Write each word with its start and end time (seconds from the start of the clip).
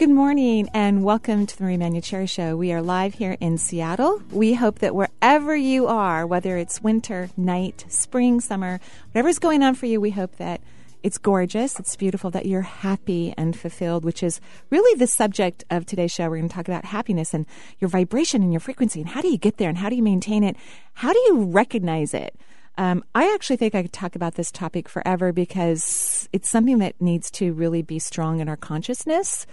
Good 0.00 0.08
morning 0.08 0.70
and 0.72 1.04
welcome 1.04 1.44
to 1.44 1.58
the 1.58 1.62
Marie 1.62 1.76
Manuchehri 1.76 2.26
Show. 2.26 2.56
We 2.56 2.72
are 2.72 2.80
live 2.80 3.12
here 3.12 3.36
in 3.38 3.58
Seattle. 3.58 4.22
We 4.30 4.54
hope 4.54 4.78
that 4.78 4.94
wherever 4.94 5.54
you 5.54 5.88
are, 5.88 6.26
whether 6.26 6.56
it's 6.56 6.82
winter, 6.82 7.28
night, 7.36 7.84
spring, 7.88 8.40
summer, 8.40 8.80
whatever's 9.12 9.38
going 9.38 9.62
on 9.62 9.74
for 9.74 9.84
you, 9.84 10.00
we 10.00 10.12
hope 10.12 10.36
that 10.36 10.62
it's 11.02 11.18
gorgeous, 11.18 11.78
it's 11.78 11.96
beautiful, 11.96 12.30
that 12.30 12.46
you're 12.46 12.62
happy 12.62 13.34
and 13.36 13.54
fulfilled, 13.54 14.06
which 14.06 14.22
is 14.22 14.40
really 14.70 14.98
the 14.98 15.06
subject 15.06 15.64
of 15.68 15.84
today's 15.84 16.12
show. 16.12 16.30
We're 16.30 16.38
going 16.38 16.48
to 16.48 16.54
talk 16.54 16.68
about 16.68 16.86
happiness 16.86 17.34
and 17.34 17.44
your 17.78 17.90
vibration 17.90 18.42
and 18.42 18.54
your 18.54 18.60
frequency 18.60 19.00
and 19.00 19.10
how 19.10 19.20
do 19.20 19.28
you 19.28 19.36
get 19.36 19.58
there 19.58 19.68
and 19.68 19.76
how 19.76 19.90
do 19.90 19.96
you 19.96 20.02
maintain 20.02 20.42
it? 20.44 20.56
How 20.94 21.12
do 21.12 21.18
you 21.18 21.44
recognize 21.44 22.14
it? 22.14 22.34
Um, 22.78 23.04
I 23.14 23.30
actually 23.34 23.56
think 23.56 23.74
I 23.74 23.82
could 23.82 23.92
talk 23.92 24.16
about 24.16 24.36
this 24.36 24.50
topic 24.50 24.88
forever 24.88 25.30
because 25.30 26.26
it's 26.32 26.48
something 26.48 26.78
that 26.78 26.98
needs 27.02 27.30
to 27.32 27.52
really 27.52 27.82
be 27.82 27.98
strong 27.98 28.40
in 28.40 28.48
our 28.48 28.56
consciousness 28.56 29.46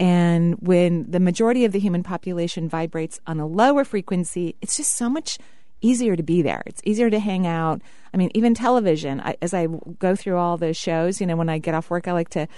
and 0.00 0.54
when 0.60 1.10
the 1.10 1.20
majority 1.20 1.66
of 1.66 1.72
the 1.72 1.78
human 1.78 2.02
population 2.02 2.70
vibrates 2.70 3.20
on 3.26 3.38
a 3.38 3.46
lower 3.46 3.84
frequency, 3.84 4.56
it's 4.62 4.78
just 4.78 4.96
so 4.96 5.10
much 5.10 5.38
easier 5.82 6.16
to 6.16 6.22
be 6.22 6.40
there. 6.40 6.62
It's 6.64 6.80
easier 6.84 7.10
to 7.10 7.18
hang 7.18 7.46
out. 7.46 7.82
I 8.12 8.16
mean, 8.16 8.30
even 8.34 8.54
television, 8.54 9.20
I, 9.20 9.36
as 9.42 9.52
I 9.52 9.66
go 9.98 10.16
through 10.16 10.38
all 10.38 10.56
the 10.56 10.72
shows, 10.72 11.20
you 11.20 11.26
know, 11.26 11.36
when 11.36 11.50
I 11.50 11.58
get 11.58 11.74
off 11.74 11.90
work, 11.90 12.08
I 12.08 12.12
like 12.12 12.30
to 12.30 12.48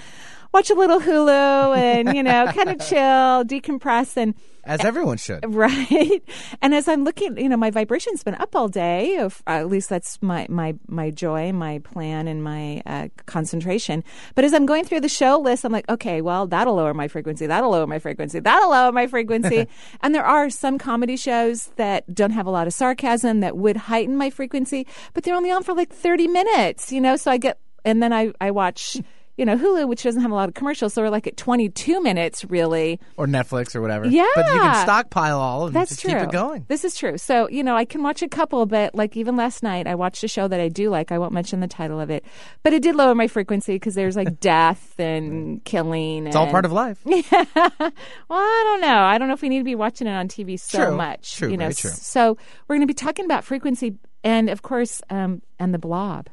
watch 0.52 0.70
a 0.70 0.74
little 0.74 1.00
Hulu 1.00 1.76
and, 1.76 2.14
you 2.14 2.22
know, 2.22 2.46
kind 2.52 2.68
of 2.68 2.78
chill, 2.88 3.44
decompress. 3.44 4.16
And 4.16 4.34
as 4.64 4.84
everyone 4.84 5.16
should. 5.16 5.44
Right. 5.62 6.22
And 6.60 6.74
as 6.74 6.88
I'm 6.88 7.04
looking, 7.04 7.36
you 7.36 7.48
know, 7.48 7.56
my 7.56 7.70
vibration's 7.70 8.22
been 8.22 8.34
up 8.34 8.56
all 8.56 8.68
day. 8.68 9.16
Of, 9.18 9.42
at 9.46 9.68
least 9.68 9.88
that's 9.88 10.20
my, 10.22 10.46
my, 10.48 10.74
my 10.88 11.10
joy, 11.10 11.52
my 11.52 11.78
plan, 11.80 12.26
and 12.26 12.42
my 12.42 12.82
uh, 12.86 13.08
concentration. 13.26 14.02
But 14.34 14.44
as 14.44 14.52
I'm 14.52 14.66
going 14.66 14.84
through 14.84 15.00
the 15.00 15.08
show 15.08 15.38
list, 15.38 15.64
I'm 15.64 15.72
like, 15.72 15.88
okay, 15.88 16.20
well, 16.20 16.46
that'll 16.46 16.74
lower 16.74 16.94
my 16.94 17.06
frequency. 17.08 17.46
That'll 17.46 17.70
lower 17.70 17.86
my 17.86 17.98
frequency. 17.98 18.40
That'll 18.40 18.70
lower 18.70 18.92
my 18.92 19.06
frequency. 19.06 19.68
and 20.00 20.14
there 20.14 20.24
are 20.24 20.50
some 20.50 20.78
comedy 20.78 21.16
shows 21.16 21.66
that 21.76 22.12
don't 22.12 22.32
have 22.32 22.46
a 22.46 22.50
lot 22.50 22.66
of 22.66 22.72
sarcasm 22.72 23.40
that 23.40 23.56
would 23.56 23.76
heighten 23.76 24.16
my 24.16 24.30
frequency, 24.30 24.86
but 25.14 25.24
they're 25.24 25.36
only 25.36 25.50
on 25.50 25.62
for 25.62 25.74
like 25.74 25.92
30 25.92 26.28
minutes, 26.28 26.92
you 26.92 27.00
know? 27.00 27.16
So 27.16 27.30
I 27.30 27.36
get, 27.36 27.58
and 27.84 28.02
then 28.02 28.12
I, 28.12 28.32
I 28.40 28.50
watch 28.50 28.96
you 29.42 29.46
know, 29.46 29.56
Hulu, 29.58 29.88
which 29.88 30.04
doesn't 30.04 30.22
have 30.22 30.30
a 30.30 30.34
lot 30.36 30.48
of 30.48 30.54
commercials, 30.54 30.94
so 30.94 31.02
we're 31.02 31.10
like 31.10 31.26
at 31.26 31.36
22 31.36 32.00
minutes, 32.00 32.44
really. 32.44 33.00
Or 33.16 33.26
Netflix 33.26 33.74
or 33.74 33.80
whatever. 33.80 34.06
Yeah. 34.06 34.24
But 34.36 34.46
you 34.46 34.52
can 34.52 34.82
stockpile 34.84 35.40
all 35.40 35.66
and 35.66 35.74
That's 35.74 35.90
just 35.90 36.02
true. 36.02 36.12
keep 36.12 36.22
it 36.22 36.30
going. 36.30 36.64
This 36.68 36.84
is 36.84 36.94
true. 36.94 37.18
So, 37.18 37.48
you 37.48 37.64
know, 37.64 37.74
I 37.74 37.84
can 37.84 38.04
watch 38.04 38.22
a 38.22 38.28
couple, 38.28 38.64
but 38.66 38.94
like 38.94 39.16
even 39.16 39.34
last 39.34 39.64
night, 39.64 39.88
I 39.88 39.96
watched 39.96 40.22
a 40.22 40.28
show 40.28 40.46
that 40.46 40.60
I 40.60 40.68
do 40.68 40.90
like. 40.90 41.10
I 41.10 41.18
won't 41.18 41.32
mention 41.32 41.58
the 41.58 41.66
title 41.66 41.98
of 41.98 42.08
it, 42.08 42.24
but 42.62 42.72
it 42.72 42.82
did 42.84 42.94
lower 42.94 43.16
my 43.16 43.26
frequency 43.26 43.74
because 43.74 43.96
there's 43.96 44.14
like 44.14 44.38
death 44.40 44.94
and 45.00 45.64
killing. 45.64 46.28
It's 46.28 46.36
all 46.36 46.46
part 46.46 46.64
of 46.64 46.70
life. 46.70 47.00
Yeah. 47.06 47.44
well, 47.56 47.92
I 48.30 48.62
don't 48.64 48.80
know. 48.80 48.98
I 49.02 49.18
don't 49.18 49.26
know 49.26 49.34
if 49.34 49.42
we 49.42 49.48
need 49.48 49.58
to 49.58 49.64
be 49.64 49.74
watching 49.74 50.06
it 50.06 50.12
on 50.12 50.28
TV 50.28 50.58
so 50.60 50.86
True. 50.86 50.96
much. 50.96 51.34
True, 51.36 51.50
You 51.50 51.56
know, 51.56 51.72
true. 51.72 51.90
so 51.90 52.36
we're 52.68 52.76
going 52.76 52.86
to 52.86 52.86
be 52.86 52.94
talking 52.94 53.24
about 53.24 53.42
frequency 53.42 53.96
and, 54.22 54.48
of 54.48 54.62
course, 54.62 55.02
um, 55.10 55.42
and 55.58 55.74
the 55.74 55.78
blob. 55.80 56.28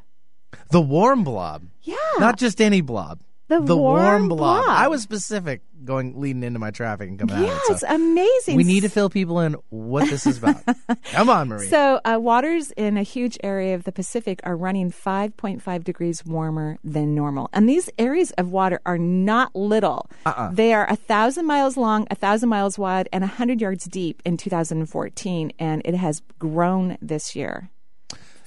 The 0.70 0.80
warm 0.80 1.24
blob. 1.24 1.66
Yeah. 1.82 1.96
Not 2.18 2.38
just 2.38 2.60
any 2.60 2.80
blob. 2.80 3.20
The 3.48 3.76
warm 3.76 4.28
blob. 4.28 4.64
I 4.68 4.86
was 4.86 5.02
specific 5.02 5.62
going 5.84 6.20
leading 6.20 6.44
into 6.44 6.60
my 6.60 6.70
traffic 6.70 7.08
and 7.08 7.18
coming 7.18 7.42
yeah, 7.42 7.50
out. 7.50 7.56
it, 7.56 7.72
it's 7.72 7.80
so 7.80 7.88
amazing. 7.88 8.56
we 8.56 8.62
need 8.62 8.82
to 8.82 8.88
fill 8.88 9.10
people 9.10 9.40
in 9.40 9.56
what 9.70 10.08
this 10.08 10.24
is 10.24 10.38
about. 10.38 10.62
Come 11.06 11.28
on, 11.28 11.48
Marie. 11.48 11.66
So, 11.66 12.00
uh, 12.04 12.18
waters 12.20 12.70
in 12.72 12.96
a 12.96 13.02
huge 13.02 13.38
area 13.42 13.74
of 13.74 13.82
the 13.84 13.90
Pacific 13.90 14.38
are 14.44 14.56
running 14.56 14.92
5.5 14.92 15.82
degrees 15.82 16.24
warmer 16.24 16.78
than 16.84 17.14
normal. 17.14 17.50
And 17.52 17.68
these 17.68 17.90
areas 17.98 18.30
of 18.32 18.52
water 18.52 18.80
are 18.86 18.98
not 18.98 19.56
little. 19.56 20.08
Uh-uh. 20.24 20.50
They 20.52 20.72
are 20.72 20.88
a 20.88 20.96
thousand 20.96 21.46
miles 21.46 21.76
long, 21.76 22.06
a 22.08 22.14
thousand 22.14 22.50
miles 22.50 22.78
wide, 22.78 23.08
and 23.12 23.24
a 23.24 23.28
hundred 23.28 23.60
yards 23.60 23.86
deep 23.86 24.22
in 24.24 24.36
2014. 24.36 25.52
And 25.58 25.82
it 25.84 25.94
has 25.94 26.22
grown 26.38 26.98
this 27.02 27.34
year. 27.34 27.70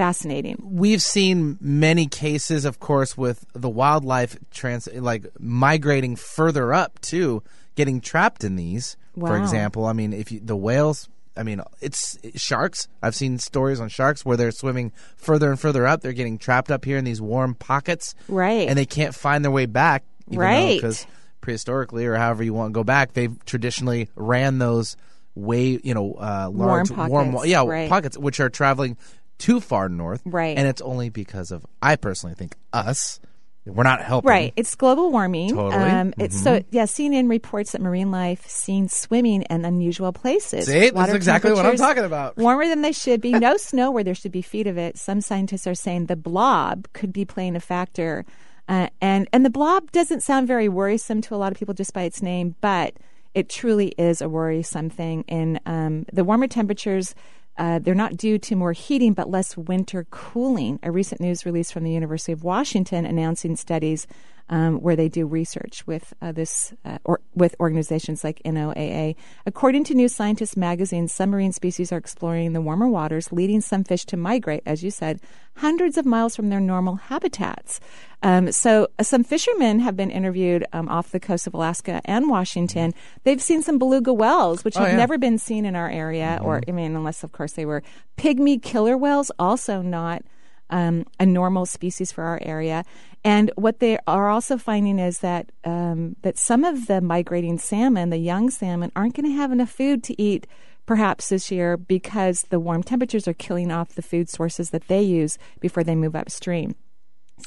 Fascinating. 0.03 0.61
We've 0.61 1.01
seen 1.01 1.57
many 1.61 2.07
cases, 2.07 2.65
of 2.65 2.77
course, 2.81 3.17
with 3.17 3.45
the 3.53 3.69
wildlife 3.69 4.37
trans 4.51 4.89
like 4.93 5.27
migrating 5.39 6.17
further 6.17 6.73
up 6.73 6.99
too, 6.99 7.41
getting 7.75 8.01
trapped 8.01 8.43
in 8.43 8.57
these. 8.57 8.97
For 9.17 9.37
example, 9.37 9.85
I 9.85 9.93
mean, 9.93 10.11
if 10.11 10.29
you, 10.29 10.41
the 10.41 10.57
whales, 10.57 11.07
I 11.37 11.43
mean, 11.43 11.61
it's 11.79 12.17
sharks. 12.35 12.89
I've 13.01 13.15
seen 13.15 13.37
stories 13.37 13.79
on 13.79 13.87
sharks 13.87 14.25
where 14.25 14.35
they're 14.35 14.51
swimming 14.51 14.91
further 15.15 15.49
and 15.49 15.57
further 15.57 15.87
up. 15.87 16.01
They're 16.01 16.11
getting 16.11 16.37
trapped 16.37 16.69
up 16.69 16.83
here 16.83 16.97
in 16.97 17.05
these 17.05 17.21
warm 17.21 17.55
pockets, 17.55 18.13
Right. 18.27 18.67
And 18.67 18.77
they 18.77 18.85
can't 18.85 19.15
find 19.15 19.41
their 19.41 19.51
way 19.51 19.67
back, 19.67 20.03
even 20.27 20.39
Right. 20.39 20.75
Because 20.75 21.07
prehistorically, 21.41 22.03
or 22.03 22.17
however 22.17 22.43
you 22.43 22.53
want 22.53 22.73
to 22.73 22.77
go 22.77 22.83
back, 22.83 23.13
they've 23.13 23.33
traditionally 23.45 24.09
ran 24.15 24.57
those 24.57 24.97
way, 25.35 25.79
you 25.81 25.93
know, 25.93 26.13
uh, 26.15 26.49
large 26.51 26.91
pockets, 26.93 27.45
yeah, 27.45 27.63
right. 27.65 27.89
pockets 27.89 28.17
which 28.17 28.39
are 28.39 28.49
traveling 28.49 28.97
too 29.43 29.59
far 29.59 29.89
north, 29.89 30.21
Right. 30.23 30.57
And 30.57 30.67
it's 30.67 30.81
only 30.81 31.09
because 31.09 31.51
of 31.51 31.65
I 31.81 31.97
personally 31.97 32.33
think 32.33 32.55
us. 32.71 33.19
We're 33.65 33.83
not 33.83 34.01
helping, 34.01 34.29
Right. 34.29 34.53
It's 34.57 34.75
global 34.75 35.09
warming. 35.11 35.49
Totally. 35.49 35.71
Mm-hmm. 35.83 35.95
Um, 35.95 36.13
it's 36.17 36.41
so 36.41 36.61
yeah. 36.71 36.83
CNN 36.83 37.29
reports 37.29 37.71
that 37.71 37.81
marine 37.81 38.11
life 38.11 38.45
seen 38.47 38.89
swimming 38.89 39.43
in 39.43 39.63
unusual 39.63 40.11
places. 40.11 40.65
See, 40.65 40.89
that's 40.89 41.13
exactly 41.13 41.53
what 41.53 41.65
I'm 41.65 41.77
talking 41.77 42.03
about. 42.03 42.37
Warmer 42.37 42.67
than 42.67 42.81
they 42.81 42.91
should 42.91 43.21
be. 43.21 43.33
No 43.43 43.57
snow 43.57 43.91
where 43.91 44.03
there 44.05 44.15
should 44.15 44.31
be 44.31 44.41
feet 44.41 44.67
of 44.67 44.77
it. 44.77 44.97
Some 44.97 45.19
scientists 45.19 45.67
are 45.67 45.75
saying 45.75 46.05
the 46.05 46.15
blob 46.15 46.87
could 46.93 47.11
be 47.11 47.25
playing 47.25 47.57
a 47.57 47.59
factor, 47.59 48.25
uh, 48.69 48.87
and 49.01 49.27
and 49.33 49.45
the 49.45 49.49
blob 49.49 49.91
doesn't 49.91 50.23
sound 50.23 50.47
very 50.47 50.69
worrisome 50.69 51.19
to 51.21 51.35
a 51.35 51.37
lot 51.37 51.51
of 51.51 51.57
people 51.57 51.73
just 51.73 51.93
by 51.93 52.03
its 52.03 52.21
name, 52.21 52.55
but 52.61 52.95
it 53.33 53.49
truly 53.49 53.89
is 53.97 54.21
a 54.21 54.29
worrisome 54.29 54.89
thing. 54.89 55.25
And 55.27 55.59
um, 55.65 56.05
the 56.13 56.23
warmer 56.23 56.47
temperatures. 56.47 57.15
Uh, 57.57 57.79
they're 57.79 57.93
not 57.93 58.17
due 58.17 58.37
to 58.39 58.55
more 58.55 58.73
heating, 58.73 59.13
but 59.13 59.29
less 59.29 59.55
winter 59.55 60.05
cooling. 60.09 60.79
A 60.83 60.91
recent 60.91 61.21
news 61.21 61.45
release 61.45 61.71
from 61.71 61.83
the 61.83 61.91
University 61.91 62.31
of 62.31 62.43
Washington 62.43 63.05
announcing 63.05 63.55
studies 63.55 64.07
um, 64.49 64.81
where 64.81 64.95
they 64.95 65.09
do 65.09 65.25
research 65.25 65.85
with 65.87 66.13
uh, 66.21 66.31
this 66.31 66.73
uh, 66.83 66.97
or 67.05 67.21
with 67.33 67.55
organizations 67.59 68.23
like 68.23 68.41
NOAA. 68.43 69.15
According 69.45 69.85
to 69.85 69.93
New 69.93 70.07
Scientist 70.07 70.57
magazine, 70.57 71.07
some 71.07 71.29
marine 71.31 71.53
species 71.53 71.91
are 71.91 71.97
exploring 71.97 72.53
the 72.53 72.61
warmer 72.61 72.87
waters, 72.87 73.31
leading 73.31 73.61
some 73.61 73.83
fish 73.83 74.05
to 74.05 74.17
migrate, 74.17 74.63
as 74.65 74.83
you 74.83 74.91
said, 74.91 75.21
hundreds 75.57 75.97
of 75.97 76.05
miles 76.05 76.35
from 76.35 76.49
their 76.49 76.59
normal 76.59 76.95
habitats. 76.95 77.79
Um, 78.21 78.51
so, 78.51 78.87
uh, 78.97 79.03
some 79.03 79.23
fishermen 79.23 79.79
have 79.81 79.95
been 79.97 80.09
interviewed 80.09 80.65
um, 80.73 80.87
off 80.89 81.11
the 81.11 81.19
coast 81.19 81.45
of 81.45 81.53
Alaska 81.53 82.01
and 82.05 82.29
Washington. 82.29 82.93
They've 83.23 83.41
seen 83.41 83.61
some 83.61 83.77
beluga 83.77 84.13
whales, 84.13 84.63
which 84.63 84.77
Oh, 84.77 84.81
have 84.81 84.91
yeah. 84.93 84.97
never 84.97 85.17
been 85.17 85.37
seen 85.37 85.65
in 85.65 85.75
our 85.75 85.89
area, 85.89 86.39
or 86.41 86.61
I 86.67 86.71
mean, 86.71 86.95
unless 86.95 87.23
of 87.23 87.31
course 87.33 87.53
they 87.53 87.65
were 87.65 87.83
pygmy 88.17 88.61
killer 88.61 88.97
whales, 88.97 89.31
also 89.37 89.81
not 89.81 90.23
um, 90.69 91.05
a 91.19 91.25
normal 91.25 91.65
species 91.65 92.11
for 92.11 92.23
our 92.23 92.39
area. 92.41 92.83
And 93.25 93.51
what 93.55 93.79
they 93.79 93.99
are 94.07 94.29
also 94.29 94.57
finding 94.57 94.99
is 94.99 95.19
that 95.19 95.51
um, 95.65 96.15
that 96.23 96.37
some 96.37 96.63
of 96.63 96.87
the 96.87 96.99
migrating 97.01 97.57
salmon, 97.57 98.09
the 98.09 98.17
young 98.17 98.49
salmon, 98.49 98.91
aren't 98.95 99.15
going 99.15 99.29
to 99.29 99.35
have 99.37 99.51
enough 99.51 99.69
food 99.69 100.03
to 100.05 100.21
eat. 100.21 100.47
Perhaps 100.85 101.29
this 101.29 101.49
year 101.51 101.77
because 101.77 102.43
the 102.49 102.59
warm 102.59 102.83
temperatures 102.83 103.27
are 103.27 103.33
killing 103.33 103.71
off 103.71 103.95
the 103.95 104.01
food 104.01 104.29
sources 104.29 104.71
that 104.71 104.87
they 104.87 105.01
use 105.01 105.37
before 105.61 105.83
they 105.83 105.95
move 105.95 106.15
upstream. 106.15 106.75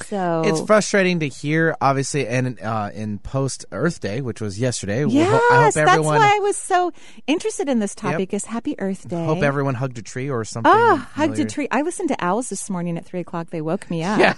So 0.05 0.43
It's 0.45 0.61
frustrating 0.61 1.19
to 1.21 1.27
hear, 1.27 1.75
obviously, 1.81 2.27
and 2.27 2.59
uh, 2.61 2.91
in 2.93 3.19
post 3.19 3.65
Earth 3.71 3.99
Day, 3.99 4.21
which 4.21 4.41
was 4.41 4.59
yesterday. 4.59 5.05
Yes, 5.05 5.29
ho- 5.31 5.55
I 5.55 5.63
hope 5.63 5.73
that's 5.73 6.03
why 6.05 6.35
I 6.35 6.39
was 6.39 6.57
so 6.57 6.91
interested 7.25 7.69
in 7.69 7.79
this 7.79 7.95
topic. 7.95 8.33
Is 8.33 8.45
Happy 8.45 8.75
Earth 8.79 9.07
Day. 9.07 9.23
hope 9.25 9.41
everyone 9.41 9.75
hugged 9.75 9.97
a 9.97 10.01
tree 10.03 10.29
or 10.29 10.43
something. 10.43 10.71
Ah, 10.71 11.09
hugged 11.13 11.39
a 11.39 11.45
tree. 11.45 11.67
I 11.71 11.81
listened 11.81 12.09
to 12.09 12.23
owls 12.23 12.49
this 12.49 12.69
morning 12.69 12.97
at 12.97 13.05
three 13.05 13.21
o'clock. 13.21 13.49
They 13.49 13.61
woke 13.61 13.89
me 13.89 14.03
up. 14.03 14.19
Yeah. 14.19 14.33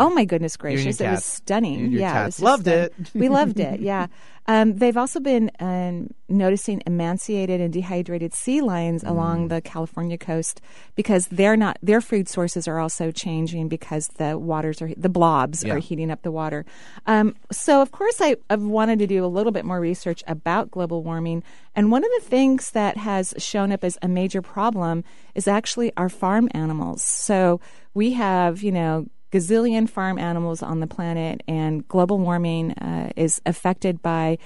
Oh 0.00 0.10
my 0.10 0.24
goodness 0.24 0.56
gracious! 0.56 1.00
It 1.00 1.10
was 1.10 1.24
stunning. 1.24 1.78
You 1.78 1.84
and 1.84 1.92
your 1.92 2.00
yeah, 2.02 2.24
was 2.26 2.40
loved 2.40 2.64
stunning. 2.64 2.84
it. 2.84 2.94
we 3.14 3.28
loved 3.28 3.58
it. 3.60 3.80
Yeah. 3.92 4.06
Um, 4.48 4.74
they've 4.78 4.96
also 4.96 5.20
been 5.20 5.52
um, 5.60 6.10
noticing 6.28 6.82
emaciated 6.84 7.60
and 7.60 7.72
dehydrated 7.72 8.34
sea 8.34 8.60
lions 8.60 9.04
Mm. 9.04 9.08
along 9.10 9.48
the 9.48 9.60
California 9.60 10.18
coast 10.18 10.60
because 10.96 11.28
they're 11.28 11.56
not 11.56 11.78
their 11.80 12.00
food 12.00 12.28
sources 12.28 12.66
are 12.66 12.80
also 12.80 13.12
changing 13.12 13.68
because 13.68 14.08
the 14.18 14.36
waters 14.36 14.82
are 14.82 14.90
the 14.96 15.08
blobs 15.08 15.62
Yeah. 15.62 15.74
are 15.74 15.78
heating 15.78 16.10
up 16.10 16.22
the 16.22 16.32
water. 16.32 16.64
Um, 17.06 17.36
so 17.52 17.82
of 17.82 17.92
course 17.92 18.16
I, 18.20 18.34
I've 18.50 18.62
wanted 18.62 18.98
to 18.98 19.06
do 19.06 19.24
a 19.24 19.26
little 19.28 19.52
bit 19.52 19.64
more 19.64 19.78
research 19.78 20.24
about 20.26 20.72
global 20.72 21.04
warming, 21.04 21.44
and 21.76 21.92
one 21.92 22.04
of 22.04 22.10
the 22.18 22.26
things 22.28 22.72
that 22.72 22.96
has 22.96 23.32
shown 23.38 23.70
up 23.70 23.84
as 23.84 23.96
a 24.02 24.08
major 24.08 24.42
problem 24.42 25.04
is 25.36 25.46
actually 25.46 25.92
our 25.96 26.08
farm 26.08 26.48
animals. 26.52 27.02
So 27.04 27.60
we 27.94 28.12
have 28.14 28.60
you 28.64 28.72
know 28.72 29.06
gazillion 29.32 29.88
farm 29.88 30.18
animals 30.18 30.62
on 30.62 30.80
the 30.80 30.86
planet, 30.86 31.42
and 31.48 31.86
global 31.88 32.18
warming 32.18 32.72
uh, 32.72 33.10
is 33.16 33.40
affected 33.46 34.02
by 34.02 34.38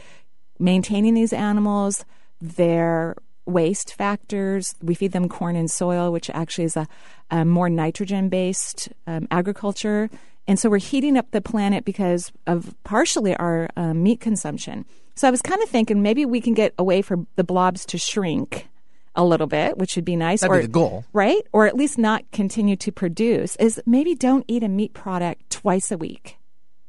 maintaining 0.58 1.14
these 1.14 1.32
animals, 1.32 2.04
their 2.40 3.16
waste 3.44 3.94
factors. 3.94 4.74
We 4.82 4.94
feed 4.94 5.12
them 5.12 5.28
corn 5.28 5.56
and 5.56 5.70
soil, 5.70 6.12
which 6.12 6.30
actually 6.30 6.64
is 6.64 6.76
a, 6.76 6.86
a 7.30 7.44
more 7.44 7.68
nitrogen 7.68 8.28
based 8.28 8.88
um, 9.06 9.28
agriculture. 9.30 10.08
And 10.48 10.58
so 10.58 10.70
we're 10.70 10.78
heating 10.78 11.16
up 11.16 11.30
the 11.32 11.40
planet 11.40 11.84
because 11.84 12.32
of 12.46 12.74
partially 12.84 13.34
our 13.36 13.68
um, 13.76 14.02
meat 14.02 14.20
consumption. 14.20 14.84
So 15.16 15.26
I 15.26 15.30
was 15.30 15.42
kind 15.42 15.62
of 15.62 15.68
thinking 15.68 16.02
maybe 16.02 16.24
we 16.24 16.40
can 16.40 16.54
get 16.54 16.74
away 16.78 17.02
from 17.02 17.26
the 17.36 17.44
blobs 17.44 17.84
to 17.86 17.98
shrink 17.98 18.68
a 19.16 19.24
little 19.24 19.46
bit, 19.46 19.78
which 19.78 19.96
would 19.96 20.04
be 20.04 20.16
nice. 20.16 20.42
That'd 20.42 20.56
be 20.56 20.62
the 20.62 20.68
goal. 20.68 21.04
Right? 21.12 21.42
Or 21.52 21.66
at 21.66 21.74
least 21.74 21.98
not 21.98 22.30
continue 22.32 22.76
to 22.76 22.92
produce, 22.92 23.56
is 23.56 23.80
maybe 23.86 24.14
don't 24.14 24.44
eat 24.46 24.62
a 24.62 24.68
meat 24.68 24.94
product 24.94 25.50
twice 25.50 25.90
a 25.90 25.98
week. 25.98 26.36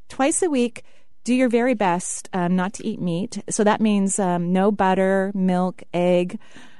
Twice 0.09 0.41
a 0.41 0.49
week, 0.49 0.83
do 1.23 1.33
your 1.33 1.49
very 1.49 1.73
best 1.73 2.29
um, 2.33 2.55
not 2.55 2.73
to 2.75 2.87
eat 2.87 3.01
meat. 3.01 3.43
So 3.49 3.63
that 3.63 3.81
means 3.81 4.19
um, 4.19 4.53
no 4.53 4.71
butter, 4.71 5.31
milk, 5.33 5.83
egg, 5.93 6.39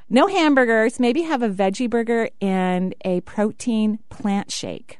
no 0.10 0.28
hamburgers. 0.28 1.00
Maybe 1.00 1.24
have 1.24 1.42
a 1.42 1.50
veggie 1.50 1.90
burger 1.90 2.30
and 2.40 2.96
a 3.04 3.22
protein 3.22 4.00
plant 4.10 4.52
shake. 4.52 5.00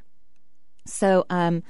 So, 0.84 1.24
um, 1.30 1.62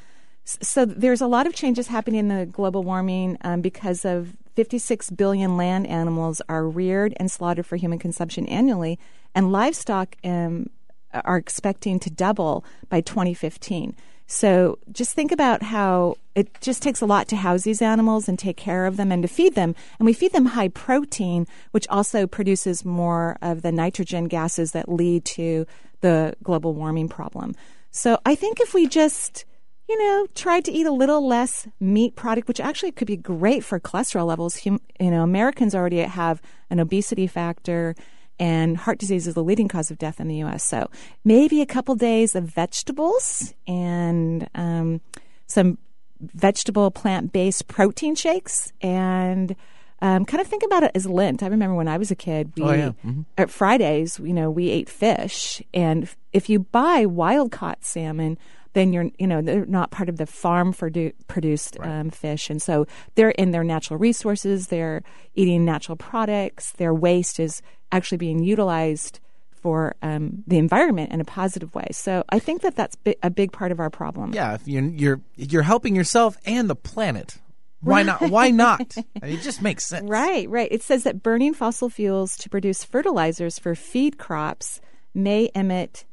so 0.44 0.84
there's 0.84 1.20
a 1.20 1.26
lot 1.26 1.46
of 1.46 1.54
changes 1.54 1.86
happening 1.86 2.20
in 2.20 2.28
the 2.28 2.46
global 2.46 2.82
warming 2.82 3.36
um, 3.42 3.60
because 3.60 4.04
of 4.04 4.34
56 4.58 5.10
billion 5.10 5.56
land 5.56 5.86
animals 5.86 6.42
are 6.48 6.66
reared 6.68 7.14
and 7.18 7.30
slaughtered 7.30 7.64
for 7.64 7.76
human 7.76 8.00
consumption 8.00 8.44
annually, 8.46 8.98
and 9.32 9.52
livestock 9.52 10.16
um, 10.24 10.68
are 11.14 11.36
expecting 11.36 12.00
to 12.00 12.10
double 12.10 12.64
by 12.88 13.00
2015. 13.00 13.94
So 14.26 14.80
just 14.90 15.12
think 15.12 15.30
about 15.30 15.62
how 15.62 16.16
it 16.34 16.60
just 16.60 16.82
takes 16.82 17.00
a 17.00 17.06
lot 17.06 17.28
to 17.28 17.36
house 17.36 17.62
these 17.62 17.80
animals 17.80 18.28
and 18.28 18.36
take 18.36 18.56
care 18.56 18.86
of 18.86 18.96
them 18.96 19.12
and 19.12 19.22
to 19.22 19.28
feed 19.28 19.54
them. 19.54 19.76
And 20.00 20.06
we 20.06 20.12
feed 20.12 20.32
them 20.32 20.46
high 20.46 20.70
protein, 20.70 21.46
which 21.70 21.86
also 21.86 22.26
produces 22.26 22.84
more 22.84 23.38
of 23.40 23.62
the 23.62 23.70
nitrogen 23.70 24.24
gases 24.24 24.72
that 24.72 24.88
lead 24.88 25.24
to 25.36 25.68
the 26.00 26.34
global 26.42 26.74
warming 26.74 27.08
problem. 27.08 27.54
So 27.92 28.18
I 28.26 28.34
think 28.34 28.58
if 28.58 28.74
we 28.74 28.88
just, 28.88 29.44
you 29.88 29.98
know, 29.98 30.26
tried 30.34 30.64
to 30.66 30.72
eat 30.72 30.86
a 30.86 30.92
little 30.92 31.26
less 31.26 31.66
meat 31.80 32.14
product, 32.14 32.46
which 32.48 32.60
actually 32.60 32.92
could 32.92 33.06
be 33.06 33.16
great 33.16 33.64
for 33.64 33.80
cholesterol 33.80 34.26
levels. 34.26 34.62
Hum, 34.64 34.80
you 35.00 35.10
know, 35.10 35.22
Americans 35.22 35.74
already 35.74 35.98
have 36.00 36.42
an 36.70 36.78
obesity 36.78 37.26
factor, 37.26 37.94
and 38.38 38.76
heart 38.76 38.98
disease 38.98 39.26
is 39.26 39.34
the 39.34 39.42
leading 39.42 39.66
cause 39.68 39.90
of 39.90 39.98
death 39.98 40.20
in 40.20 40.28
the 40.28 40.36
U.S. 40.36 40.62
So 40.64 40.90
maybe 41.24 41.60
a 41.62 41.66
couple 41.66 41.94
days 41.94 42.34
of 42.36 42.44
vegetables 42.44 43.54
and 43.66 44.48
um, 44.54 45.00
some 45.46 45.78
vegetable 46.20 46.90
plant 46.90 47.32
based 47.32 47.68
protein 47.68 48.14
shakes 48.14 48.72
and. 48.80 49.56
Um, 50.00 50.24
kind 50.24 50.40
of 50.40 50.46
think 50.46 50.62
about 50.62 50.84
it 50.84 50.92
as 50.94 51.06
Lent. 51.06 51.42
I 51.42 51.48
remember 51.48 51.74
when 51.74 51.88
I 51.88 51.96
was 51.98 52.12
a 52.12 52.14
kid, 52.14 52.52
we 52.56 52.62
Oh, 52.62 52.70
yeah. 52.70 52.92
at 53.36 53.50
Fridays, 53.50 54.20
you 54.20 54.32
know, 54.32 54.48
we 54.48 54.70
ate 54.70 54.88
fish, 54.88 55.60
and 55.74 56.08
if 56.32 56.48
you 56.48 56.60
buy 56.60 57.04
wild 57.04 57.50
caught 57.50 57.84
salmon, 57.84 58.38
then 58.78 58.92
you're, 58.92 59.10
you 59.18 59.26
know, 59.26 59.42
they're 59.42 59.66
not 59.66 59.90
part 59.90 60.08
of 60.08 60.16
the 60.16 60.26
farm 60.26 60.72
produ- 60.72 61.12
produced 61.26 61.76
um, 61.80 62.10
fish, 62.10 62.48
and 62.48 62.62
so 62.62 62.86
they're 63.16 63.30
in 63.30 63.50
their 63.50 63.64
natural 63.64 63.98
resources. 63.98 64.68
They're 64.68 65.02
eating 65.34 65.64
natural 65.64 65.96
products. 65.96 66.72
Their 66.72 66.94
waste 66.94 67.40
is 67.40 67.60
actually 67.90 68.18
being 68.18 68.42
utilized 68.42 69.20
for 69.50 69.96
um, 70.02 70.44
the 70.46 70.56
environment 70.58 71.12
in 71.12 71.20
a 71.20 71.24
positive 71.24 71.74
way. 71.74 71.88
So 71.90 72.24
I 72.28 72.38
think 72.38 72.62
that 72.62 72.76
that's 72.76 72.94
bi- 72.96 73.16
a 73.22 73.30
big 73.30 73.50
part 73.50 73.72
of 73.72 73.80
our 73.80 73.90
problem. 73.90 74.32
Yeah, 74.32 74.54
if 74.54 74.66
you're 74.68 74.84
you're 74.84 75.20
you're 75.36 75.62
helping 75.62 75.96
yourself 75.96 76.38
and 76.46 76.70
the 76.70 76.76
planet. 76.76 77.38
Why 77.80 78.02
not? 78.02 78.22
Why 78.30 78.50
not? 78.50 78.96
I 79.22 79.26
mean, 79.26 79.36
it 79.38 79.42
just 79.42 79.62
makes 79.62 79.86
sense. 79.86 80.08
Right, 80.08 80.48
right. 80.48 80.68
It 80.70 80.82
says 80.82 81.04
that 81.04 81.22
burning 81.22 81.54
fossil 81.54 81.88
fuels 81.88 82.36
to 82.38 82.48
produce 82.48 82.82
fertilizers 82.82 83.58
for 83.58 83.74
feed 83.76 84.18
crops 84.18 84.80
may 85.14 85.50
emit 85.54 86.04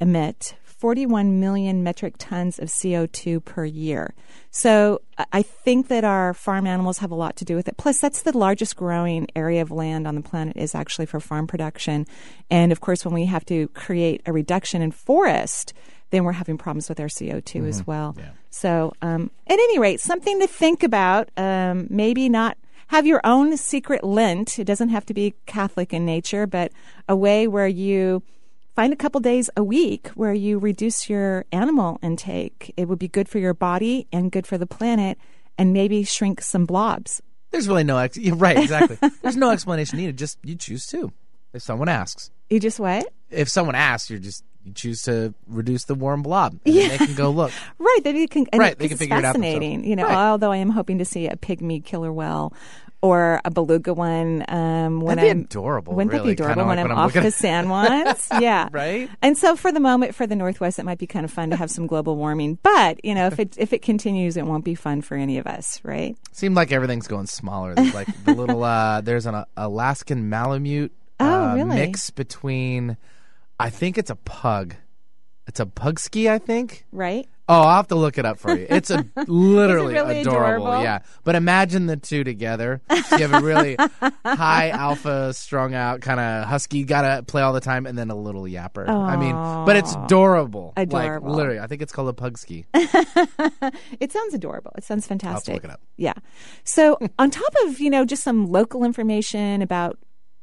emit 0.00 0.54
41 0.80 1.38
million 1.40 1.82
metric 1.82 2.14
tons 2.18 2.58
of 2.58 2.68
CO2 2.70 3.44
per 3.44 3.66
year. 3.66 4.14
So 4.50 5.02
I- 5.32 5.42
think 5.42 5.88
that 5.88 6.04
our 6.04 6.32
farm 6.32 6.66
animals 6.66 6.98
have 6.98 7.10
a 7.10 7.14
lot 7.14 7.36
to 7.36 7.44
do 7.44 7.54
with 7.54 7.68
it. 7.68 7.76
Plus, 7.76 8.00
that's 8.00 8.22
the 8.22 8.36
largest 8.36 8.76
growing 8.76 9.26
area 9.36 9.60
of 9.60 9.70
land 9.70 10.08
on 10.08 10.14
the 10.14 10.22
planet 10.22 10.56
is 10.56 10.74
actually 10.74 11.04
for 11.04 11.20
farm 11.20 11.46
production. 11.46 12.06
And 12.50 12.72
of 12.72 12.80
course, 12.80 13.04
when 13.04 13.12
we 13.12 13.26
have 13.26 13.44
to 13.46 13.68
create 13.68 14.22
a 14.24 14.32
reduction 14.32 14.80
in 14.80 14.90
forest, 14.90 15.74
then 16.10 16.24
we're 16.24 16.32
having 16.32 16.56
problems 16.56 16.88
with 16.88 16.98
our 16.98 17.08
CO2 17.08 17.66
as 17.68 17.86
well. 17.86 18.16
So, 18.48 18.92
um, 19.02 19.30
at 19.46 19.58
any 19.58 19.78
rate, 19.78 20.00
something 20.00 20.40
to 20.40 20.46
think 20.46 20.82
about. 20.82 21.30
Um, 21.36 21.86
maybe 21.90 22.28
not 22.28 22.56
have 22.88 23.06
your 23.06 23.20
own 23.22 23.56
secret 23.56 24.02
Lent. 24.02 24.58
It 24.58 24.64
doesn't 24.64 24.88
have 24.88 25.06
to 25.06 25.14
be 25.14 25.34
Catholic 25.46 25.92
in 25.92 26.04
nature, 26.04 26.46
but 26.46 26.72
a 27.08 27.14
way 27.14 27.46
where 27.46 27.68
you 27.68 28.22
find 28.80 28.94
a 28.94 28.96
couple 28.96 29.20
days 29.20 29.50
a 29.58 29.62
week 29.62 30.08
where 30.14 30.32
you 30.32 30.58
reduce 30.58 31.10
your 31.10 31.44
animal 31.52 31.98
intake. 32.02 32.72
It 32.78 32.88
would 32.88 32.98
be 32.98 33.08
good 33.08 33.28
for 33.28 33.38
your 33.38 33.52
body 33.52 34.06
and 34.10 34.32
good 34.32 34.46
for 34.46 34.56
the 34.56 34.64
planet, 34.66 35.18
and 35.58 35.74
maybe 35.74 36.02
shrink 36.02 36.40
some 36.40 36.64
blobs. 36.64 37.20
There's 37.50 37.68
really 37.68 37.84
no 37.84 37.98
ex- 37.98 38.16
yeah, 38.16 38.32
right, 38.36 38.56
exactly. 38.56 38.96
There's 39.20 39.36
no 39.36 39.50
explanation 39.50 39.98
needed. 39.98 40.16
Just 40.16 40.38
you 40.42 40.54
choose 40.56 40.86
to. 40.86 41.12
If 41.52 41.60
someone 41.60 41.90
asks, 41.90 42.30
You 42.48 42.58
just 42.58 42.80
what? 42.80 43.06
if 43.28 43.50
someone 43.50 43.74
asks, 43.74 44.08
you're 44.08 44.18
just 44.18 44.44
you 44.64 44.72
choose 44.72 45.02
to 45.02 45.34
reduce 45.46 45.84
the 45.84 45.94
warm 45.94 46.22
blob, 46.22 46.58
and 46.64 46.74
then 46.74 46.88
they 46.88 46.96
can 47.04 47.14
go 47.14 47.28
look. 47.28 47.52
Right, 47.78 48.00
then 48.02 48.16
you 48.16 48.28
can. 48.28 48.46
Right, 48.54 48.78
They 48.78 48.88
can 48.88 48.96
figure 48.96 49.16
it 49.18 49.24
out 49.26 49.34
fascinating. 49.34 49.84
You 49.84 49.96
know, 49.96 50.04
Right. 50.04 50.16
although 50.16 50.52
I 50.52 50.56
am 50.56 50.70
hoping 50.70 50.96
to 50.98 51.04
see 51.04 51.26
a 51.28 51.36
pygmy 51.36 51.84
killer 51.84 52.12
whale 52.14 52.54
or 53.02 53.40
a 53.44 53.50
beluga 53.50 53.94
one 53.94 54.44
um, 54.48 55.00
when 55.00 55.16
That'd 55.16 55.24
be 55.26 55.30
I'm 55.30 55.44
adorable, 55.46 55.94
Wouldn't 55.94 56.12
that 56.12 56.22
be 56.24 56.32
adorable 56.32 56.66
when 56.66 56.76
like 56.76 56.78
I'm 56.80 56.88
when 56.88 56.92
I'm 56.92 56.98
off 56.98 57.06
looking 57.14 57.22
the 57.30 57.30
San 57.30 57.64
Juans? 57.66 58.28
yeah, 58.40 58.68
Right? 58.72 59.08
And 59.22 59.38
so 59.38 59.56
for 59.56 59.72
the 59.72 59.80
moment, 59.80 60.14
for 60.14 60.26
the 60.26 60.36
Northwest, 60.36 60.78
it 60.78 60.84
might 60.84 60.98
be 60.98 61.06
kind 61.06 61.24
of 61.24 61.30
fun 61.30 61.50
to 61.50 61.56
have 61.56 61.70
some 61.70 61.86
global 61.86 62.16
warming. 62.16 62.58
But 62.62 63.04
you 63.04 63.14
know, 63.14 63.26
if 63.26 63.38
it 63.38 63.56
if 63.58 63.72
it 63.72 63.82
continues, 63.82 64.36
it 64.36 64.44
won't 64.46 64.64
be 64.64 64.74
fun 64.74 65.00
for 65.02 65.16
any 65.16 65.38
of 65.38 65.46
us, 65.46 65.80
right? 65.82 66.16
Seemed 66.32 66.56
like 66.56 66.72
everything's 66.72 67.06
going 67.08 67.26
smaller. 67.26 67.74
There's 67.74 67.94
like 67.94 68.08
the 68.24 68.34
little 68.34 68.62
uh 68.62 69.00
there's 69.02 69.26
an 69.26 69.44
Alaskan 69.56 70.28
Malamute 70.28 70.92
Oh, 71.22 71.50
uh, 71.50 71.54
really? 71.54 71.76
mix 71.76 72.10
between 72.10 72.96
I 73.58 73.70
think 73.70 73.98
it's 73.98 74.10
a 74.10 74.16
pug. 74.16 74.74
It's 75.50 75.58
a 75.58 75.66
pugski, 75.66 76.30
I 76.30 76.38
think. 76.38 76.86
Right? 76.92 77.28
Oh, 77.48 77.62
I'll 77.62 77.78
have 77.78 77.88
to 77.88 77.96
look 77.96 78.18
it 78.18 78.24
up 78.24 78.38
for 78.38 78.56
you. 78.56 78.68
It's 78.70 78.88
a 78.88 79.04
literally 79.26 79.94
really 79.94 80.20
adorable. 80.20 80.66
adorable? 80.68 80.84
Yeah. 80.84 81.00
But 81.24 81.34
imagine 81.34 81.86
the 81.86 81.96
two 81.96 82.22
together. 82.22 82.80
So 83.08 83.16
you 83.16 83.26
have 83.26 83.42
a 83.42 83.44
really 83.44 83.74
high 84.24 84.68
alpha, 84.68 85.34
strung 85.34 85.74
out, 85.74 86.02
kind 86.02 86.20
of 86.20 86.44
husky, 86.46 86.84
gotta 86.84 87.24
play 87.24 87.42
all 87.42 87.52
the 87.52 87.60
time, 87.60 87.86
and 87.86 87.98
then 87.98 88.10
a 88.10 88.14
little 88.14 88.44
yapper. 88.44 88.88
I 88.88 89.16
mean, 89.16 89.34
but 89.66 89.74
it's 89.74 89.92
adorable. 89.92 90.72
Adorable. 90.76 91.30
Like 91.30 91.36
literally, 91.36 91.58
I 91.58 91.66
think 91.66 91.82
it's 91.82 91.90
called 91.90 92.10
a 92.10 92.12
pugski. 92.12 92.66
It 93.98 94.12
sounds 94.12 94.32
adorable. 94.34 94.70
It 94.78 94.84
sounds 94.84 95.08
fantastic. 95.08 95.54
look 95.54 95.64
it 95.64 95.70
up. 95.70 95.80
Yeah. 95.96 96.14
So 96.62 96.96
on 97.18 97.30
top 97.32 97.52
of 97.64 97.80
you 97.80 97.90
know 97.90 98.04
just 98.04 98.22
some 98.22 98.46
local 98.46 98.84
information 98.84 99.62
about 99.62 99.98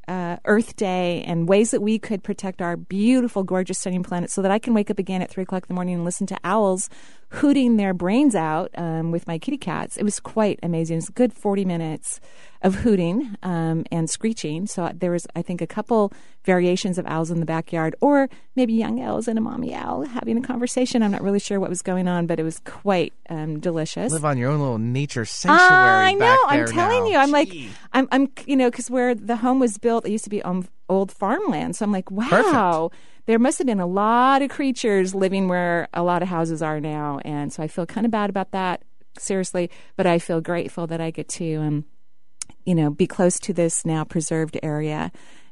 uh, 0.08 0.38
Earth 0.46 0.76
Day 0.76 1.24
and 1.24 1.48
ways 1.48 1.72
that 1.72 1.82
we 1.82 2.00
could 2.00 2.24
protect 2.24 2.62
our 2.62 2.78
beautiful, 2.78 3.44
gorgeous, 3.44 3.80
stunning 3.80 4.04
planet, 4.04 4.32
so 4.32 4.42
that 4.42 4.52
I 4.52 4.60
can 4.60 4.74
wake 4.74 4.90
up 4.90 5.00
again 5.00 5.22
at 5.22 5.30
three 5.30 5.44
o'clock 5.44 5.64
in 5.64 5.68
the 5.68 5.74
morning 5.74 5.96
and 5.96 6.06
listen 6.06 6.28
to 6.28 6.38
owls 6.44 6.90
hooting 7.30 7.76
their 7.76 7.94
brains 7.94 8.36
out 8.36 8.72
um, 8.76 9.12
with 9.12 9.28
my 9.28 9.38
kitty 9.38 9.58
cats. 9.58 9.98
It 9.98 10.04
was 10.04 10.20
quite 10.20 10.60
amazing. 10.64 11.00
It's 11.00 11.10
a 11.10 11.12
good 11.14 11.34
forty 11.34 11.66
minutes 11.66 12.20
of 12.64 12.76
hooting 12.76 13.36
um, 13.44 13.86
and 13.92 14.10
screeching. 14.10 14.66
So 14.66 14.92
there 14.96 15.12
was, 15.12 15.28
I 15.36 15.42
think, 15.42 15.62
a 15.62 15.68
couple 15.68 16.12
variations 16.44 16.98
of 16.98 17.06
owls 17.06 17.30
in 17.30 17.40
the 17.40 17.46
backyard, 17.46 17.96
or 18.02 18.30
maybe 18.56 18.74
young 18.74 19.02
owls 19.02 19.28
and 19.28 19.38
a 19.38 19.42
mommy 19.42 19.76
owl 19.76 20.06
having 20.06 20.38
a 20.38 20.42
conversation. 20.42 21.04
I'm 21.04 21.12
not 21.12 21.22
really 21.22 21.40
sure 21.40 21.60
what 21.60 21.70
was 21.70 21.82
going 21.82 22.08
on, 22.08 22.26
but 22.26 22.40
it 22.40 22.44
was 22.44 22.60
quite 22.66 23.14
um, 23.30 23.60
delicious. 23.60 24.12
Live 24.12 24.26
on 24.26 24.38
your 24.38 24.50
own 24.50 24.60
little 24.60 24.80
nature 24.80 25.26
sanctuary. 25.26 25.72
I 25.72 26.14
know. 26.14 26.38
I'm 26.48 26.66
telling 26.66 27.04
now. 27.04 27.10
you. 27.10 27.18
I'm 27.18 27.32
like, 27.32 27.54
I'm, 27.94 28.08
I'm, 28.12 28.32
you 28.46 28.56
know, 28.56 28.72
because 28.72 28.90
where 28.90 29.14
the 29.14 29.36
home 29.36 29.60
was 29.60 29.78
built, 29.78 30.06
it 30.08 30.12
used 30.12 30.24
to 30.24 30.30
be 30.30 30.42
old 30.90 31.12
farmland. 31.12 31.76
So 31.76 31.86
I'm 31.86 31.92
like, 31.92 32.10
wow, 32.10 32.90
Perfect. 32.90 33.04
There 33.28 33.38
must 33.38 33.58
have 33.60 33.68
been 33.68 33.80
a 33.80 33.86
lot 33.86 34.42
of 34.42 34.50
creatures 34.50 35.14
living 35.14 35.48
where 35.48 35.88
a 35.94 36.02
lot 36.02 36.22
of 36.22 36.30
houses 36.30 36.62
are 36.62 36.80
now. 36.80 37.20
And 37.24 37.54
so 37.54 37.62
I 37.62 37.68
feel 37.68 37.86
kind 37.86 38.06
of 38.06 38.12
bad 38.12 38.30
about 38.30 38.52
that, 38.52 38.84
seriously, 39.20 39.70
but 39.96 40.08
I 40.08 40.18
feel 40.18 40.42
grateful 40.42 40.88
that 40.88 41.00
I 41.00 41.12
get 41.12 41.28
to, 41.30 41.56
um, 41.58 41.86
you 42.66 42.74
know, 42.74 42.90
be 42.90 43.06
close 43.06 43.38
to 43.42 43.54
this 43.54 43.86
now 43.86 44.04
preserved 44.04 44.58
area 44.64 45.12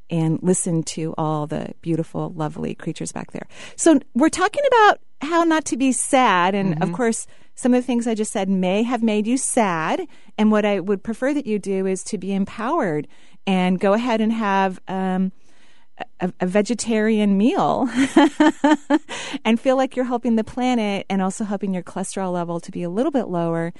and 0.09 0.39
listen 0.41 0.83
to 0.83 1.13
all 1.17 1.47
the 1.47 1.73
beautiful, 1.81 2.31
lovely 2.35 2.75
creatures 2.75 3.11
back 3.11 3.31
there. 3.31 3.47
So 3.75 3.99
we're 4.13 4.29
talking 4.29 4.63
about 4.67 4.99
how 5.21 5.43
not 5.43 5.65
to 5.65 5.77
be 5.77 5.91
sad. 5.91 6.55
And 6.55 6.81
of 6.81 6.93
course, 6.93 7.25
some 7.55 7.73
of 7.73 7.81
the 7.81 7.87
things 7.87 8.05
I 8.05 8.15
just 8.15 8.31
said 8.31 8.49
may 8.49 8.83
have 8.83 9.01
made 9.01 9.27
you 9.27 9.37
sad. 9.37 10.07
And 10.37 10.51
what 10.51 10.65
I 10.65 10.79
would 10.79 11.03
prefer 11.03 11.33
that 11.33 11.47
you 11.47 11.57
do 11.57 11.85
is 11.85 12.03
to 12.05 12.17
be 12.17 12.33
empowered 12.33 13.07
and 13.47 13.79
go 13.79 13.93
ahead 13.93 14.21
and 14.21 14.31
have 14.31 14.79
um, 14.87 15.31
a, 16.19 16.31
a 16.39 16.47
vegetarian 16.47 17.37
meal 17.37 17.89
and 19.45 19.59
feel 19.59 19.75
like 19.75 19.95
you're 19.95 20.05
helping 20.05 20.35
the 20.35 20.43
planet 20.43 21.05
and 21.09 21.21
also 21.21 21.43
helping 21.43 21.73
your 21.73 21.83
cholesterol 21.83 22.33
level 22.33 22.59
to 22.59 22.71
be 22.71 22.83
a 22.83 22.89
little 22.89 23.11
bit 23.11 23.27
lower 23.27 23.73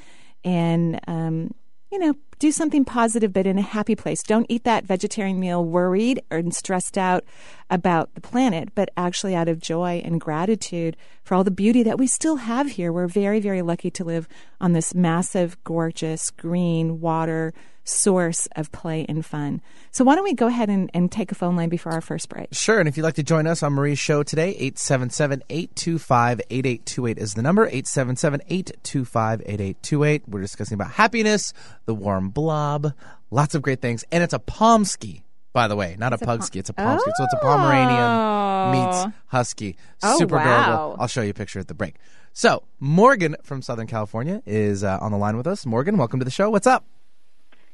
and 0.44 1.00
um, 1.08 1.54
you 1.92 2.00
know 2.00 2.14
do 2.40 2.52
something 2.52 2.84
positive 2.84 3.32
but 3.32 3.48
in 3.48 3.58
a 3.58 3.62
happy 3.62 3.96
place. 3.96 4.22
Don't 4.24 4.46
eat 4.50 4.64
that 4.66 4.86
vegetarian 4.86 5.40
meal 5.40 5.64
worried 5.64 6.22
or 6.32 6.42
stressed 6.52 6.98
out 6.98 7.24
about 7.70 8.14
the 8.16 8.22
planet 8.22 8.70
but 8.76 8.90
actually 8.96 9.36
out 9.36 9.48
of 9.48 9.60
joy 9.60 10.02
and 10.06 10.22
gratitude 10.22 10.96
for 11.24 11.36
all 11.36 11.44
the 11.44 11.52
beauty 11.52 11.84
that 11.84 11.98
we 11.98 12.08
still 12.08 12.38
have 12.38 12.72
here. 12.72 12.92
We're 12.92 13.08
very 13.08 13.40
very 13.40 13.62
lucky 13.62 13.92
to 13.92 14.04
live 14.04 14.28
on 14.62 14.74
this 14.74 14.94
massive 14.94 15.62
gorgeous 15.64 16.32
green 16.32 17.02
water 17.02 17.54
source 17.86 18.48
of 18.56 18.72
play 18.72 19.06
and 19.08 19.24
fun. 19.26 19.62
So 19.92 20.04
why 20.04 20.16
don't 20.16 20.24
we 20.24 20.34
go 20.34 20.48
ahead 20.48 20.70
and, 20.70 20.90
and 20.94 21.12
take 21.12 21.32
a 21.32 21.36
phone 21.36 21.56
line 21.56 21.70
before 21.70 21.94
our 21.94 22.02
first 22.02 22.28
break? 22.30 22.50
Sure, 22.52 22.80
and 22.80 22.90
if 22.90 22.98
you'd 22.98 23.04
like 23.04 23.14
to 23.16 23.24
join 23.24 23.48
us 23.48 23.64
on 23.64 23.74
Marie's 23.74 23.98
show 24.00 24.22
today, 24.24 24.56
877-825-8828 24.72 27.18
is 27.18 27.34
the 27.36 27.42
number, 27.42 27.70
877-825-8828. 27.70 30.22
We're 30.28 30.42
discussing 30.42 30.76
about 30.76 30.92
happiness, 30.92 31.54
the 31.86 31.96
warm 31.96 32.30
blob, 32.30 32.94
lots 33.32 33.56
of 33.56 33.62
great 33.62 33.80
things, 33.82 34.04
and 34.12 34.22
it's 34.24 34.34
a 34.34 34.40
pomsky, 34.40 35.24
by 35.56 35.70
the 35.70 35.76
way, 35.76 35.96
not 35.98 36.12
a 36.14 36.18
pug 36.18 36.44
ski, 36.44 36.60
it's 36.60 36.70
a 36.70 36.74
pomsky. 36.74 37.10
So 37.16 37.24
it's 37.24 37.34
a 37.34 37.38
Pomeranian 37.38 38.72
meets 38.74 39.16
husky. 39.28 39.78
Oh, 40.04 40.18
Super 40.20 40.36
wow. 40.36 40.64
adorable. 40.64 40.98
I'll 41.00 41.08
show 41.08 41.22
you 41.22 41.30
a 41.32 41.34
picture 41.34 41.60
at 41.60 41.70
the 41.70 41.74
break. 41.74 41.96
So, 42.34 42.64
Morgan 42.82 43.38
from 43.42 43.62
Southern 43.62 43.88
California 43.88 44.44
is 44.46 44.84
uh, 44.84 44.98
on 45.02 45.14
the 45.14 45.18
line 45.18 45.38
with 45.38 45.48
us. 45.48 45.66
Morgan, 45.66 45.96
welcome 45.98 46.20
to 46.20 46.26
the 46.26 46.30
show. 46.32 46.50
What's 46.50 46.68
up? 46.68 46.86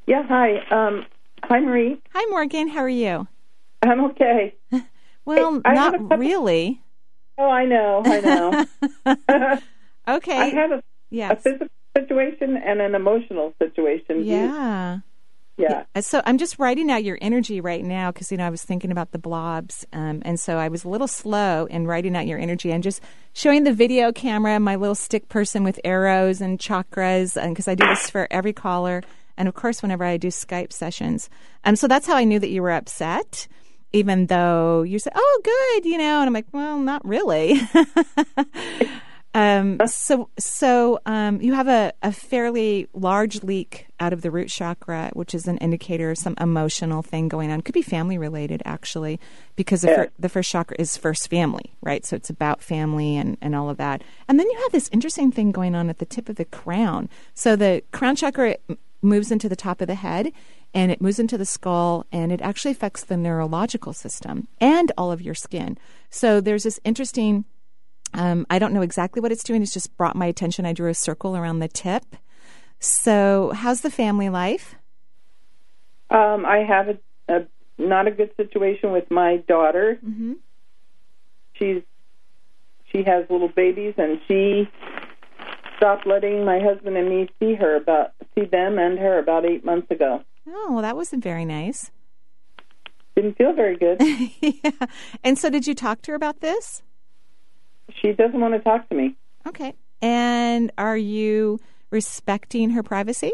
Yeah, 0.05 0.21
hi. 0.27 0.59
Um, 0.69 1.07
hi, 1.43 1.59
Marie. 1.59 1.99
hi 2.13 2.23
morgan 2.29 2.67
how 2.67 2.81
are 2.81 2.87
you 2.89 3.27
I'm 3.81 4.05
okay. 4.11 4.53
well 5.25 5.59
I 5.65 5.73
not 5.73 5.93
have 5.93 5.95
a 5.95 5.97
couple- 6.03 6.17
really 6.19 6.81
Oh, 7.39 7.49
I 7.49 7.65
know, 7.65 8.03
I 8.05 8.19
know. 8.21 9.59
okay 10.07 10.37
I 10.37 10.45
have 10.49 10.71
a, 10.71 10.83
a 11.31 11.35
physical 11.35 11.67
situation 11.97 12.57
and 12.57 12.79
an 12.79 12.93
emotional 12.93 13.55
situation. 13.57 14.23
yeah 14.23 14.99
Yeah. 15.57 15.83
Uh, 15.95 16.01
So 16.01 16.21
I'm 16.25 16.37
just 16.37 16.57
writing 16.59 16.89
out 16.89 17.03
your 17.03 17.17
energy 17.21 17.61
right 17.61 17.83
now 17.83 18.11
because 18.11 18.31
you 18.31 18.37
know 18.37 18.47
I 18.47 18.49
was 18.49 18.63
thinking 18.63 18.91
about 18.91 19.11
the 19.11 19.19
blobs, 19.19 19.85
um, 19.93 20.21
and 20.25 20.39
so 20.39 20.57
I 20.57 20.69
was 20.69 20.83
a 20.83 20.89
little 20.89 21.07
slow 21.07 21.65
in 21.65 21.85
writing 21.87 22.15
out 22.15 22.25
your 22.27 22.39
energy 22.39 22.71
and 22.71 22.81
just 22.83 23.01
showing 23.33 23.63
the 23.63 23.73
video 23.73 24.11
camera 24.11 24.59
my 24.59 24.75
little 24.75 24.95
stick 24.95 25.29
person 25.29 25.63
with 25.63 25.79
arrows 25.83 26.41
and 26.41 26.57
chakras, 26.59 27.35
and 27.35 27.53
because 27.53 27.67
I 27.67 27.75
do 27.75 27.85
this 27.85 28.09
for 28.09 28.27
every 28.31 28.53
caller, 28.53 29.03
and 29.37 29.47
of 29.47 29.53
course 29.53 29.81
whenever 29.81 30.03
I 30.03 30.17
do 30.17 30.29
Skype 30.29 30.73
sessions. 30.73 31.29
Um, 31.63 31.75
so 31.75 31.87
that's 31.87 32.07
how 32.07 32.15
I 32.15 32.23
knew 32.23 32.39
that 32.39 32.49
you 32.49 32.61
were 32.61 32.71
upset, 32.71 33.47
even 33.93 34.27
though 34.27 34.83
you 34.83 34.99
said, 34.99 35.13
"Oh, 35.15 35.41
good," 35.43 35.85
you 35.85 35.97
know, 35.97 36.19
and 36.21 36.27
I'm 36.27 36.33
like, 36.33 36.47
"Well, 36.51 36.79
not 36.79 37.05
really." 37.05 37.59
Um, 39.33 39.79
so, 39.85 40.29
so 40.37 40.99
um, 41.05 41.39
you 41.41 41.53
have 41.53 41.69
a, 41.69 41.93
a 42.03 42.11
fairly 42.11 42.87
large 42.93 43.43
leak 43.43 43.87
out 43.99 44.11
of 44.11 44.23
the 44.23 44.31
root 44.31 44.49
chakra, 44.49 45.09
which 45.13 45.33
is 45.33 45.47
an 45.47 45.57
indicator 45.59 46.11
of 46.11 46.17
some 46.17 46.35
emotional 46.41 47.01
thing 47.01 47.29
going 47.29 47.49
on. 47.49 47.61
Could 47.61 47.73
be 47.73 47.81
family 47.81 48.17
related, 48.17 48.61
actually, 48.65 49.19
because 49.55 49.81
the, 49.81 49.87
Yeah. 49.87 49.95
fir- 49.95 50.11
the 50.19 50.29
first 50.29 50.49
chakra 50.51 50.75
is 50.79 50.97
first 50.97 51.29
family, 51.29 51.73
right? 51.81 52.05
So 52.05 52.15
it's 52.17 52.29
about 52.29 52.61
family 52.61 53.15
and, 53.15 53.37
and 53.41 53.55
all 53.55 53.69
of 53.69 53.77
that. 53.77 54.03
And 54.27 54.37
then 54.39 54.49
you 54.49 54.59
have 54.63 54.71
this 54.73 54.89
interesting 54.91 55.31
thing 55.31 55.51
going 55.51 55.75
on 55.75 55.89
at 55.89 55.99
the 55.99 56.05
tip 56.05 56.27
of 56.27 56.35
the 56.35 56.45
crown. 56.45 57.07
So 57.33 57.55
the 57.55 57.83
crown 57.93 58.17
chakra 58.17 58.57
moves 59.01 59.31
into 59.31 59.47
the 59.47 59.55
top 59.55 59.79
of 59.81 59.87
the 59.87 59.95
head 59.95 60.31
and 60.73 60.91
it 60.91 61.01
moves 61.01 61.19
into 61.19 61.37
the 61.37 61.45
skull 61.45 62.05
and 62.11 62.31
it 62.31 62.41
actually 62.41 62.71
affects 62.71 63.03
the 63.03 63.17
neurological 63.17 63.93
system 63.93 64.47
and 64.59 64.91
all 64.97 65.11
of 65.11 65.21
your 65.21 65.33
skin. 65.33 65.77
So 66.09 66.39
there's 66.41 66.63
this 66.63 66.79
interesting 66.83 67.45
um, 68.13 68.45
I 68.49 68.59
don't 68.59 68.73
know 68.73 68.81
exactly 68.81 69.21
what 69.21 69.31
it's 69.31 69.43
doing. 69.43 69.61
It's 69.61 69.73
just 69.73 69.95
brought 69.97 70.15
my 70.15 70.25
attention. 70.25 70.65
I 70.65 70.73
drew 70.73 70.89
a 70.89 70.93
circle 70.93 71.35
around 71.35 71.59
the 71.59 71.67
tip. 71.67 72.03
So, 72.79 73.51
how's 73.55 73.81
the 73.81 73.91
family 73.91 74.29
life? 74.29 74.75
Um, 76.09 76.45
I 76.45 76.57
have 76.67 76.89
a, 76.89 76.97
a 77.29 77.47
not 77.77 78.07
a 78.07 78.11
good 78.11 78.31
situation 78.37 78.91
with 78.91 79.09
my 79.09 79.37
daughter. 79.47 79.99
Mm-hmm. 80.03 80.33
She's 81.53 81.83
she 82.91 83.03
has 83.03 83.25
little 83.29 83.47
babies, 83.47 83.93
and 83.97 84.19
she 84.27 84.67
stopped 85.77 86.05
letting 86.05 86.43
my 86.43 86.59
husband 86.59 86.97
and 86.97 87.09
me 87.09 87.29
see 87.39 87.55
her 87.55 87.75
about 87.75 88.11
see 88.35 88.45
them 88.45 88.77
and 88.77 88.99
her 88.99 89.19
about 89.19 89.45
eight 89.45 89.63
months 89.63 89.89
ago. 89.89 90.21
Oh, 90.47 90.67
well, 90.71 90.81
that 90.81 90.95
wasn't 90.95 91.23
very 91.23 91.45
nice. 91.45 91.91
Didn't 93.15 93.37
feel 93.37 93.53
very 93.53 93.77
good. 93.77 94.01
yeah. 94.41 94.87
And 95.23 95.37
so, 95.37 95.49
did 95.49 95.67
you 95.67 95.75
talk 95.75 96.01
to 96.03 96.11
her 96.11 96.15
about 96.15 96.39
this? 96.41 96.81
She 98.01 98.13
doesn't 98.13 98.39
want 98.39 98.53
to 98.53 98.59
talk 98.59 98.87
to 98.89 98.95
me. 98.95 99.15
Okay. 99.47 99.73
And 100.01 100.71
are 100.77 100.97
you 100.97 101.59
respecting 101.91 102.71
her 102.71 102.83
privacy? 102.83 103.31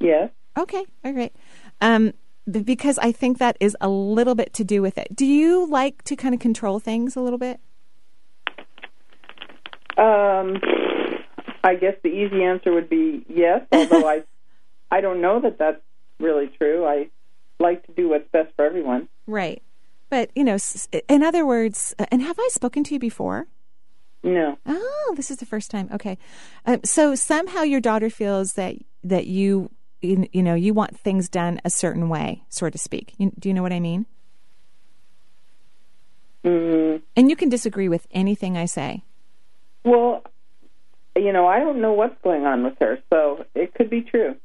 Yes. 0.00 0.30
Okay. 0.56 0.84
All 1.04 1.12
right. 1.12 1.34
Um, 1.80 2.12
because 2.50 2.98
I 2.98 3.12
think 3.12 3.38
that 3.38 3.56
is 3.60 3.76
a 3.80 3.88
little 3.88 4.34
bit 4.34 4.52
to 4.54 4.64
do 4.64 4.80
with 4.80 4.98
it. 4.98 5.14
Do 5.14 5.26
you 5.26 5.66
like 5.66 6.02
to 6.04 6.16
kind 6.16 6.34
of 6.34 6.40
control 6.40 6.78
things 6.78 7.16
a 7.16 7.20
little 7.20 7.38
bit? 7.38 7.60
Um, 9.96 10.56
I 11.64 11.74
guess 11.74 11.94
the 12.02 12.08
easy 12.08 12.44
answer 12.44 12.72
would 12.72 12.88
be 12.88 13.24
yes, 13.28 13.62
although 13.72 14.08
I, 14.08 14.22
I 14.90 15.00
don't 15.00 15.20
know 15.20 15.40
that 15.40 15.58
that's 15.58 15.80
really 16.20 16.50
true. 16.58 16.86
I 16.86 17.10
like 17.58 17.84
to 17.86 17.92
do 17.92 18.08
what's 18.08 18.28
best 18.30 18.54
for 18.56 18.64
everyone. 18.64 19.08
Right. 19.26 19.62
But, 20.10 20.30
you 20.34 20.44
know, 20.44 20.56
in 21.08 21.22
other 21.22 21.44
words, 21.44 21.94
uh, 21.98 22.06
and 22.10 22.22
have 22.22 22.38
I 22.38 22.48
spoken 22.50 22.82
to 22.84 22.94
you 22.94 22.98
before? 23.00 23.46
No. 24.22 24.58
Oh, 24.66 25.14
this 25.16 25.30
is 25.30 25.36
the 25.36 25.46
first 25.46 25.70
time. 25.70 25.88
Okay, 25.92 26.18
um, 26.66 26.80
so 26.84 27.14
somehow 27.14 27.62
your 27.62 27.80
daughter 27.80 28.10
feels 28.10 28.54
that 28.54 28.74
that 29.04 29.26
you 29.28 29.70
you, 30.02 30.26
you 30.32 30.42
know 30.42 30.54
you 30.54 30.74
want 30.74 30.98
things 30.98 31.28
done 31.28 31.60
a 31.64 31.70
certain 31.70 32.08
way, 32.08 32.42
so 32.48 32.68
to 32.68 32.78
speak. 32.78 33.14
You, 33.18 33.32
do 33.38 33.48
you 33.48 33.54
know 33.54 33.62
what 33.62 33.72
I 33.72 33.78
mean? 33.80 34.06
Mm, 36.44 37.02
And 37.16 37.30
you 37.30 37.36
can 37.36 37.48
disagree 37.48 37.88
with 37.88 38.06
anything 38.10 38.56
I 38.56 38.64
say. 38.66 39.04
well, 39.84 40.22
you 41.16 41.32
know, 41.32 41.46
I 41.46 41.58
don't 41.58 41.80
know 41.80 41.92
what's 41.92 42.14
going 42.22 42.44
on 42.46 42.62
with 42.62 42.74
her, 42.80 42.98
so 43.10 43.44
it 43.54 43.74
could 43.74 43.90
be 43.90 44.02
true. 44.02 44.36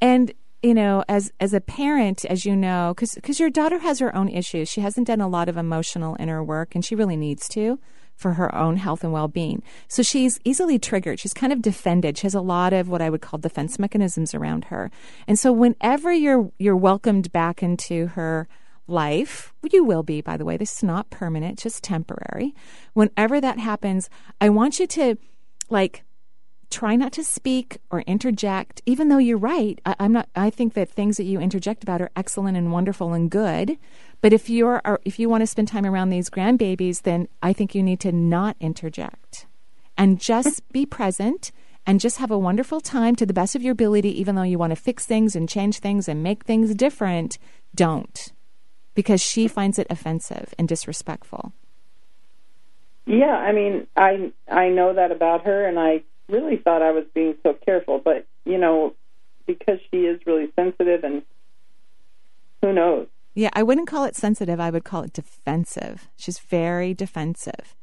And 0.00 0.32
you 0.66 0.74
know, 0.74 1.04
as 1.08 1.32
as 1.38 1.54
a 1.54 1.60
parent, 1.60 2.24
as 2.24 2.44
you 2.44 2.56
know, 2.56 2.92
because 2.96 3.38
your 3.38 3.50
daughter 3.50 3.78
has 3.78 4.00
her 4.00 4.14
own 4.16 4.28
issues. 4.28 4.68
She 4.68 4.80
hasn't 4.80 5.06
done 5.06 5.20
a 5.20 5.28
lot 5.28 5.48
of 5.48 5.56
emotional 5.56 6.16
inner 6.18 6.42
work, 6.42 6.74
and 6.74 6.84
she 6.84 6.96
really 6.96 7.16
needs 7.16 7.48
to 7.50 7.78
for 8.16 8.32
her 8.32 8.52
own 8.52 8.76
health 8.76 9.04
and 9.04 9.12
well 9.12 9.28
being. 9.28 9.62
So 9.86 10.02
she's 10.02 10.40
easily 10.42 10.76
triggered. 10.80 11.20
She's 11.20 11.32
kind 11.34 11.52
of 11.52 11.62
defended. 11.62 12.18
She 12.18 12.26
has 12.26 12.34
a 12.34 12.40
lot 12.40 12.72
of 12.72 12.88
what 12.88 13.00
I 13.00 13.10
would 13.10 13.20
call 13.20 13.38
defense 13.38 13.78
mechanisms 13.78 14.34
around 14.34 14.64
her. 14.64 14.90
And 15.28 15.38
so 15.38 15.52
whenever 15.52 16.12
you're 16.12 16.50
you're 16.58 16.76
welcomed 16.76 17.30
back 17.30 17.62
into 17.62 18.08
her 18.08 18.48
life, 18.88 19.52
you 19.70 19.84
will 19.84 20.02
be, 20.02 20.20
by 20.20 20.36
the 20.36 20.44
way. 20.44 20.56
This 20.56 20.78
is 20.78 20.82
not 20.82 21.10
permanent, 21.10 21.60
just 21.60 21.84
temporary. 21.84 22.56
Whenever 22.92 23.40
that 23.40 23.60
happens, 23.60 24.10
I 24.40 24.48
want 24.48 24.80
you 24.80 24.88
to 24.88 25.16
like 25.70 26.02
try 26.70 26.96
not 26.96 27.12
to 27.12 27.24
speak 27.24 27.78
or 27.90 28.00
interject 28.02 28.82
even 28.86 29.08
though 29.08 29.18
you're 29.18 29.38
right 29.38 29.80
I, 29.86 29.94
i'm 30.00 30.12
not 30.12 30.28
i 30.34 30.50
think 30.50 30.74
that 30.74 30.90
things 30.90 31.16
that 31.16 31.24
you 31.24 31.40
interject 31.40 31.82
about 31.82 32.02
are 32.02 32.10
excellent 32.16 32.56
and 32.56 32.72
wonderful 32.72 33.12
and 33.12 33.30
good. 33.30 33.78
But 34.22 34.32
if 34.32 34.50
you're 34.50 34.80
if 35.04 35.18
you 35.18 35.28
want 35.28 35.42
to 35.42 35.46
spend 35.46 35.68
time 35.68 35.86
around 35.86 36.10
these 36.10 36.30
grandbabies 36.30 37.02
then 37.02 37.28
i 37.42 37.52
think 37.52 37.74
you 37.74 37.82
need 37.82 38.00
to 38.00 38.12
not 38.12 38.56
interject. 38.60 39.46
And 39.98 40.20
just 40.20 40.60
be 40.72 40.84
present 40.84 41.52
and 41.86 42.00
just 42.00 42.18
have 42.18 42.30
a 42.30 42.38
wonderful 42.38 42.80
time 42.80 43.14
to 43.16 43.24
the 43.24 43.32
best 43.32 43.54
of 43.54 43.62
your 43.62 43.72
ability 43.72 44.18
even 44.20 44.34
though 44.34 44.42
you 44.42 44.58
want 44.58 44.72
to 44.72 44.76
fix 44.76 45.06
things 45.06 45.36
and 45.36 45.48
change 45.48 45.78
things 45.78 46.08
and 46.08 46.22
make 46.22 46.44
things 46.44 46.74
different 46.74 47.38
don't. 47.74 48.32
Because 48.94 49.22
she 49.22 49.46
finds 49.46 49.78
it 49.78 49.86
offensive 49.90 50.52
and 50.58 50.66
disrespectful. 50.66 51.52
Yeah, 53.06 53.36
I 53.36 53.52
mean, 53.52 53.86
I 53.96 54.32
I 54.50 54.68
know 54.68 54.94
that 54.94 55.12
about 55.12 55.44
her, 55.46 55.64
and 55.64 55.78
I 55.78 56.02
really 56.28 56.56
thought 56.56 56.82
I 56.82 56.92
was 56.92 57.04
being 57.14 57.34
so 57.42 57.54
careful, 57.54 57.98
but 57.98 58.26
you 58.44 58.58
know, 58.58 58.94
because 59.46 59.78
she 59.90 59.98
is 59.98 60.20
really 60.26 60.50
sensitive, 60.56 61.04
and 61.04 61.22
who 62.62 62.72
knows? 62.72 63.06
Yeah, 63.34 63.50
I 63.52 63.62
wouldn't 63.62 63.88
call 63.88 64.04
it 64.04 64.16
sensitive. 64.16 64.58
I 64.58 64.70
would 64.70 64.84
call 64.84 65.02
it 65.02 65.12
defensive. 65.12 66.08
She's 66.16 66.38
very 66.38 66.94
defensive. 66.94 67.76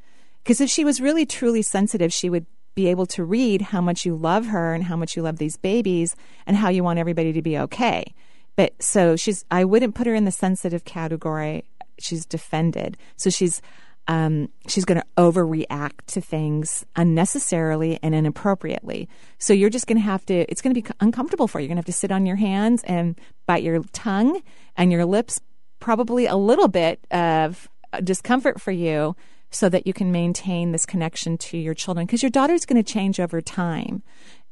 Because 0.44 0.60
if 0.60 0.70
she 0.70 0.84
was 0.84 1.00
really 1.00 1.26
truly 1.26 1.62
sensitive, 1.62 2.12
she 2.12 2.30
would 2.30 2.46
be 2.76 2.88
able 2.88 3.06
to 3.06 3.24
read 3.24 3.62
how 3.62 3.80
much 3.80 4.04
you 4.04 4.16
love 4.16 4.48
her 4.48 4.74
and 4.74 4.86
how 4.86 4.98
much 4.98 5.16
you 5.16 5.22
love 5.22 5.38
these 5.38 5.58
babies 5.58 6.16
and 6.48 6.58
how 6.58 6.70
you 6.70 6.84
want 6.84 7.00
everybody 7.00 7.32
to 7.32 7.42
be 7.42 7.58
okay. 7.58 8.14
But 8.56 8.82
so 8.82 9.16
she's, 9.16 9.46
I 9.52 9.64
wouldn't 9.64 9.96
put 9.96 10.08
her 10.08 10.16
in 10.16 10.26
the 10.26 10.32
sensitive 10.32 10.86
category. 10.86 11.66
She's 12.00 12.26
defended. 12.26 12.98
So 13.16 13.30
she's, 13.30 13.62
um, 14.08 14.50
she's 14.68 14.86
going 14.86 15.00
to 15.00 15.08
overreact 15.18 16.06
to 16.08 16.22
things 16.22 16.86
unnecessarily 16.96 18.00
and 18.04 18.14
inappropriately. 18.14 19.08
So 19.38 19.54
you're 19.54 19.70
just 19.70 19.88
going 19.88 19.98
to 19.98 20.04
have 20.04 20.26
to, 20.26 20.46
it's 20.52 20.62
going 20.62 20.74
to 20.74 20.82
be 20.82 20.88
uncomfortable 21.00 21.48
for 21.48 21.60
you. 21.60 21.64
You're 21.64 21.70
going 21.70 21.78
to 21.78 21.80
have 21.82 21.86
to 21.86 21.94
sit 21.94 22.12
on 22.12 22.26
your 22.26 22.36
hands 22.36 22.84
and 22.84 23.20
bite 23.46 23.64
your 23.64 23.82
tongue 23.94 24.42
and 24.76 24.92
your 24.92 25.06
lips, 25.06 25.40
probably 25.80 26.26
a 26.26 26.36
little 26.36 26.68
bit 26.68 27.06
of 27.12 27.70
discomfort 28.04 28.60
for 28.60 28.72
you 28.72 29.16
so 29.52 29.70
that 29.70 29.86
you 29.86 29.94
can 29.94 30.12
maintain 30.12 30.72
this 30.72 30.86
connection 30.86 31.38
to 31.38 31.58
your 31.58 31.76
children 31.76 32.06
because 32.06 32.24
your 32.24 32.30
daughter's 32.30 32.66
going 32.66 32.82
to 32.82 32.94
change 32.94 33.20
over 33.20 33.40
time. 33.40 34.04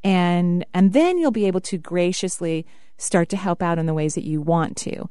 And, 0.04 0.64
and 0.72 0.92
then 0.92 1.18
you'll 1.18 1.30
be 1.30 1.46
able 1.46 1.60
to 1.62 1.78
graciously 1.78 2.64
start 2.98 3.28
to 3.30 3.36
help 3.36 3.62
out 3.62 3.78
in 3.78 3.86
the 3.86 3.94
ways 3.94 4.14
that 4.14 4.24
you 4.24 4.40
want 4.40 4.76
to. 4.78 5.08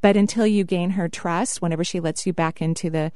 But 0.00 0.16
until 0.16 0.46
you 0.46 0.64
gain 0.64 0.90
her 0.90 1.08
trust, 1.08 1.62
whenever 1.62 1.84
she 1.84 2.00
lets 2.00 2.26
you 2.26 2.32
back 2.32 2.60
into 2.60 2.90
the 2.90 3.12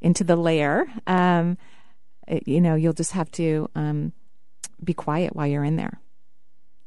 into 0.00 0.24
the 0.24 0.36
lair, 0.36 0.86
um, 1.06 1.58
you 2.44 2.60
know, 2.60 2.74
you'll 2.74 2.92
just 2.92 3.12
have 3.12 3.30
to 3.32 3.68
um, 3.74 4.12
be 4.82 4.94
quiet 4.94 5.34
while 5.34 5.46
you're 5.46 5.64
in 5.64 5.76
there. 5.76 6.00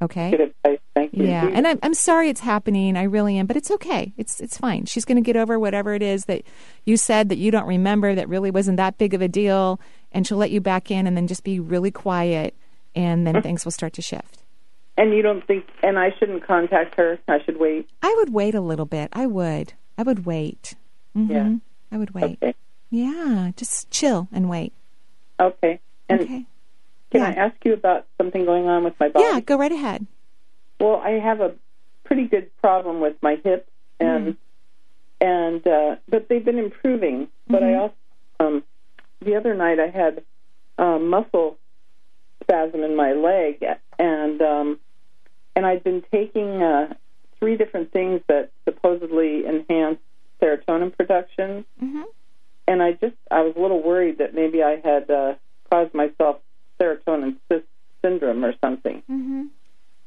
Okay. 0.02 0.32
Good 0.32 0.42
advice. 0.42 0.80
Thank 0.96 1.14
you. 1.14 1.26
Yeah, 1.26 1.48
and 1.48 1.66
I'm 1.68 1.80
I'm 1.84 1.94
sorry 1.94 2.30
it's 2.30 2.42
happening. 2.42 2.98
I 2.98 3.04
really 3.04 3.38
am, 3.38 3.46
but 3.46 3.56
it's 3.56 3.72
okay. 3.72 4.14
It's 4.18 4.42
it's 4.42 4.58
fine. 4.58 4.86
She's 4.86 5.06
going 5.06 5.16
to 5.16 5.22
get 5.22 5.38
over 5.38 5.58
whatever 5.58 5.94
it 5.94 6.02
is 6.02 6.26
that 6.26 6.44
you 6.86 6.98
said 6.98 7.30
that 7.30 7.38
you 7.38 7.50
don't 7.50 7.68
remember 7.68 8.14
that 8.14 8.28
really 8.28 8.52
wasn't 8.52 8.78
that 8.78 8.98
big 8.98 9.14
of 9.14 9.22
a 9.22 9.30
deal, 9.30 9.80
and 10.12 10.28
she'll 10.28 10.38
let 10.38 10.52
you 10.52 10.60
back 10.60 10.92
in, 10.92 11.08
and 11.08 11.16
then 11.16 11.28
just 11.28 11.44
be 11.44 11.60
really 11.60 11.92
quiet, 11.92 12.58
and 12.94 13.26
then 13.26 13.42
things 13.42 13.64
will 13.64 13.72
start 13.72 13.94
to 13.94 14.02
shift. 14.02 14.44
And 14.98 15.14
you 15.14 15.22
don't 15.22 15.46
think, 15.48 15.66
and 15.82 15.98
I 15.98 16.14
shouldn't 16.20 16.46
contact 16.46 16.96
her. 16.96 17.18
I 17.28 17.42
should 17.46 17.58
wait. 17.58 17.90
I 18.02 18.14
would 18.18 18.34
wait 18.34 18.54
a 18.54 18.62
little 18.62 18.86
bit. 18.86 19.10
I 19.14 19.28
would. 19.28 19.74
I 19.98 20.04
would 20.04 20.26
wait. 20.26 20.76
Mm-hmm. 21.16 21.32
Yeah. 21.32 21.54
I 21.92 21.98
would 21.98 22.14
wait. 22.14 22.38
Okay. 22.44 22.54
Yeah, 22.92 23.52
just 23.56 23.90
chill 23.90 24.28
and 24.32 24.50
wait. 24.50 24.74
Okay. 25.40 25.80
And 26.10 26.22
okay. 26.22 26.46
can 27.10 27.22
Yeah. 27.22 27.28
I 27.30 27.32
ask 27.32 27.56
you 27.64 27.74
about 27.74 28.06
something 28.18 28.46
going 28.46 28.68
on 28.68 28.84
with 28.84 28.94
my 29.00 29.08
body? 29.08 29.26
Yeah, 29.26 29.40
go 29.40 29.58
right 29.58 29.72
ahead. 29.72 30.06
Well, 30.80 30.98
I 30.98 31.12
have 31.12 31.40
a 31.40 31.56
pretty 32.04 32.28
good 32.28 32.56
problem 32.58 33.00
with 33.00 33.16
my 33.22 33.38
hips, 33.44 33.70
and 34.00 34.36
and 35.22 35.66
uh, 35.66 35.96
but 36.10 36.28
they've 36.28 36.44
been 36.44 36.60
improving. 36.60 37.30
But 37.48 37.64
I 37.64 37.76
also 37.76 37.96
um, 38.40 38.64
the 39.22 39.36
other 39.36 39.54
night 39.54 39.80
I 39.80 39.88
had 39.88 40.24
um, 40.78 41.10
muscle 41.10 41.58
spasm 42.44 42.84
in 42.84 42.96
my 42.96 43.14
leg, 43.14 43.64
and 43.98 44.42
um, 44.42 44.80
and 45.56 45.66
I'd 45.66 45.84
been 45.84 46.04
taking 46.12 46.62
uh, 46.62 46.94
three 47.40 47.56
different 47.56 47.94
things 47.94 48.22
that 48.28 48.52
supposedly 48.66 49.46
enhance 49.46 50.00
serotonin 50.42 50.96
production, 50.96 51.64
hmm 51.80 52.02
and 52.68 52.82
I 52.82 52.94
just 52.94 53.16
I 53.30 53.42
was 53.42 53.54
a 53.56 53.60
little 53.62 53.82
worried 53.82 54.20
that 54.20 54.34
maybe 54.34 54.64
I 54.64 54.82
had 54.84 55.10
uh, 55.10 55.34
caused 55.72 55.94
myself 55.94 56.38
serotonin 56.82 57.38
sy- 57.52 57.64
syndrome 58.04 58.44
or 58.44 58.54
something. 58.64 59.04
hmm 59.08 59.46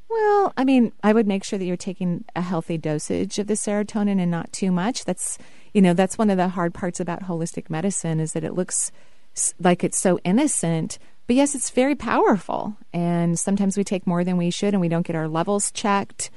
Well, 0.08 0.52
I 0.56 0.64
mean, 0.64 0.92
I 1.02 1.12
would 1.12 1.26
make 1.26 1.44
sure 1.44 1.58
that 1.58 1.64
you're 1.64 1.76
taking 1.76 2.25
a 2.34 2.42
healthy 2.42 2.78
dosage 2.78 3.38
of 3.38 3.46
the 3.46 3.54
serotonin 3.54 4.20
and 4.20 4.30
not 4.30 4.52
too 4.52 4.70
much. 4.73 5.04
That's, 5.04 5.38
you 5.73 5.80
know, 5.82 5.94
that's 5.94 6.18
one 6.18 6.30
of 6.30 6.37
the 6.37 6.49
hard 6.49 6.75
parts 6.75 7.00
about 7.00 7.25
holistic 7.25 7.70
medicine 7.70 8.20
is 8.20 8.32
that 8.32 8.44
it 8.44 8.54
looks 8.54 8.90
like 9.58 9.82
it's 9.82 9.99
so 9.99 10.18
innocent, 10.25 10.99
but 11.26 11.37
yes, 11.37 11.54
it's 11.54 11.70
very 11.70 11.94
powerful. 11.94 12.76
And 12.92 13.38
sometimes 13.38 13.76
we 13.76 13.82
take 13.84 14.06
more 14.06 14.23
than 14.25 14.37
we 14.37 14.50
should, 14.50 14.75
and 14.75 14.80
we 14.80 14.88
don't 14.88 15.06
get 15.06 15.16
our 15.16 15.26
levels 15.28 15.73
checked. 15.73 16.30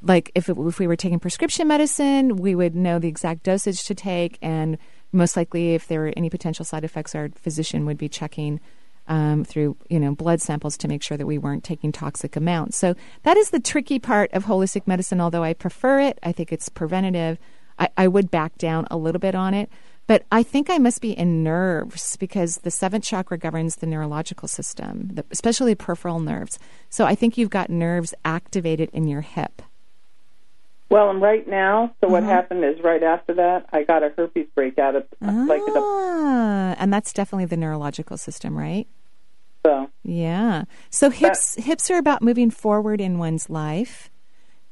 Like 0.00 0.32
if 0.34 0.48
it, 0.48 0.56
if 0.58 0.78
we 0.78 0.86
were 0.86 0.96
taking 0.96 1.20
prescription 1.20 1.68
medicine, 1.68 2.36
we 2.36 2.54
would 2.54 2.74
know 2.74 2.98
the 2.98 3.08
exact 3.08 3.42
dosage 3.42 3.84
to 3.84 3.94
take, 3.94 4.38
and 4.40 4.78
most 5.12 5.36
likely, 5.36 5.74
if 5.74 5.86
there 5.88 6.00
were 6.00 6.12
any 6.16 6.30
potential 6.30 6.64
side 6.64 6.84
effects, 6.84 7.14
our 7.14 7.28
physician 7.34 7.86
would 7.86 7.98
be 7.98 8.08
checking 8.08 8.60
um, 9.08 9.44
through 9.44 9.76
you 9.88 9.98
know 9.98 10.14
blood 10.14 10.40
samples 10.40 10.76
to 10.78 10.88
make 10.88 11.02
sure 11.02 11.16
that 11.16 11.26
we 11.26 11.38
weren't 11.38 11.64
taking 11.64 11.92
toxic 11.92 12.36
amounts. 12.36 12.76
So 12.76 12.94
that 13.24 13.36
is 13.36 13.50
the 13.50 13.60
tricky 13.60 13.98
part 13.98 14.32
of 14.32 14.44
holistic 14.44 14.86
medicine. 14.86 15.20
Although 15.20 15.44
I 15.44 15.54
prefer 15.54 16.00
it, 16.00 16.18
I 16.22 16.32
think 16.32 16.52
it's 16.52 16.68
preventative. 16.68 17.38
I, 17.78 17.88
I 17.96 18.08
would 18.08 18.30
back 18.30 18.58
down 18.58 18.86
a 18.90 18.96
little 18.96 19.18
bit 19.18 19.34
on 19.34 19.54
it, 19.54 19.70
but 20.06 20.24
I 20.30 20.42
think 20.42 20.68
I 20.68 20.78
must 20.78 21.00
be 21.00 21.12
in 21.12 21.42
nerves 21.42 22.16
because 22.16 22.56
the 22.58 22.70
seventh 22.70 23.04
chakra 23.04 23.38
governs 23.38 23.76
the 23.76 23.86
neurological 23.86 24.46
system, 24.46 25.10
the, 25.12 25.24
especially 25.30 25.74
peripheral 25.74 26.20
nerves. 26.20 26.58
So 26.90 27.06
I 27.06 27.14
think 27.14 27.38
you've 27.38 27.50
got 27.50 27.70
nerves 27.70 28.14
activated 28.24 28.90
in 28.92 29.08
your 29.08 29.22
hip. 29.22 29.62
Well, 30.92 31.08
and 31.08 31.22
right 31.22 31.48
now, 31.48 31.94
so 32.02 32.08
what 32.10 32.22
Mhm. 32.22 32.26
happened 32.26 32.64
is 32.64 32.78
right 32.84 33.02
after 33.02 33.32
that, 33.34 33.64
I 33.72 33.82
got 33.82 34.02
a 34.02 34.10
herpes 34.14 34.46
breakout. 34.54 34.94
Of, 34.94 35.04
like 35.22 35.64
the 35.64 35.80
Ah, 35.80 36.76
and 36.78 36.92
that's 36.92 37.14
definitely 37.14 37.46
the 37.46 37.56
neurological 37.56 38.18
system, 38.18 38.56
right? 38.56 38.86
so. 39.64 39.88
Yeah. 40.02 40.64
So 40.90 41.08
hips 41.08 41.54
hips 41.54 41.88
are 41.90 41.96
about 41.96 42.20
moving 42.20 42.50
forward 42.50 43.00
in 43.00 43.16
one's 43.18 43.48
life. 43.48 44.10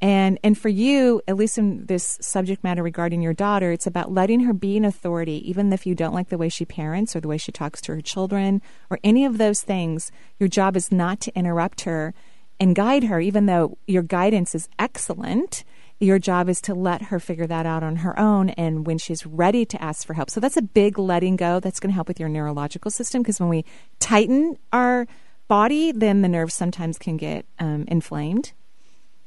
And 0.02 0.38
and 0.42 0.58
for 0.58 0.68
you, 0.68 1.22
at 1.28 1.36
least 1.36 1.56
in 1.58 1.86
this 1.86 2.18
subject 2.20 2.62
matter 2.64 2.82
regarding 2.82 3.22
your 3.22 3.32
daughter, 3.32 3.70
it's 3.72 3.86
about 3.86 4.10
letting 4.12 4.40
her 4.40 4.52
be 4.52 4.76
an 4.76 4.84
authority, 4.84 5.48
even 5.48 5.72
if 5.72 5.86
you 5.86 5.94
don't 5.94 6.12
like 6.12 6.28
the 6.28 6.36
way 6.38 6.48
she 6.50 6.64
parents 6.66 7.14
or 7.16 7.20
the 7.20 7.28
way 7.28 7.38
she 7.38 7.52
talks 7.52 7.80
to 7.82 7.94
her 7.94 8.00
children 8.02 8.60
or 8.90 8.98
any 9.04 9.24
of 9.24 9.38
those 9.38 9.62
things. 9.62 10.10
Your 10.38 10.48
job 10.48 10.76
is 10.76 10.90
not 10.92 11.20
to 11.20 11.34
interrupt 11.38 11.82
her 11.82 12.12
and 12.58 12.74
guide 12.74 13.04
her, 13.04 13.20
even 13.20 13.46
though 13.46 13.78
your 13.86 14.02
guidance 14.02 14.54
is 14.54 14.68
excellent. 14.78 15.64
Your 16.00 16.18
job 16.18 16.48
is 16.48 16.62
to 16.62 16.74
let 16.74 17.02
her 17.02 17.20
figure 17.20 17.46
that 17.46 17.66
out 17.66 17.82
on 17.82 17.96
her 17.96 18.18
own 18.18 18.50
and 18.50 18.86
when 18.86 18.96
she's 18.96 19.26
ready 19.26 19.66
to 19.66 19.82
ask 19.82 20.06
for 20.06 20.14
help. 20.14 20.30
So 20.30 20.40
that's 20.40 20.56
a 20.56 20.62
big 20.62 20.98
letting 20.98 21.36
go. 21.36 21.60
That's 21.60 21.78
going 21.78 21.90
to 21.90 21.94
help 21.94 22.08
with 22.08 22.18
your 22.18 22.30
neurological 22.30 22.90
system 22.90 23.22
because 23.22 23.38
when 23.38 23.50
we 23.50 23.66
tighten 23.98 24.56
our 24.72 25.06
body, 25.46 25.92
then 25.92 26.22
the 26.22 26.28
nerves 26.28 26.54
sometimes 26.54 26.96
can 26.98 27.18
get 27.18 27.44
um, 27.58 27.84
inflamed. 27.88 28.52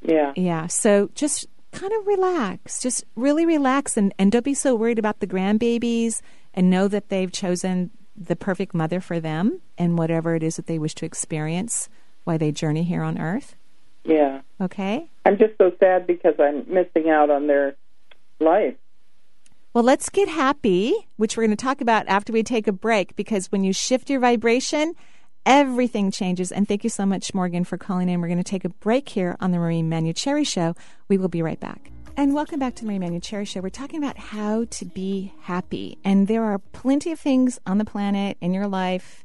Yeah. 0.02 0.32
Yeah. 0.34 0.66
So 0.66 1.10
just 1.14 1.46
kind 1.70 1.92
of 1.92 2.06
relax. 2.06 2.80
Just 2.82 3.04
really 3.14 3.46
relax 3.46 3.96
and, 3.96 4.12
and 4.18 4.32
don't 4.32 4.44
be 4.44 4.54
so 4.54 4.74
worried 4.74 4.98
about 4.98 5.20
the 5.20 5.26
grandbabies 5.26 6.22
and 6.52 6.70
know 6.70 6.88
that 6.88 7.08
they've 7.08 7.30
chosen 7.30 7.90
the 8.16 8.36
perfect 8.36 8.74
mother 8.74 9.00
for 9.00 9.20
them 9.20 9.60
and 9.76 9.98
whatever 9.98 10.34
it 10.34 10.42
is 10.42 10.56
that 10.56 10.66
they 10.66 10.78
wish 10.78 10.94
to 10.94 11.06
experience 11.06 11.88
while 12.24 12.38
they 12.38 12.52
journey 12.52 12.84
here 12.84 13.02
on 13.02 13.18
earth. 13.18 13.56
Yeah. 14.04 14.42
Okay? 14.60 15.10
I'm 15.24 15.38
just 15.38 15.56
so 15.58 15.72
sad 15.80 16.06
because 16.06 16.34
I'm 16.38 16.66
missing 16.68 17.08
out 17.10 17.30
on 17.30 17.46
their 17.46 17.76
life. 18.40 18.76
Well, 19.72 19.84
let's 19.84 20.08
get 20.08 20.28
happy, 20.28 20.94
which 21.16 21.36
we're 21.36 21.44
going 21.44 21.56
to 21.56 21.62
talk 21.64 21.80
about 21.80 22.06
after 22.06 22.32
we 22.32 22.42
take 22.42 22.68
a 22.68 22.72
break, 22.72 23.16
because 23.16 23.50
when 23.50 23.64
you 23.64 23.72
shift 23.72 24.08
your 24.08 24.20
vibration, 24.20 24.94
everything 25.46 26.10
changes. 26.10 26.52
And 26.52 26.68
thank 26.68 26.84
you 26.84 26.90
so 26.90 27.04
much, 27.04 27.34
Morgan, 27.34 27.64
for 27.64 27.76
calling 27.76 28.08
in. 28.08 28.20
We're 28.20 28.28
going 28.28 28.38
to 28.38 28.44
take 28.44 28.64
a 28.64 28.68
break 28.68 29.08
here 29.08 29.36
on 29.40 29.50
the 29.50 29.58
Marie 29.58 29.82
Manuchehri 29.82 30.46
Show. 30.46 30.74
We 31.08 31.18
will 31.18 31.28
be 31.28 31.42
right 31.42 31.58
back. 31.58 31.90
And 32.16 32.34
welcome 32.34 32.60
back 32.60 32.76
to 32.76 32.84
the 32.84 32.92
Marie 32.92 33.04
Manuchehri 33.04 33.48
Show. 33.48 33.60
We're 33.60 33.70
talking 33.70 34.02
about 34.02 34.16
how 34.16 34.66
to 34.66 34.84
be 34.84 35.32
happy. 35.40 35.98
And 36.04 36.28
there 36.28 36.44
are 36.44 36.58
plenty 36.58 37.10
of 37.10 37.18
things 37.18 37.58
on 37.66 37.78
the 37.78 37.84
planet 37.84 38.36
in 38.40 38.54
your 38.54 38.68
life 38.68 39.23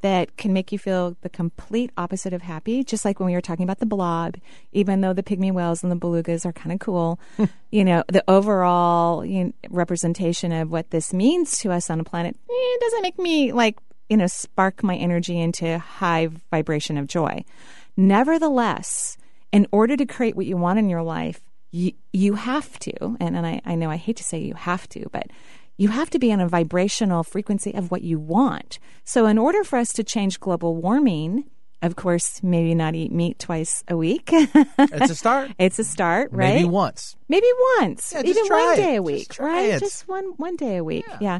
that 0.00 0.36
can 0.36 0.52
make 0.52 0.70
you 0.70 0.78
feel 0.78 1.16
the 1.22 1.28
complete 1.28 1.90
opposite 1.96 2.32
of 2.32 2.42
happy. 2.42 2.84
Just 2.84 3.04
like 3.04 3.18
when 3.18 3.26
we 3.26 3.34
were 3.34 3.40
talking 3.40 3.64
about 3.64 3.80
the 3.80 3.86
blob, 3.86 4.36
even 4.72 5.00
though 5.00 5.12
the 5.12 5.22
pygmy 5.22 5.52
whales 5.52 5.82
and 5.82 5.90
the 5.90 5.96
belugas 5.96 6.46
are 6.46 6.52
kind 6.52 6.72
of 6.72 6.78
cool, 6.78 7.18
you 7.70 7.84
know, 7.84 8.04
the 8.08 8.22
overall 8.28 9.24
you 9.24 9.44
know, 9.44 9.52
representation 9.70 10.52
of 10.52 10.70
what 10.70 10.90
this 10.90 11.12
means 11.12 11.58
to 11.58 11.72
us 11.72 11.90
on 11.90 12.00
a 12.00 12.04
planet 12.04 12.36
eh, 12.36 12.52
it 12.52 12.80
doesn't 12.80 13.02
make 13.02 13.18
me 13.18 13.52
like, 13.52 13.76
you 14.08 14.16
know, 14.16 14.26
spark 14.26 14.82
my 14.82 14.96
energy 14.96 15.38
into 15.40 15.78
high 15.78 16.28
vibration 16.50 16.96
of 16.96 17.06
joy. 17.06 17.44
Nevertheless, 17.96 19.16
in 19.52 19.66
order 19.72 19.96
to 19.96 20.06
create 20.06 20.36
what 20.36 20.46
you 20.46 20.56
want 20.56 20.78
in 20.78 20.88
your 20.88 21.02
life, 21.02 21.40
you, 21.70 21.92
you 22.12 22.34
have 22.34 22.78
to, 22.78 23.16
and, 23.20 23.36
and 23.36 23.46
I, 23.46 23.60
I 23.64 23.74
know 23.74 23.90
I 23.90 23.96
hate 23.96 24.16
to 24.18 24.24
say 24.24 24.38
you 24.38 24.54
have 24.54 24.88
to, 24.90 25.06
but 25.12 25.26
you 25.78 25.88
have 25.88 26.10
to 26.10 26.18
be 26.18 26.32
on 26.32 26.40
a 26.40 26.48
vibrational 26.48 27.22
frequency 27.24 27.72
of 27.72 27.90
what 27.90 28.02
you 28.02 28.18
want. 28.18 28.78
So, 29.04 29.24
in 29.26 29.38
order 29.38 29.64
for 29.64 29.78
us 29.78 29.92
to 29.94 30.04
change 30.04 30.38
global 30.40 30.76
warming, 30.76 31.44
of 31.80 31.94
course, 31.96 32.42
maybe 32.42 32.74
not 32.74 32.94
eat 32.96 33.12
meat 33.12 33.38
twice 33.38 33.84
a 33.88 33.96
week. 33.96 34.28
It's 34.32 35.10
a 35.10 35.14
start. 35.14 35.52
it's 35.58 35.78
a 35.78 35.84
start, 35.84 36.30
right? 36.32 36.54
Maybe 36.56 36.64
once. 36.68 37.16
Maybe 37.28 37.46
once, 37.78 38.12
Yeah, 38.12 38.22
just 38.22 38.36
even 38.38 38.50
one 38.52 38.72
it. 38.72 38.76
day 38.76 38.92
a 38.96 38.98
Just 38.98 39.06
week, 39.06 39.28
try 39.32 39.46
right? 39.52 39.68
it. 39.70 39.78
Just 39.80 40.08
one 40.08 40.24
one 40.36 40.56
day 40.56 40.76
a 40.78 40.84
week. 40.84 41.06
Yeah. 41.20 41.38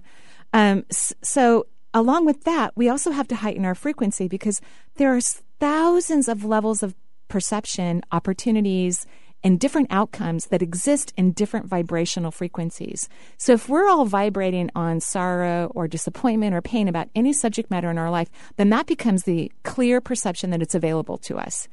Um, 0.52 0.84
so 0.90 1.66
along 1.92 2.24
with 2.24 2.44
that, 2.44 2.72
we 2.76 2.88
also 2.88 3.10
have 3.10 3.26
to 3.28 3.36
heighten 3.36 3.64
our 3.64 3.74
frequency 3.74 4.28
because 4.28 4.60
there 4.94 5.12
are 5.14 5.20
thousands 5.58 6.28
of 6.28 6.44
levels 6.44 6.82
of 6.84 6.94
perception, 7.26 8.02
opportunities, 8.12 9.04
and 9.44 9.60
different 9.60 9.88
outcomes 9.90 10.46
that 10.46 10.62
exist 10.62 11.12
in 11.16 11.32
different 11.32 11.66
vibrational 11.66 12.30
frequencies. 12.30 13.08
So 13.36 13.52
if 13.52 13.68
we're 13.68 13.88
all 13.88 14.04
vibrating 14.04 14.70
on 14.74 15.00
sorrow 15.00 15.70
or 15.74 15.86
disappointment 15.86 16.54
or 16.54 16.62
pain 16.62 16.88
about 16.88 17.08
any 17.14 17.32
subject 17.32 17.70
matter 17.70 17.90
in 17.90 17.98
our 17.98 18.10
life, 18.10 18.28
then 18.56 18.70
that 18.70 18.86
becomes 18.86 19.24
the 19.24 19.52
clear 19.62 20.00
perception 20.00 20.50
that 20.50 20.62
it's 20.62 20.74
available 20.74 21.18
to 21.18 21.38
us. 21.38 21.68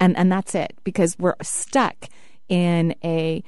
And, 0.00 0.16
and 0.16 0.32
that's 0.32 0.54
it 0.54 0.74
because 0.84 1.18
we're 1.18 1.34
stuck 1.42 2.06
in 2.48 2.94
a 3.04 3.44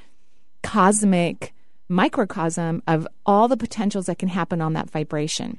cosmic 0.62 1.52
microcosm 1.88 2.82
of 2.86 3.06
all 3.26 3.48
the 3.48 3.56
potentials 3.56 4.06
that 4.06 4.18
can 4.18 4.28
happen 4.28 4.60
on 4.60 4.72
that 4.74 4.90
vibration. 4.90 5.58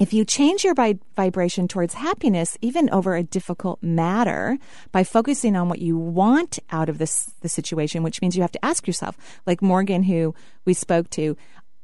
If 0.00 0.14
you 0.14 0.24
change 0.24 0.64
your 0.64 0.74
vibration 0.74 1.68
towards 1.68 1.92
happiness, 1.92 2.56
even 2.62 2.88
over 2.88 3.14
a 3.14 3.22
difficult 3.22 3.82
matter, 3.82 4.56
by 4.92 5.04
focusing 5.04 5.56
on 5.56 5.68
what 5.68 5.80
you 5.80 5.98
want 5.98 6.58
out 6.70 6.88
of 6.88 6.96
this 6.96 7.30
the 7.42 7.50
situation, 7.50 8.02
which 8.02 8.22
means 8.22 8.34
you 8.34 8.40
have 8.40 8.50
to 8.52 8.64
ask 8.64 8.86
yourself, 8.86 9.18
like 9.46 9.60
Morgan, 9.60 10.02
who 10.04 10.34
we 10.64 10.72
spoke 10.72 11.10
to, 11.10 11.36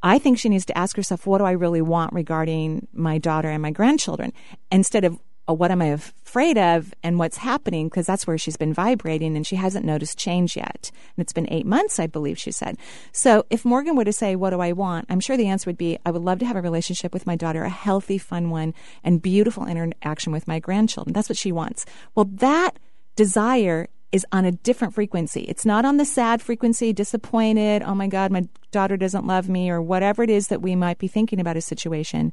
I 0.02 0.18
think 0.18 0.38
she 0.38 0.48
needs 0.48 0.64
to 0.64 0.78
ask 0.78 0.96
herself, 0.96 1.26
what 1.26 1.38
do 1.38 1.44
I 1.44 1.50
really 1.50 1.82
want 1.82 2.14
regarding 2.14 2.88
my 2.94 3.18
daughter 3.18 3.50
and 3.50 3.60
my 3.60 3.70
grandchildren? 3.70 4.32
Instead 4.72 5.04
of 5.04 5.18
uh, 5.48 5.54
what 5.54 5.70
am 5.70 5.82
I 5.82 5.86
afraid 5.86 6.58
of 6.58 6.92
and 7.02 7.18
what's 7.18 7.38
happening 7.38 7.88
because 7.88 8.06
that's 8.06 8.26
where 8.26 8.38
she's 8.38 8.56
been 8.56 8.74
vibrating 8.74 9.36
and 9.36 9.46
she 9.46 9.56
hasn't 9.56 9.84
noticed 9.84 10.18
change 10.18 10.56
yet. 10.56 10.90
And 11.16 11.22
it's 11.22 11.32
been 11.32 11.50
eight 11.50 11.66
months, 11.66 11.98
I 11.98 12.06
believe 12.06 12.38
she 12.38 12.50
said. 12.50 12.76
So 13.12 13.46
if 13.50 13.64
Morgan 13.64 13.96
were 13.96 14.04
to 14.04 14.12
say, 14.12 14.36
What 14.36 14.50
do 14.50 14.60
I 14.60 14.72
want? 14.72 15.06
I'm 15.08 15.20
sure 15.20 15.36
the 15.36 15.48
answer 15.48 15.68
would 15.68 15.78
be, 15.78 15.98
I 16.04 16.10
would 16.10 16.22
love 16.22 16.38
to 16.40 16.46
have 16.46 16.56
a 16.56 16.62
relationship 16.62 17.12
with 17.12 17.26
my 17.26 17.36
daughter, 17.36 17.62
a 17.62 17.70
healthy, 17.70 18.18
fun 18.18 18.50
one, 18.50 18.74
and 19.04 19.22
beautiful 19.22 19.66
interaction 19.66 20.32
with 20.32 20.48
my 20.48 20.58
grandchildren. 20.58 21.12
That's 21.12 21.28
what 21.28 21.38
she 21.38 21.52
wants. 21.52 21.86
Well, 22.14 22.26
that 22.34 22.78
desire 23.14 23.88
is 24.12 24.26
on 24.32 24.44
a 24.44 24.52
different 24.52 24.94
frequency. 24.94 25.42
It's 25.42 25.66
not 25.66 25.84
on 25.84 25.96
the 25.96 26.04
sad 26.04 26.40
frequency, 26.40 26.92
disappointed, 26.92 27.82
oh 27.82 27.94
my 27.94 28.06
God, 28.06 28.30
my 28.30 28.48
daughter 28.70 28.96
doesn't 28.96 29.26
love 29.26 29.48
me, 29.48 29.68
or 29.68 29.82
whatever 29.82 30.22
it 30.22 30.30
is 30.30 30.48
that 30.48 30.62
we 30.62 30.76
might 30.76 30.98
be 30.98 31.08
thinking 31.08 31.40
about 31.40 31.56
a 31.56 31.60
situation. 31.60 32.32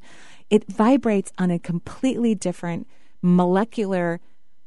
It 0.50 0.70
vibrates 0.70 1.32
on 1.38 1.50
a 1.50 1.58
completely 1.58 2.34
different 2.34 2.86
molecular 3.24 4.20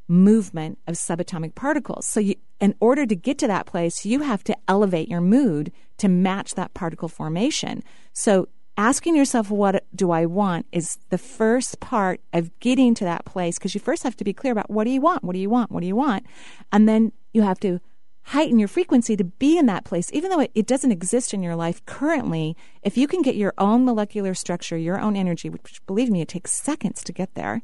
movement 0.08 0.80
of 0.88 0.96
subatomic 0.96 1.54
particles. 1.54 2.08
So, 2.08 2.20
you, 2.20 2.36
in 2.60 2.74
order 2.80 3.06
to 3.06 3.16
get 3.16 3.38
to 3.40 3.48
that 3.48 3.68
place, 3.68 4.06
you 4.06 4.22
have 4.22 4.44
to 4.46 4.58
elevate 4.68 5.08
your 5.08 5.22
mood 5.22 5.72
to 5.98 6.08
match 6.08 6.56
that 6.56 6.74
particle 6.74 7.08
formation. 7.08 7.84
So, 8.14 8.48
asking 8.78 9.16
yourself, 9.16 9.52
what 9.52 9.86
do 9.96 10.12
I 10.12 10.26
want, 10.26 10.66
is 10.72 10.98
the 11.10 11.18
first 11.18 11.80
part 11.80 12.20
of 12.34 12.58
getting 12.60 12.96
to 12.96 13.04
that 13.04 13.26
place 13.26 13.58
because 13.58 13.76
you 13.76 13.80
first 13.82 14.04
have 14.04 14.18
to 14.18 14.24
be 14.24 14.34
clear 14.34 14.54
about 14.54 14.72
what 14.72 14.86
do 14.86 14.90
you 14.90 15.02
want? 15.02 15.24
What 15.24 15.34
do 15.34 15.40
you 15.40 15.50
want? 15.50 15.72
What 15.72 15.82
do 15.82 15.88
you 15.88 15.96
want? 15.96 16.26
And 16.72 16.90
then 16.90 17.12
you 17.34 17.44
have 17.44 17.60
to 17.60 17.80
heighten 18.24 18.60
your 18.60 18.68
frequency 18.68 19.16
to 19.16 19.24
be 19.24 19.58
in 19.58 19.68
that 19.68 19.86
place, 19.86 20.10
even 20.12 20.30
though 20.30 20.42
it, 20.42 20.52
it, 20.54 20.68
doesn't 20.68 20.92
exist 20.92 21.34
in 21.34 21.42
your 21.42 21.56
life 21.56 21.84
currently. 21.86 22.58
If 22.84 22.98
you 22.98 23.08
can 23.08 23.22
get 23.22 23.36
your 23.36 23.54
own 23.58 23.86
molecular 23.86 24.34
structure, 24.34 24.78
your 24.78 25.00
own 25.00 25.16
energy, 25.16 25.50
which 25.50 25.82
believe 25.88 26.10
me, 26.10 26.22
it 26.22 26.28
takes 26.28 26.52
seconds 26.52 27.04
to 27.06 27.14
get 27.14 27.36
there, 27.36 27.62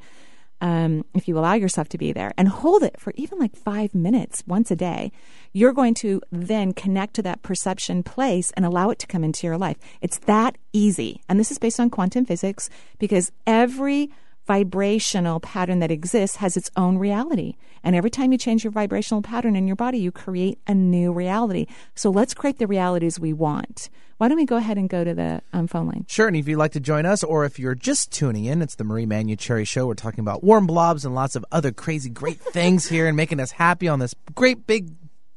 um, 0.64 1.04
if 1.14 1.28
you 1.28 1.38
allow 1.38 1.56
yourself 1.56 1.90
to 1.90 1.98
be 1.98 2.14
there 2.14 2.34
and 2.38 2.48
hold 2.48 2.84
it 2.84 2.98
for 2.98 3.12
even 3.18 3.38
like 3.38 3.54
five 3.54 3.94
minutes 3.94 4.44
once 4.48 4.72
a 4.72 4.78
day, 4.78 5.12
you're 5.52 5.74
going 5.74 5.94
to 5.96 6.22
then 6.32 6.72
connect 6.72 7.16
to 7.16 7.22
that 7.22 7.42
perception 7.44 8.02
place 8.02 8.52
and 8.52 8.66
allow 8.66 8.90
it 8.90 8.98
to 9.00 9.08
come 9.08 9.26
into 9.26 9.46
your 9.46 9.58
life. 9.58 9.76
It's 10.00 10.20
that 10.20 10.58
easy. 10.72 11.22
And 11.28 11.38
this 11.38 11.52
is 11.52 11.60
based 11.60 11.82
on 11.82 11.90
quantum 11.90 12.24
physics 12.24 12.70
because 12.98 13.30
every 13.46 14.10
vibrational 14.46 15.40
pattern 15.40 15.80
that 15.80 15.92
exists 15.92 16.38
has 16.38 16.58
its 16.58 16.70
own 16.76 16.98
reality. 16.98 17.56
And 17.84 17.96
every 17.96 18.10
time 18.10 18.32
you 18.32 18.38
change 18.38 18.64
your 18.64 18.72
vibrational 18.72 19.22
pattern 19.22 19.56
in 19.56 19.68
your 19.68 19.76
body, 19.76 19.98
you 19.98 20.12
create 20.12 20.60
a 20.68 20.74
new 20.74 21.12
reality. 21.12 21.68
So 21.96 22.10
let's 22.10 22.34
create 22.34 22.58
the 22.58 22.68
realities 22.68 23.20
we 23.20 23.34
want. 23.34 23.90
Why 24.18 24.28
don't 24.28 24.38
we 24.38 24.46
go 24.46 24.56
ahead 24.56 24.78
and 24.78 24.88
go 24.88 25.04
to 25.04 25.14
the 25.14 25.42
um, 25.52 25.68
phone 25.68 25.88
line? 25.88 26.06
Sure. 26.08 26.28
And 26.28 26.38
if 26.38 26.48
you'd 26.48 26.58
like 26.58 26.72
to 26.74 26.80
join 26.80 27.06
us, 27.06 27.24
or 27.24 27.46
if 27.46 27.60
you're 27.60 27.76
just 27.76 28.12
tuning 28.12 28.46
in, 28.46 28.62
it's 28.62 28.76
the 28.76 28.84
Marie 28.84 29.06
Manuchehri 29.06 29.68
Show. 29.68 29.88
We're 29.88 29.96
talking 29.96 30.22
about 30.22 30.44
warm 30.44 30.66
blobs 30.66 31.04
and 31.04 31.14
lots 31.14 31.36
of 31.36 31.44
other 31.52 31.72
crazy, 31.72 32.10
great 32.10 32.40
things 32.54 32.88
here 32.88 33.08
and 33.08 33.18
making 33.18 33.40
us 33.40 33.52
happy 33.52 33.88
on 33.88 34.00
this 34.00 34.16
great 34.34 34.66
big 34.66 34.92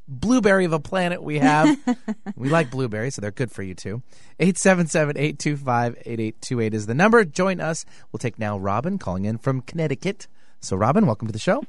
blueberry 0.08 0.64
of 0.64 0.72
a 0.72 0.80
planet 0.80 1.22
we 1.22 1.38
have. 1.38 1.78
we 2.36 2.48
like 2.48 2.70
blueberries, 2.70 3.14
so 3.14 3.20
they're 3.20 3.30
good 3.30 3.50
for 3.50 3.62
you 3.62 3.74
too. 3.74 4.02
877-825-8828 4.40 6.74
is 6.74 6.86
the 6.86 6.94
number. 6.94 7.24
Join 7.24 7.60
us. 7.60 7.84
We'll 8.12 8.18
take 8.18 8.38
now 8.38 8.58
Robin 8.58 8.98
calling 8.98 9.24
in 9.24 9.38
from 9.38 9.62
Connecticut. 9.62 10.26
So 10.60 10.76
Robin, 10.76 11.06
welcome 11.06 11.28
to 11.28 11.32
the 11.32 11.38
show. 11.38 11.64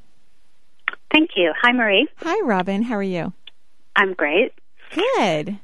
Thank 1.11 1.31
you. 1.35 1.53
Hi 1.61 1.71
Marie. 1.71 2.07
Hi 2.17 2.39
Robin, 2.43 2.83
how 2.83 2.95
are 2.95 3.03
you? 3.03 3.33
I'm 3.95 4.13
great. 4.13 4.53
Good. 4.93 5.59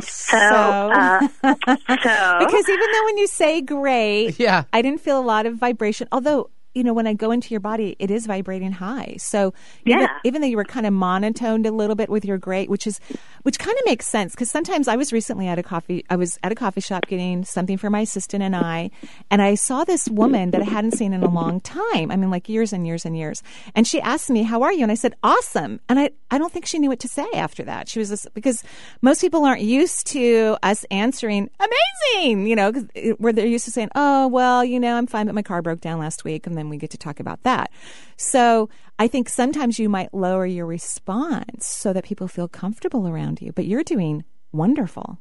So, 0.00 0.36
uh, 0.36 1.20
so 1.20 1.28
because 1.40 2.68
even 2.68 2.92
though 2.92 3.04
when 3.06 3.16
you 3.16 3.26
say 3.26 3.62
great, 3.62 4.38
yeah, 4.38 4.64
I 4.72 4.82
didn't 4.82 5.00
feel 5.00 5.18
a 5.18 5.24
lot 5.24 5.46
of 5.46 5.56
vibration. 5.56 6.06
Although 6.12 6.50
you 6.76 6.84
know, 6.84 6.92
when 6.92 7.06
I 7.06 7.14
go 7.14 7.30
into 7.30 7.52
your 7.52 7.60
body, 7.60 7.96
it 7.98 8.10
is 8.10 8.26
vibrating 8.26 8.70
high. 8.70 9.16
So 9.18 9.54
yeah. 9.86 9.96
even, 9.96 10.08
even 10.24 10.40
though 10.42 10.46
you 10.46 10.58
were 10.58 10.64
kind 10.64 10.86
of 10.86 10.92
monotoned 10.92 11.64
a 11.64 11.72
little 11.72 11.96
bit 11.96 12.10
with 12.10 12.24
your 12.24 12.36
great, 12.36 12.68
which 12.68 12.86
is, 12.86 13.00
which 13.44 13.58
kind 13.58 13.76
of 13.78 13.86
makes 13.86 14.06
sense 14.06 14.32
because 14.32 14.50
sometimes 14.50 14.86
I 14.86 14.96
was 14.96 15.10
recently 15.10 15.48
at 15.48 15.58
a 15.58 15.62
coffee, 15.62 16.04
I 16.10 16.16
was 16.16 16.38
at 16.42 16.52
a 16.52 16.54
coffee 16.54 16.82
shop 16.82 17.06
getting 17.06 17.46
something 17.46 17.78
for 17.78 17.88
my 17.88 18.00
assistant 18.00 18.42
and 18.42 18.54
I, 18.54 18.90
and 19.30 19.40
I 19.40 19.54
saw 19.54 19.84
this 19.84 20.06
woman 20.08 20.50
that 20.50 20.60
I 20.60 20.64
hadn't 20.64 20.92
seen 20.92 21.14
in 21.14 21.22
a 21.22 21.30
long 21.30 21.60
time. 21.60 22.10
I 22.10 22.16
mean, 22.16 22.30
like 22.30 22.46
years 22.48 22.74
and 22.74 22.86
years 22.86 23.06
and 23.06 23.16
years. 23.16 23.42
And 23.74 23.86
she 23.86 23.98
asked 24.02 24.28
me, 24.28 24.42
how 24.42 24.60
are 24.62 24.72
you? 24.72 24.82
And 24.82 24.92
I 24.92 24.96
said, 24.96 25.14
awesome. 25.22 25.80
And 25.88 25.98
I, 25.98 26.10
I 26.30 26.36
don't 26.36 26.52
think 26.52 26.66
she 26.66 26.78
knew 26.78 26.90
what 26.90 27.00
to 27.00 27.08
say 27.08 27.26
after 27.32 27.64
that. 27.64 27.88
She 27.88 27.98
was 27.98 28.10
just, 28.10 28.32
because 28.34 28.62
most 29.00 29.22
people 29.22 29.46
aren't 29.46 29.62
used 29.62 30.08
to 30.08 30.58
us 30.62 30.84
answering 30.90 31.48
amazing, 31.58 32.46
you 32.46 32.54
know, 32.54 32.70
because 32.70 33.16
where 33.16 33.32
they're 33.32 33.46
used 33.46 33.64
to 33.64 33.70
saying, 33.70 33.88
oh, 33.94 34.28
well, 34.28 34.62
you 34.62 34.78
know, 34.78 34.94
I'm 34.94 35.06
fine, 35.06 35.24
but 35.24 35.34
my 35.34 35.42
car 35.42 35.62
broke 35.62 35.80
down 35.80 35.98
last 35.98 36.22
week. 36.22 36.46
And 36.46 36.54
then 36.56 36.65
we 36.68 36.76
get 36.76 36.90
to 36.90 36.98
talk 36.98 37.20
about 37.20 37.42
that. 37.44 37.70
So 38.16 38.68
I 38.98 39.08
think 39.08 39.28
sometimes 39.28 39.78
you 39.78 39.88
might 39.88 40.12
lower 40.14 40.46
your 40.46 40.66
response 40.66 41.66
so 41.66 41.92
that 41.92 42.04
people 42.04 42.28
feel 42.28 42.48
comfortable 42.48 43.06
around 43.08 43.40
you, 43.40 43.52
but 43.52 43.66
you're 43.66 43.84
doing 43.84 44.24
wonderful. 44.52 45.18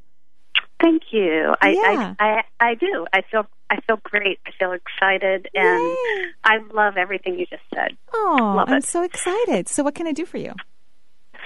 Thank 0.82 1.04
you. 1.12 1.54
I, 1.62 1.70
yeah. 1.70 2.14
I, 2.20 2.44
I, 2.60 2.70
I 2.72 2.76
do. 2.76 3.06
I 3.14 3.22
feel 3.32 3.48
I 3.70 3.80
feel 3.88 3.98
great. 4.04 4.40
I 4.46 4.52
feel 4.60 4.74
excited, 4.74 5.48
and 5.56 5.80
Yay. 5.80 6.26
I 6.44 6.58
love 6.74 6.98
everything 6.98 7.40
you 7.40 7.46
just 7.48 7.64
said. 7.74 7.98
Oh, 8.14 8.64
I'm 8.68 8.82
so 8.82 9.02
excited. 9.02 9.68
So, 9.68 9.84
what 9.84 9.96
can 9.96 10.06
I 10.06 10.12
do 10.12 10.26
for 10.26 10.38
you? 10.38 10.54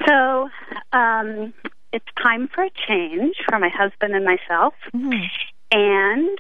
So, 0.06 0.50
um, 0.92 1.54
it's 1.94 2.06
time 2.22 2.50
for 2.54 2.64
a 2.64 2.70
change 2.88 3.36
for 3.48 3.58
my 3.60 3.70
husband 3.70 4.16
and 4.16 4.26
myself, 4.26 4.74
Mhm. 4.94 5.28
and 5.72 6.38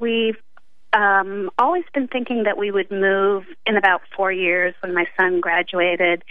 we've 0.00 0.36
um, 0.92 1.50
always 1.58 1.84
been 1.94 2.08
thinking 2.08 2.44
that 2.44 2.56
we 2.56 2.70
would 2.70 2.90
move 2.90 3.44
in 3.66 3.76
about 3.76 4.00
four 4.16 4.32
years 4.32 4.74
when 4.82 4.94
my 4.94 5.06
son 5.18 5.40
graduated 5.40 6.22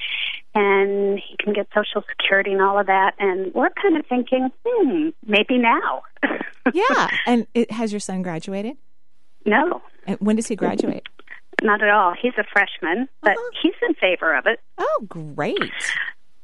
and 0.56 1.20
he 1.20 1.36
can 1.40 1.54
get 1.54 1.68
Social 1.74 2.04
Security 2.10 2.52
and 2.54 2.62
all 2.62 2.80
of 2.80 2.88
that. 2.88 3.14
And 3.20 3.54
we're 3.54 3.70
kind 3.82 3.96
of 3.98 4.06
thinking, 4.08 4.50
hmm, 4.66 5.10
maybe 5.26 5.58
now. 5.58 6.04
Yeah. 6.74 7.10
and 7.26 7.48
it, 7.54 7.72
has 7.72 7.94
your 7.94 8.02
son 8.02 8.22
graduated? 8.24 8.76
no, 9.46 9.82
And 10.06 10.18
when 10.20 10.36
does 10.36 10.48
he 10.48 10.56
graduate? 10.58 11.08
not 11.64 11.82
at 11.82 11.90
all. 11.90 12.14
He's 12.22 12.34
a 12.38 12.44
freshman, 12.52 13.08
but 13.22 13.32
Uh-huh. 13.38 13.50
he's 13.62 13.74
in 13.88 13.94
favor 13.96 14.36
of 14.38 14.46
it. 14.48 14.60
Oh, 14.78 15.06
great. 15.08 15.58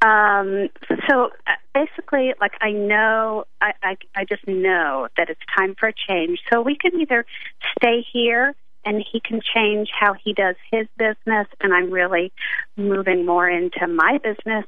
Um, 0.04 0.68
so 1.10 1.30
uh, 1.48 1.52
basically, 1.74 2.34
like 2.42 2.54
I 2.60 2.72
know, 2.72 3.46
I, 3.62 3.74
I, 3.82 3.98
I 4.16 4.26
just 4.26 4.46
know 4.48 5.08
that 5.16 5.30
it's 5.30 5.40
time 5.58 5.76
for 5.80 5.88
a 5.88 5.94
change. 5.94 6.40
So 6.52 6.62
we 6.62 6.76
can 6.76 7.00
either 7.00 7.26
stay 7.80 8.06
here 8.12 8.54
and 8.86 9.04
he 9.12 9.22
can 9.22 9.40
change 9.56 9.90
how 9.98 10.14
he 10.14 10.34
does 10.34 10.56
his 10.70 10.88
business, 10.98 11.48
and 11.62 11.74
I'm 11.74 11.90
really 11.90 12.34
moving 12.76 13.26
more 13.26 13.50
into 13.50 13.88
my 13.88 14.20
business, 14.22 14.66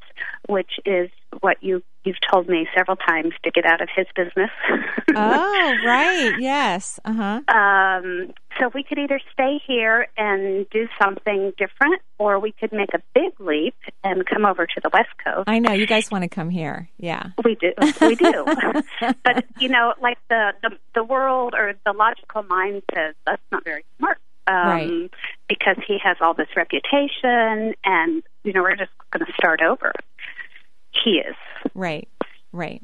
which 0.48 0.80
is 0.86 1.10
what 1.42 1.58
you 1.62 1.82
you've 2.04 2.20
told 2.32 2.48
me 2.48 2.68
several 2.76 2.96
times 2.96 3.34
to 3.44 3.52
get 3.52 3.66
out 3.66 3.82
of 3.82 3.90
his 3.96 4.08
business. 4.16 4.52
Oh, 5.18 5.74
right. 5.86 6.34
Yes. 6.40 7.00
Uh 7.06 7.14
huh. 7.14 7.56
Um, 7.58 8.34
so 8.60 8.70
we 8.74 8.84
could 8.84 8.98
either 8.98 9.22
stay 9.32 9.62
here 9.66 10.08
and 10.18 10.70
do 10.72 10.90
something 11.02 11.54
different, 11.58 12.02
or 12.20 12.38
we 12.38 12.52
could 12.52 12.74
make 12.74 12.90
a 12.94 13.02
big 13.14 13.40
leap 13.40 13.76
and 14.04 14.26
come 14.26 14.46
over 14.46 14.66
to 14.66 14.82
the 14.84 14.90
West 14.92 15.12
Coast. 15.24 15.48
I 15.48 15.60
know. 15.60 15.72
You 15.72 15.88
guys 15.88 16.12
want 16.12 16.24
to 16.24 16.28
come 16.28 16.50
here. 16.50 16.90
Yeah. 16.98 17.28
We 17.46 17.56
do, 17.56 17.72
we 18.02 18.16
do. 18.16 18.46
but 19.24 19.46
you 19.58 19.70
know, 19.70 19.94
like 20.02 20.18
the, 20.30 20.52
the 20.62 20.72
the 20.96 21.04
world 21.06 21.54
or 21.58 21.76
the 21.86 21.94
logical 21.94 22.44
mind 22.44 22.82
says 22.94 23.16
that's 23.26 23.42
not 23.54 23.64
very 23.64 23.86
smart, 23.98 24.18
um, 24.48 24.56
Right. 24.68 25.12
Because 25.48 25.78
he 25.88 25.98
has 26.04 26.18
all 26.22 26.34
this 26.34 26.48
reputation, 26.56 27.74
and 27.84 28.24
you 28.44 28.54
know, 28.54 28.62
we're 28.62 28.76
just 28.76 28.92
going 29.12 29.26
to 29.26 29.32
start 29.34 29.62
over. 29.62 29.92
He 31.04 31.18
is. 31.18 31.36
Right. 31.74 32.08
Right. 32.52 32.82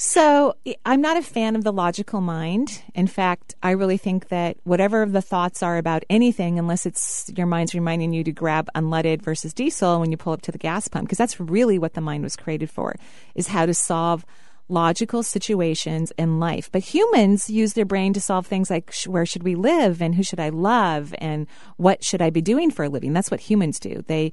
So 0.00 0.54
I'm 0.86 1.00
not 1.00 1.16
a 1.16 1.22
fan 1.22 1.56
of 1.56 1.64
the 1.64 1.72
logical 1.72 2.20
mind. 2.20 2.82
In 2.94 3.08
fact, 3.08 3.56
I 3.64 3.72
really 3.72 3.96
think 3.96 4.28
that 4.28 4.56
whatever 4.62 5.04
the 5.04 5.20
thoughts 5.20 5.60
are 5.60 5.76
about 5.76 6.04
anything, 6.08 6.56
unless 6.56 6.86
it's 6.86 7.32
your 7.36 7.48
mind's 7.48 7.74
reminding 7.74 8.12
you 8.12 8.22
to 8.22 8.30
grab 8.30 8.68
unleaded 8.76 9.22
versus 9.22 9.52
diesel 9.52 9.98
when 9.98 10.12
you 10.12 10.16
pull 10.16 10.32
up 10.32 10.42
to 10.42 10.52
the 10.52 10.58
gas 10.58 10.86
pump, 10.86 11.06
because 11.06 11.18
that's 11.18 11.40
really 11.40 11.80
what 11.80 11.94
the 11.94 12.00
mind 12.00 12.22
was 12.22 12.36
created 12.36 12.70
for, 12.70 12.94
is 13.34 13.48
how 13.48 13.66
to 13.66 13.74
solve 13.74 14.24
logical 14.68 15.22
situations 15.22 16.12
in 16.16 16.38
life. 16.38 16.70
But 16.70 16.82
humans 16.82 17.50
use 17.50 17.72
their 17.72 17.84
brain 17.84 18.12
to 18.12 18.20
solve 18.20 18.46
things 18.46 18.70
like 18.70 18.94
where 19.06 19.26
should 19.26 19.42
we 19.42 19.54
live 19.54 20.00
and 20.00 20.14
who 20.14 20.22
should 20.22 20.40
I 20.40 20.50
love 20.50 21.14
and 21.18 21.46
what 21.76 22.04
should 22.04 22.22
I 22.22 22.30
be 22.30 22.42
doing 22.42 22.70
for 22.70 22.84
a 22.84 22.88
living. 22.88 23.14
That's 23.14 23.30
what 23.30 23.40
humans 23.40 23.80
do. 23.80 24.04
They 24.06 24.32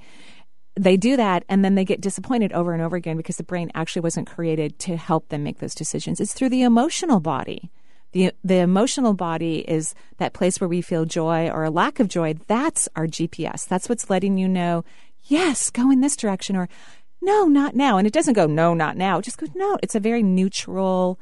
they 0.78 0.98
do 0.98 1.16
that 1.18 1.44
and 1.48 1.64
then 1.64 1.76
they 1.76 1.86
get 1.86 2.02
disappointed 2.02 2.52
over 2.54 2.74
and 2.74 2.82
over 2.82 2.96
again 2.96 3.18
because 3.18 3.38
the 3.38 3.44
brain 3.44 3.72
actually 3.74 4.02
wasn't 4.02 4.28
created 4.30 4.78
to 4.80 4.98
help 4.98 5.30
them 5.30 5.44
make 5.44 5.60
those 5.60 5.76
decisions. 5.76 6.20
It's 6.20 6.34
through 6.34 6.50
the 6.50 6.64
emotional 6.64 7.20
body. 7.20 7.72
The, 8.12 8.32
the 8.44 8.58
emotional 8.58 9.14
body 9.14 9.60
is 9.70 9.94
that 10.18 10.34
place 10.34 10.60
where 10.60 10.68
we 10.68 10.82
feel 10.82 11.06
joy 11.06 11.50
or 11.50 11.64
a 11.64 11.70
lack 11.70 12.00
of 12.00 12.08
joy. 12.08 12.36
That's 12.48 12.88
our 12.96 13.08
GPS. 13.08 13.68
That's 13.68 13.90
what's 13.90 14.10
letting 14.10 14.38
you 14.38 14.48
know, 14.48 14.86
yes, 15.24 15.70
go 15.70 15.92
in 15.92 16.02
this 16.02 16.16
direction 16.16 16.56
or 16.56 16.70
no, 17.22 17.46
not 17.46 17.76
now. 17.76 17.98
And 17.98 18.06
it 18.06 18.14
doesn't 18.14 18.34
go, 18.34 18.46
no, 18.46 18.74
not 18.74 18.96
now. 18.98 19.18
It 19.18 19.26
just 19.26 19.38
goes, 19.38 19.50
no. 19.56 19.78
It's 19.82 19.96
a 19.96 20.00
very 20.00 20.24
neutral, 20.24 21.20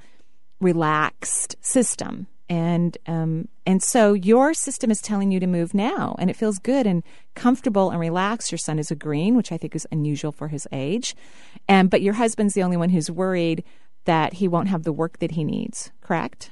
relaxed 0.59 1.55
system 1.61 2.27
and 2.53 2.99
um, 3.07 3.47
and 3.65 3.81
so 3.81 4.13
your 4.13 4.53
system 4.53 4.91
is 4.91 5.01
telling 5.01 5.31
you 5.31 5.39
to 5.39 5.47
move 5.47 5.73
now, 5.73 6.15
and 6.19 6.29
it 6.29 6.35
feels 6.35 6.59
good 6.59 6.85
and 6.85 7.01
comfortable 7.33 7.89
and 7.89 7.99
relaxed. 7.99 8.51
Your 8.51 8.59
son 8.59 8.77
is 8.77 8.91
agreeing, 8.91 9.35
which 9.35 9.51
I 9.51 9.57
think 9.57 9.75
is 9.75 9.87
unusual 9.91 10.31
for 10.31 10.49
his 10.49 10.67
age, 10.71 11.15
and 11.67 11.89
but 11.89 12.03
your 12.03 12.13
husband's 12.13 12.53
the 12.53 12.61
only 12.61 12.77
one 12.77 12.89
who's 12.89 13.09
worried 13.09 13.63
that 14.05 14.33
he 14.33 14.47
won't 14.47 14.67
have 14.67 14.83
the 14.83 14.93
work 14.93 15.17
that 15.17 15.31
he 15.31 15.43
needs. 15.43 15.91
Correct? 16.01 16.51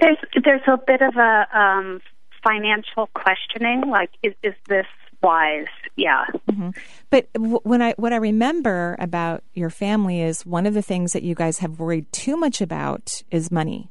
There's 0.00 0.18
there's 0.42 0.66
a 0.66 0.78
bit 0.78 1.02
of 1.02 1.16
a 1.16 1.46
um, 1.52 2.00
financial 2.42 3.10
questioning, 3.14 3.90
like 3.90 4.10
is 4.22 4.32
is 4.42 4.54
this 4.68 4.86
wise. 5.22 5.66
Yeah. 5.96 6.24
Mm-hmm. 6.48 6.70
But 7.10 7.28
when 7.36 7.82
I 7.82 7.94
what 7.96 8.12
I 8.12 8.16
remember 8.16 8.96
about 8.98 9.42
your 9.54 9.70
family 9.70 10.20
is 10.20 10.44
one 10.44 10.66
of 10.66 10.74
the 10.74 10.82
things 10.82 11.12
that 11.12 11.22
you 11.22 11.34
guys 11.34 11.58
have 11.58 11.78
worried 11.78 12.10
too 12.12 12.36
much 12.36 12.60
about 12.60 13.22
is 13.30 13.50
money. 13.50 13.90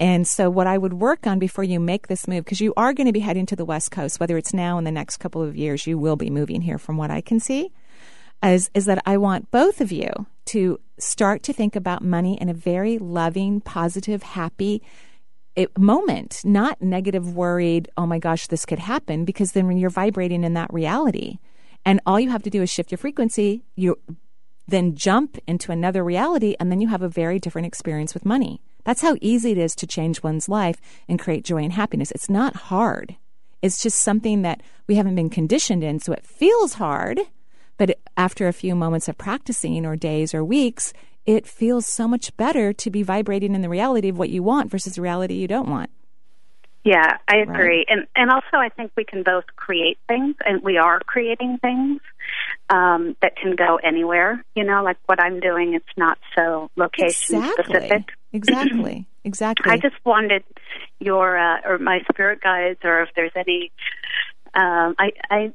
And 0.00 0.26
so, 0.26 0.48
what 0.48 0.66
I 0.66 0.78
would 0.78 0.94
work 0.94 1.26
on 1.26 1.38
before 1.38 1.62
you 1.62 1.78
make 1.78 2.06
this 2.08 2.26
move, 2.26 2.44
because 2.44 2.60
you 2.60 2.72
are 2.74 2.94
going 2.94 3.06
to 3.06 3.12
be 3.12 3.20
heading 3.20 3.44
to 3.46 3.56
the 3.56 3.66
West 3.66 3.90
Coast, 3.90 4.18
whether 4.18 4.38
it's 4.38 4.54
now 4.54 4.78
in 4.78 4.84
the 4.84 4.90
next 4.90 5.18
couple 5.18 5.42
of 5.42 5.56
years, 5.56 5.86
you 5.86 5.98
will 5.98 6.16
be 6.16 6.30
moving 6.30 6.62
here, 6.62 6.78
from 6.78 6.96
what 6.96 7.10
I 7.10 7.20
can 7.20 7.38
see, 7.38 7.70
is, 8.42 8.70
is 8.72 8.86
that 8.86 9.02
I 9.04 9.18
want 9.18 9.50
both 9.50 9.82
of 9.82 9.92
you 9.92 10.10
to 10.46 10.80
start 10.98 11.42
to 11.42 11.52
think 11.52 11.76
about 11.76 12.02
money 12.02 12.40
in 12.40 12.48
a 12.48 12.54
very 12.54 12.96
loving, 12.96 13.60
positive, 13.60 14.22
happy, 14.22 14.82
it, 15.60 15.78
moment, 15.78 16.40
not 16.44 16.80
negative, 16.80 17.34
worried, 17.34 17.88
oh 17.96 18.06
my 18.06 18.18
gosh, 18.18 18.46
this 18.46 18.64
could 18.64 18.78
happen, 18.78 19.24
because 19.24 19.52
then 19.52 19.66
when 19.66 19.78
you're 19.78 19.90
vibrating 19.90 20.44
in 20.44 20.54
that 20.54 20.72
reality, 20.72 21.38
and 21.84 22.00
all 22.04 22.20
you 22.20 22.30
have 22.30 22.42
to 22.42 22.50
do 22.50 22.62
is 22.62 22.70
shift 22.70 22.90
your 22.90 22.98
frequency, 22.98 23.62
you 23.76 23.98
then 24.66 24.94
jump 24.94 25.38
into 25.46 25.72
another 25.72 26.04
reality, 26.04 26.54
and 26.60 26.70
then 26.70 26.80
you 26.80 26.88
have 26.88 27.02
a 27.02 27.08
very 27.08 27.38
different 27.38 27.66
experience 27.66 28.14
with 28.14 28.24
money. 28.24 28.60
That's 28.84 29.02
how 29.02 29.16
easy 29.20 29.52
it 29.52 29.58
is 29.58 29.74
to 29.76 29.86
change 29.86 30.22
one's 30.22 30.48
life 30.48 30.80
and 31.08 31.18
create 31.18 31.44
joy 31.44 31.62
and 31.62 31.72
happiness. 31.72 32.10
It's 32.12 32.30
not 32.30 32.56
hard. 32.56 33.16
It's 33.62 33.82
just 33.82 34.00
something 34.00 34.42
that 34.42 34.62
we 34.86 34.94
haven't 34.94 35.16
been 35.16 35.28
conditioned 35.28 35.84
in, 35.84 36.00
so 36.00 36.12
it 36.12 36.24
feels 36.24 36.74
hard. 36.74 37.20
But 37.76 37.98
after 38.16 38.48
a 38.48 38.52
few 38.52 38.74
moments 38.74 39.08
of 39.08 39.18
practicing, 39.18 39.84
or 39.84 39.96
days 39.96 40.34
or 40.34 40.44
weeks, 40.44 40.92
it 41.30 41.46
feels 41.46 41.86
so 41.86 42.08
much 42.08 42.36
better 42.36 42.72
to 42.72 42.90
be 42.90 43.04
vibrating 43.04 43.54
in 43.54 43.62
the 43.62 43.68
reality 43.68 44.08
of 44.08 44.18
what 44.18 44.30
you 44.30 44.42
want 44.42 44.68
versus 44.68 44.96
the 44.96 45.00
reality 45.00 45.34
you 45.34 45.46
don't 45.46 45.70
want. 45.70 45.88
Yeah, 46.82 47.18
I 47.28 47.36
agree. 47.36 47.78
Right. 47.78 47.86
And 47.88 48.06
and 48.16 48.30
also 48.30 48.56
I 48.56 48.68
think 48.70 48.90
we 48.96 49.04
can 49.04 49.22
both 49.22 49.44
create 49.54 49.98
things 50.08 50.34
and 50.44 50.62
we 50.62 50.76
are 50.76 50.98
creating 51.00 51.58
things 51.58 52.00
um, 52.68 53.16
that 53.22 53.36
can 53.36 53.54
go 53.54 53.76
anywhere. 53.76 54.44
You 54.56 54.64
know, 54.64 54.82
like 54.82 54.96
what 55.06 55.20
I'm 55.22 55.38
doing 55.38 55.74
it's 55.74 55.96
not 55.96 56.18
so 56.36 56.68
location 56.74 57.36
exactly. 57.36 57.64
specific. 57.64 58.08
Exactly. 58.32 59.06
Exactly. 59.22 59.70
I 59.70 59.76
just 59.76 59.96
wanted 60.02 60.44
your 60.98 61.36
uh, 61.36 61.60
or 61.66 61.78
my 61.78 62.00
spirit 62.10 62.40
guides 62.40 62.78
or 62.82 63.02
if 63.02 63.10
there's 63.14 63.32
any 63.36 63.70
um, 64.54 64.94
I 64.98 65.12
I 65.30 65.52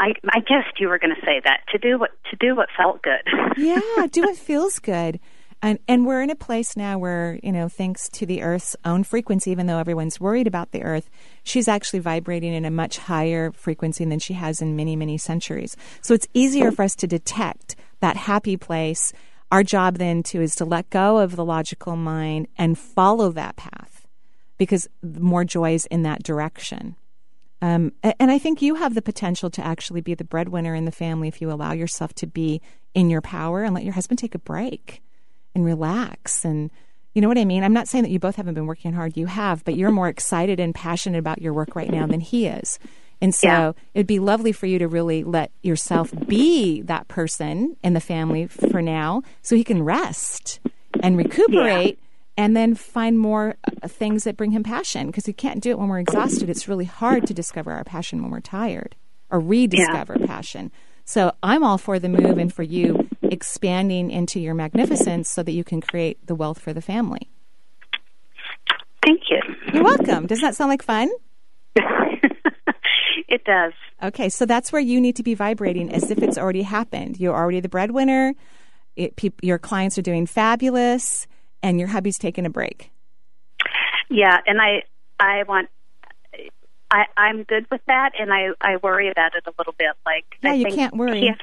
I, 0.00 0.14
I 0.32 0.40
guessed 0.40 0.80
you 0.80 0.88
were 0.88 0.98
going 0.98 1.14
to 1.14 1.26
say 1.26 1.42
that 1.44 1.60
to 1.72 1.78
do 1.78 1.98
what 1.98 2.10
to 2.30 2.36
do 2.36 2.56
what 2.56 2.68
felt 2.74 3.02
good. 3.02 3.20
yeah, 3.58 4.06
do 4.10 4.22
what 4.22 4.36
feels 4.36 4.78
good. 4.78 5.20
And 5.62 5.78
and 5.86 6.06
we're 6.06 6.22
in 6.22 6.30
a 6.30 6.36
place 6.36 6.74
now 6.74 6.98
where, 6.98 7.38
you 7.42 7.52
know, 7.52 7.68
thanks 7.68 8.08
to 8.10 8.24
the 8.24 8.42
Earth's 8.42 8.74
own 8.86 9.04
frequency, 9.04 9.50
even 9.50 9.66
though 9.66 9.76
everyone's 9.76 10.18
worried 10.18 10.46
about 10.46 10.70
the 10.72 10.82
Earth, 10.82 11.10
she's 11.42 11.68
actually 11.68 11.98
vibrating 11.98 12.54
in 12.54 12.64
a 12.64 12.70
much 12.70 12.96
higher 12.96 13.52
frequency 13.52 14.06
than 14.06 14.18
she 14.18 14.32
has 14.32 14.62
in 14.62 14.74
many, 14.74 14.96
many 14.96 15.18
centuries. 15.18 15.76
So 16.00 16.14
it's 16.14 16.28
easier 16.32 16.72
for 16.72 16.82
us 16.82 16.94
to 16.96 17.06
detect 17.06 17.76
that 18.00 18.16
happy 18.16 18.56
place. 18.56 19.12
Our 19.52 19.62
job 19.62 19.98
then 19.98 20.22
too 20.22 20.40
is 20.40 20.54
to 20.56 20.64
let 20.64 20.88
go 20.88 21.18
of 21.18 21.36
the 21.36 21.44
logical 21.44 21.94
mind 21.94 22.48
and 22.56 22.78
follow 22.78 23.30
that 23.32 23.56
path 23.56 24.06
because 24.56 24.88
more 25.02 25.44
joy 25.44 25.74
is 25.74 25.84
in 25.86 26.04
that 26.04 26.22
direction. 26.22 26.96
Um, 27.62 27.92
and 28.02 28.30
I 28.30 28.38
think 28.38 28.62
you 28.62 28.76
have 28.76 28.94
the 28.94 29.02
potential 29.02 29.50
to 29.50 29.64
actually 29.64 30.00
be 30.00 30.14
the 30.14 30.24
breadwinner 30.24 30.74
in 30.74 30.86
the 30.86 30.92
family 30.92 31.28
if 31.28 31.40
you 31.40 31.50
allow 31.50 31.72
yourself 31.72 32.14
to 32.14 32.26
be 32.26 32.62
in 32.94 33.10
your 33.10 33.20
power 33.20 33.62
and 33.62 33.74
let 33.74 33.84
your 33.84 33.92
husband 33.92 34.18
take 34.18 34.34
a 34.34 34.38
break 34.38 35.02
and 35.54 35.64
relax. 35.64 36.44
And 36.44 36.70
you 37.14 37.20
know 37.20 37.28
what 37.28 37.38
I 37.38 37.44
mean? 37.44 37.62
I'm 37.62 37.74
not 37.74 37.88
saying 37.88 38.04
that 38.04 38.10
you 38.10 38.18
both 38.18 38.36
haven't 38.36 38.54
been 38.54 38.66
working 38.66 38.94
hard. 38.94 39.16
You 39.16 39.26
have, 39.26 39.64
but 39.64 39.76
you're 39.76 39.90
more 39.90 40.08
excited 40.16 40.58
and 40.58 40.74
passionate 40.74 41.18
about 41.18 41.42
your 41.42 41.52
work 41.52 41.76
right 41.76 41.90
now 41.90 42.06
than 42.06 42.20
he 42.20 42.46
is. 42.46 42.78
And 43.20 43.34
so 43.34 43.48
yeah. 43.48 43.72
it'd 43.92 44.06
be 44.06 44.18
lovely 44.18 44.52
for 44.52 44.64
you 44.64 44.78
to 44.78 44.88
really 44.88 45.22
let 45.24 45.52
yourself 45.62 46.10
be 46.26 46.80
that 46.82 47.08
person 47.08 47.76
in 47.84 47.92
the 47.92 48.00
family 48.00 48.46
for 48.46 48.80
now 48.80 49.22
so 49.42 49.54
he 49.54 49.64
can 49.64 49.82
rest 49.82 50.60
and 51.02 51.18
recuperate. 51.18 51.98
Yeah 52.00 52.06
and 52.40 52.56
then 52.56 52.74
find 52.74 53.18
more 53.18 53.56
uh, 53.64 53.86
things 53.86 54.24
that 54.24 54.34
bring 54.34 54.52
him 54.52 54.62
passion 54.62 55.08
because 55.08 55.26
we 55.26 55.32
can't 55.34 55.60
do 55.60 55.72
it 55.72 55.78
when 55.78 55.88
we're 55.88 55.98
exhausted. 55.98 56.48
It's 56.48 56.66
really 56.66 56.86
hard 56.86 57.26
to 57.26 57.34
discover 57.34 57.70
our 57.70 57.84
passion 57.84 58.22
when 58.22 58.30
we're 58.30 58.40
tired 58.40 58.96
or 59.30 59.38
rediscover 59.38 60.16
yeah. 60.18 60.26
passion. 60.26 60.72
So 61.04 61.34
I'm 61.42 61.62
all 61.62 61.76
for 61.76 61.98
the 61.98 62.08
move 62.08 62.38
and 62.38 62.50
for 62.50 62.62
you 62.62 63.10
expanding 63.20 64.10
into 64.10 64.40
your 64.40 64.54
magnificence 64.54 65.28
so 65.28 65.42
that 65.42 65.52
you 65.52 65.64
can 65.64 65.82
create 65.82 66.26
the 66.26 66.34
wealth 66.34 66.58
for 66.58 66.72
the 66.72 66.80
family. 66.80 67.28
Thank 69.04 69.24
you. 69.28 69.40
You're 69.74 69.84
welcome. 69.84 70.26
Does 70.26 70.40
that 70.40 70.54
sound 70.54 70.70
like 70.70 70.82
fun? 70.82 71.10
it 71.76 73.44
does. 73.44 73.74
Okay, 74.02 74.30
so 74.30 74.46
that's 74.46 74.72
where 74.72 74.80
you 74.80 74.98
need 74.98 75.16
to 75.16 75.22
be 75.22 75.34
vibrating 75.34 75.92
as 75.92 76.10
if 76.10 76.22
it's 76.22 76.38
already 76.38 76.62
happened. 76.62 77.20
You're 77.20 77.36
already 77.36 77.60
the 77.60 77.68
breadwinner. 77.68 78.32
It, 78.96 79.16
pe- 79.16 79.30
your 79.42 79.58
clients 79.58 79.98
are 79.98 80.02
doing 80.02 80.24
fabulous 80.24 81.26
and 81.62 81.78
your 81.78 81.88
hubby's 81.88 82.18
taking 82.18 82.46
a 82.46 82.50
break. 82.50 82.90
Yeah, 84.08 84.38
and 84.46 84.60
I 84.60 84.82
I 85.18 85.44
want 85.44 85.68
I 86.90 87.04
I'm 87.16 87.44
good 87.44 87.66
with 87.70 87.80
that, 87.86 88.12
and 88.18 88.32
I 88.32 88.48
I 88.60 88.76
worry 88.76 89.10
about 89.10 89.34
it 89.34 89.44
a 89.46 89.52
little 89.58 89.74
bit. 89.78 89.92
Like 90.04 90.24
yeah, 90.42 90.50
I 90.50 90.54
you 90.54 90.66
can't 90.66 90.96
worry. 90.96 91.26
Has, 91.26 91.36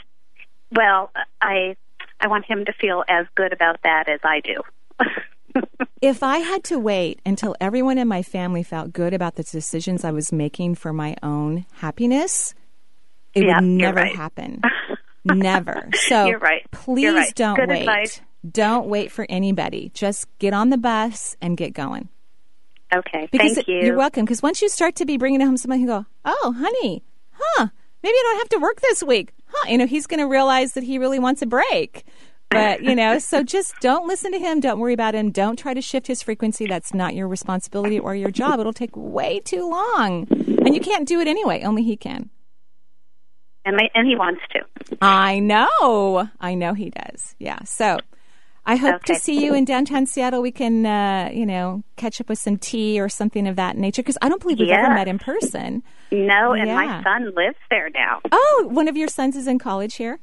well, 0.72 1.12
I 1.42 1.76
I 2.20 2.28
want 2.28 2.46
him 2.46 2.66
to 2.66 2.74
feel 2.74 3.04
as 3.08 3.26
good 3.36 3.54
about 3.54 3.82
that 3.84 4.10
as 4.10 4.20
I 4.24 4.42
do. 4.42 5.62
if 6.02 6.24
I 6.24 6.40
had 6.40 6.64
to 6.66 6.80
wait 6.80 7.22
until 7.26 7.56
everyone 7.62 7.98
in 7.98 8.08
my 8.08 8.24
family 8.24 8.64
felt 8.64 8.92
good 8.92 9.14
about 9.14 9.36
the 9.36 9.44
decisions 9.44 10.04
I 10.04 10.12
was 10.12 10.32
making 10.32 10.76
for 10.76 10.92
my 10.92 11.16
own 11.24 11.66
happiness, 11.76 12.54
it 13.34 13.46
yeah, 13.46 13.60
would 13.60 13.68
never 13.68 14.02
right. 14.02 14.16
happen. 14.16 14.62
never. 15.26 15.90
So 16.08 16.26
you're 16.26 16.40
right. 16.40 16.66
please 16.72 17.04
you're 17.04 17.14
right. 17.14 17.36
don't 17.36 17.56
good 17.56 17.70
wait. 17.70 17.82
Advice. 17.82 18.22
Don't 18.50 18.88
wait 18.88 19.12
for 19.12 19.26
anybody. 19.30 19.92
Just 19.94 20.28
get 20.40 20.54
on 20.54 20.70
the 20.70 20.78
bus 20.78 21.36
and 21.42 21.58
get 21.58 21.74
going. 21.74 22.10
Okay. 22.94 23.28
Because 23.32 23.56
thank 23.56 23.68
you. 23.68 23.80
You're 23.82 23.98
welcome. 23.98 24.26
Because 24.26 24.42
once 24.42 24.62
you 24.62 24.70
start 24.70 24.96
to 24.98 25.06
be 25.06 25.18
bringing 25.18 25.42
home 25.42 25.58
somebody 25.58 25.82
who 25.82 25.88
go, 25.88 26.06
oh, 26.26 26.56
honey, 26.58 27.04
huh, 27.32 27.68
maybe 28.04 28.14
I 28.14 28.22
don't 28.24 28.38
have 28.38 28.50
to 28.50 28.60
work 28.60 28.82
this 28.82 29.04
week. 29.04 29.34
Huh, 29.48 29.70
you 29.70 29.78
know, 29.78 29.88
he's 29.88 30.08
going 30.08 30.20
to 30.20 30.28
realize 30.28 30.74
that 30.74 30.84
he 30.84 30.98
really 30.98 31.20
wants 31.20 31.42
a 31.42 31.46
break. 31.46 32.06
But, 32.50 32.82
you 32.82 32.96
know, 32.96 33.20
so 33.20 33.44
just 33.44 33.74
don't 33.82 34.08
listen 34.08 34.32
to 34.32 34.40
him. 34.40 34.60
Don't 34.60 34.80
worry 34.80 34.94
about 34.94 35.16
him. 35.16 35.32
Don't 35.32 35.58
try 35.58 35.74
to 35.74 35.82
shift 35.82 36.08
his 36.08 36.24
frequency. 36.24 36.66
That's 36.66 36.94
not 36.94 37.16
your 37.16 37.28
responsibility 37.28 38.00
or 38.00 38.16
your 38.16 38.32
job. 38.32 38.60
It'll 38.60 38.74
take 38.74 38.96
way 38.96 39.40
too 39.40 39.70
long. 39.70 40.28
And 40.30 40.74
you 40.74 40.82
can't 40.82 41.08
do 41.08 41.20
it 41.20 41.28
anyway. 41.28 41.64
Only 41.64 41.84
he 41.84 41.98
can. 41.98 42.30
And, 43.66 43.82
and 43.94 44.08
he 44.08 44.16
wants 44.16 44.42
to. 44.54 44.98
I 45.02 45.40
know. 45.40 46.30
I 46.40 46.54
know 46.54 46.74
he 46.74 46.90
does. 46.90 47.36
Yeah. 47.38 47.60
So 47.66 48.00
I 48.68 48.76
hope 48.76 48.96
okay. 48.96 49.14
to 49.14 49.20
see 49.20 49.44
you 49.44 49.54
in 49.54 49.66
downtown 49.66 50.06
Seattle. 50.06 50.42
We 50.42 50.52
can, 50.52 50.86
uh, 50.86 51.32
you 51.34 51.46
know, 51.46 51.84
catch 51.96 52.22
up 52.22 52.30
with 52.30 52.38
some 52.38 52.58
tea 52.58 53.00
or 53.00 53.10
something 53.10 53.48
of 53.48 53.56
that 53.56 53.78
nature 53.78 54.04
because 54.04 54.18
I 54.22 54.30
don't 54.30 54.42
believe 54.42 54.60
we've 54.60 54.70
ever 54.70 54.94
met 54.94 55.08
in 55.08 55.18
person. 55.18 55.84
No, 56.12 56.54
and 56.54 56.68
yeah. 56.68 56.76
my 56.76 57.04
son 57.04 57.34
lives 57.36 57.58
there 57.70 57.90
now. 57.90 58.22
Oh, 58.32 58.68
one 58.70 58.88
of 58.88 58.96
your 58.96 59.08
sons 59.08 59.36
is 59.36 59.48
in 59.48 59.58
college 59.58 59.96
here? 59.96 60.20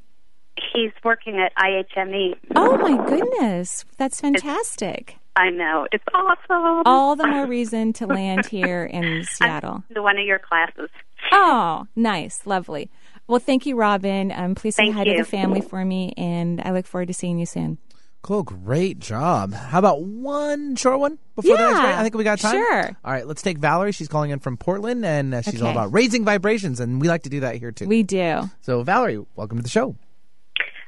he's 0.73 0.93
working 1.03 1.39
at 1.39 1.55
IHME. 1.57 2.37
Oh 2.55 2.77
my 2.79 2.97
goodness, 3.07 3.85
that's 3.97 4.21
fantastic! 4.21 5.19
I 5.37 5.51
know 5.51 5.87
it's 5.91 6.05
awesome. 6.15 6.83
All 6.87 7.17
the 7.17 7.27
more 7.27 7.47
reason 7.49 7.93
to 7.95 8.07
land 8.07 8.47
here 8.47 8.85
in 8.85 9.25
Seattle. 9.25 9.83
The 9.91 10.03
one 10.03 10.19
of 10.19 10.25
your 10.25 10.39
classes. 10.39 10.91
Oh, 11.33 11.87
nice, 11.97 12.47
lovely. 12.47 12.91
Well, 13.27 13.41
thank 13.41 13.67
you, 13.67 13.75
Robin. 13.75 14.31
Um, 14.31 14.55
please 14.55 14.77
say 14.77 14.85
Thank 14.85 14.97
hi 14.97 15.05
to 15.05 15.17
the 15.17 15.25
family 15.25 15.61
for 15.61 15.85
me, 15.85 16.13
and 16.17 16.61
I 16.61 16.71
look 16.71 16.87
forward 16.87 17.09
to 17.09 17.15
seeing 17.15 17.39
you 17.39 17.47
soon. 17.47 17.79
Cool, 18.25 18.43
great 18.43 19.01
job. 19.01 19.53
How 19.53 19.79
about 19.79 20.01
one 20.01 20.77
short 20.77 20.99
one 20.99 21.19
before 21.37 21.59
the 21.59 21.63
next 21.63 21.79
break? 21.79 21.95
I 21.95 22.03
think 22.03 22.15
we 22.15 22.25
got 22.25 22.39
time. 22.41 22.55
sure. 22.55 22.97
All 23.05 23.13
right, 23.13 23.27
let's 23.27 23.43
take 23.43 23.59
Valerie. 23.59 23.93
She's 23.93 24.09
calling 24.09 24.31
in 24.31 24.39
from 24.39 24.57
Portland, 24.57 25.05
and 25.05 25.35
uh, 25.35 25.43
she's 25.43 25.61
all 25.61 25.71
about 25.71 25.93
raising 25.93 26.25
vibrations, 26.25 26.81
and 26.81 27.03
we 27.03 27.09
like 27.09 27.25
to 27.25 27.29
do 27.29 27.41
that 27.41 27.57
here 27.57 27.71
too. 27.71 27.87
We 27.87 28.03
do. 28.03 28.49
so, 28.63 28.83
Valerie, 28.83 29.23
welcome 29.37 29.59
to 29.59 29.63
the 29.63 29.69
show. 29.69 29.95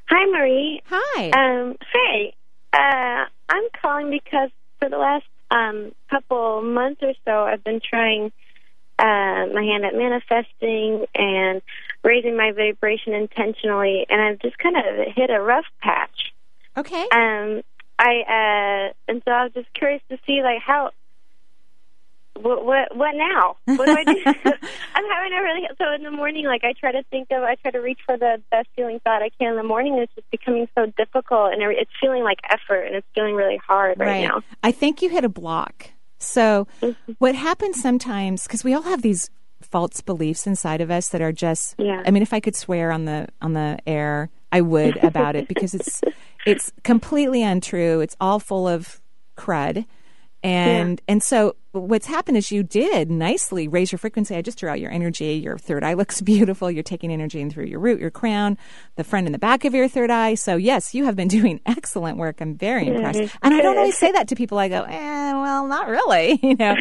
Hi, 0.08 0.24
Marie. 0.30 0.80
Hi. 0.86 1.28
Um, 1.28 1.76
hey, 1.92 2.34
uh, 2.72 3.26
I'm 3.50 3.64
calling 3.82 4.08
because 4.08 4.48
for 4.80 4.88
the 4.88 4.96
last 4.96 5.26
um, 5.50 5.92
couple 6.08 6.62
months 6.62 7.02
or 7.02 7.12
so, 7.26 7.42
I've 7.42 7.62
been 7.62 7.82
trying 7.86 8.32
uh, 8.98 9.44
my 9.52 9.62
hand 9.62 9.84
at 9.84 9.94
manifesting 9.94 11.04
and 11.14 11.60
raising 12.02 12.34
my 12.34 12.52
vibration 12.52 13.12
intentionally, 13.12 14.06
and 14.08 14.22
I've 14.22 14.38
just 14.38 14.56
kind 14.56 14.76
of 14.78 15.14
hit 15.14 15.28
a 15.28 15.38
rough 15.38 15.66
patch. 15.82 16.25
Okay. 16.76 17.06
Um, 17.12 17.62
I 17.98 18.90
uh, 18.90 18.92
and 19.08 19.22
so 19.24 19.30
I 19.30 19.44
was 19.44 19.52
just 19.54 19.72
curious 19.74 20.02
to 20.10 20.18
see 20.26 20.42
like 20.42 20.60
how. 20.64 20.90
What 22.38 22.66
what 22.66 22.94
what 22.94 23.14
now? 23.14 23.56
What 23.64 23.86
do 23.86 23.96
I 23.96 24.04
do? 24.04 24.20
I'm 24.26 25.04
having 25.10 25.32
a 25.32 25.42
really 25.42 25.62
so 25.78 25.94
in 25.94 26.02
the 26.02 26.10
morning. 26.10 26.44
Like 26.44 26.64
I 26.64 26.74
try 26.78 26.92
to 26.92 27.02
think 27.04 27.28
of, 27.30 27.42
I 27.42 27.54
try 27.54 27.70
to 27.70 27.78
reach 27.78 28.00
for 28.04 28.18
the 28.18 28.42
best 28.50 28.68
feeling 28.76 29.00
thought 29.00 29.22
I 29.22 29.30
can 29.38 29.52
in 29.52 29.56
the 29.56 29.62
morning. 29.62 29.96
It's 29.98 30.14
just 30.14 30.30
becoming 30.30 30.68
so 30.74 30.92
difficult, 30.98 31.54
and 31.54 31.62
it's 31.62 31.90
feeling 31.98 32.24
like 32.24 32.40
effort, 32.50 32.82
and 32.82 32.94
it's 32.94 33.06
feeling 33.14 33.34
really 33.34 33.58
hard 33.66 33.98
right, 33.98 34.20
now. 34.20 34.42
I 34.62 34.70
think 34.70 35.00
you 35.00 35.08
hit 35.08 35.24
a 35.24 35.30
block. 35.30 35.92
So, 36.18 36.66
what 37.18 37.34
happens 37.34 37.80
sometimes, 37.80 38.42
because 38.42 38.64
we 38.64 38.74
all 38.74 38.82
have 38.82 39.00
these 39.00 39.30
false 39.62 40.00
beliefs 40.00 40.46
inside 40.46 40.80
of 40.80 40.90
us 40.90 41.08
that 41.10 41.20
are 41.20 41.32
just. 41.32 41.74
Yeah. 41.78 42.02
I 42.04 42.10
mean, 42.10 42.22
if 42.22 42.32
I 42.32 42.40
could 42.40 42.56
swear 42.56 42.92
on 42.92 43.06
the 43.06 43.28
on 43.40 43.54
the 43.54 43.78
air, 43.86 44.30
I 44.52 44.60
would 44.60 45.02
about 45.02 45.36
it 45.36 45.48
because 45.48 45.74
it's 45.74 46.00
it's 46.46 46.72
completely 46.84 47.42
untrue. 47.42 48.00
It's 48.00 48.16
all 48.20 48.38
full 48.38 48.66
of 48.66 49.00
crud. 49.36 49.84
And 50.42 51.00
and 51.08 51.22
so 51.22 51.56
what's 51.72 52.06
happened 52.06 52.36
is 52.36 52.52
you 52.52 52.62
did 52.62 53.10
nicely 53.10 53.66
raise 53.66 53.90
your 53.90 53.98
frequency. 53.98 54.36
I 54.36 54.42
just 54.42 54.58
drew 54.58 54.68
out 54.68 54.78
your 54.78 54.92
energy. 54.92 55.34
Your 55.34 55.58
third 55.58 55.82
eye 55.82 55.94
looks 56.00 56.20
beautiful. 56.20 56.70
You're 56.70 56.84
taking 56.84 57.10
energy 57.10 57.40
in 57.40 57.50
through 57.50 57.64
your 57.64 57.80
root, 57.80 58.00
your 58.00 58.12
crown, 58.12 58.56
the 58.94 59.02
front 59.02 59.26
and 59.26 59.34
the 59.34 59.40
back 59.40 59.64
of 59.64 59.74
your 59.74 59.88
third 59.88 60.10
eye. 60.10 60.34
So 60.34 60.56
yes, 60.56 60.94
you 60.94 61.04
have 61.04 61.16
been 61.16 61.28
doing 61.38 61.60
excellent 61.66 62.18
work. 62.18 62.40
I'm 62.40 62.54
very 62.54 62.86
impressed. 62.86 63.18
And 63.42 63.54
I 63.54 63.60
don't 63.60 63.76
always 63.76 63.98
say 63.98 64.12
that 64.12 64.28
to 64.28 64.36
people. 64.36 64.58
I 64.58 64.68
go, 64.68 64.82
eh, 64.82 65.32
well, 65.32 65.66
not 65.66 65.88
really, 65.88 66.38
you 66.44 66.54
know, 66.54 66.76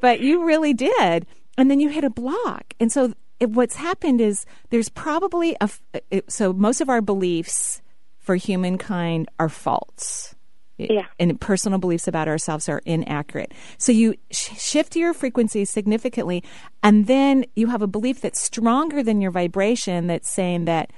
but 0.00 0.20
you 0.20 0.44
really 0.44 0.74
did. 0.74 1.26
And 1.56 1.70
then 1.70 1.78
you 1.78 1.90
hit 1.90 2.02
a 2.02 2.10
block. 2.10 2.74
And 2.80 2.90
so 2.90 3.12
it, 3.38 3.50
what's 3.50 3.76
happened 3.76 4.20
is 4.20 4.44
there's 4.70 4.88
probably 4.88 5.56
a 5.60 5.70
it, 6.10 6.32
so 6.32 6.52
most 6.52 6.80
of 6.80 6.88
our 6.88 7.00
beliefs 7.00 7.80
for 8.24 8.36
humankind 8.36 9.28
are 9.38 9.48
false 9.48 10.34
Yeah. 10.78 11.06
and 11.20 11.40
personal 11.40 11.78
beliefs 11.78 12.08
about 12.08 12.26
ourselves 12.26 12.68
are 12.68 12.80
inaccurate. 12.84 13.52
So 13.78 13.92
you 13.92 14.14
sh- 14.32 14.58
shift 14.58 14.96
your 14.96 15.14
frequency 15.14 15.64
significantly, 15.64 16.42
and 16.82 17.06
then 17.06 17.44
you 17.54 17.68
have 17.68 17.82
a 17.82 17.86
belief 17.86 18.20
that's 18.20 18.40
stronger 18.40 19.02
than 19.02 19.20
your 19.20 19.30
vibration 19.30 20.08
that's 20.08 20.28
saying 20.28 20.64
that 20.64 20.90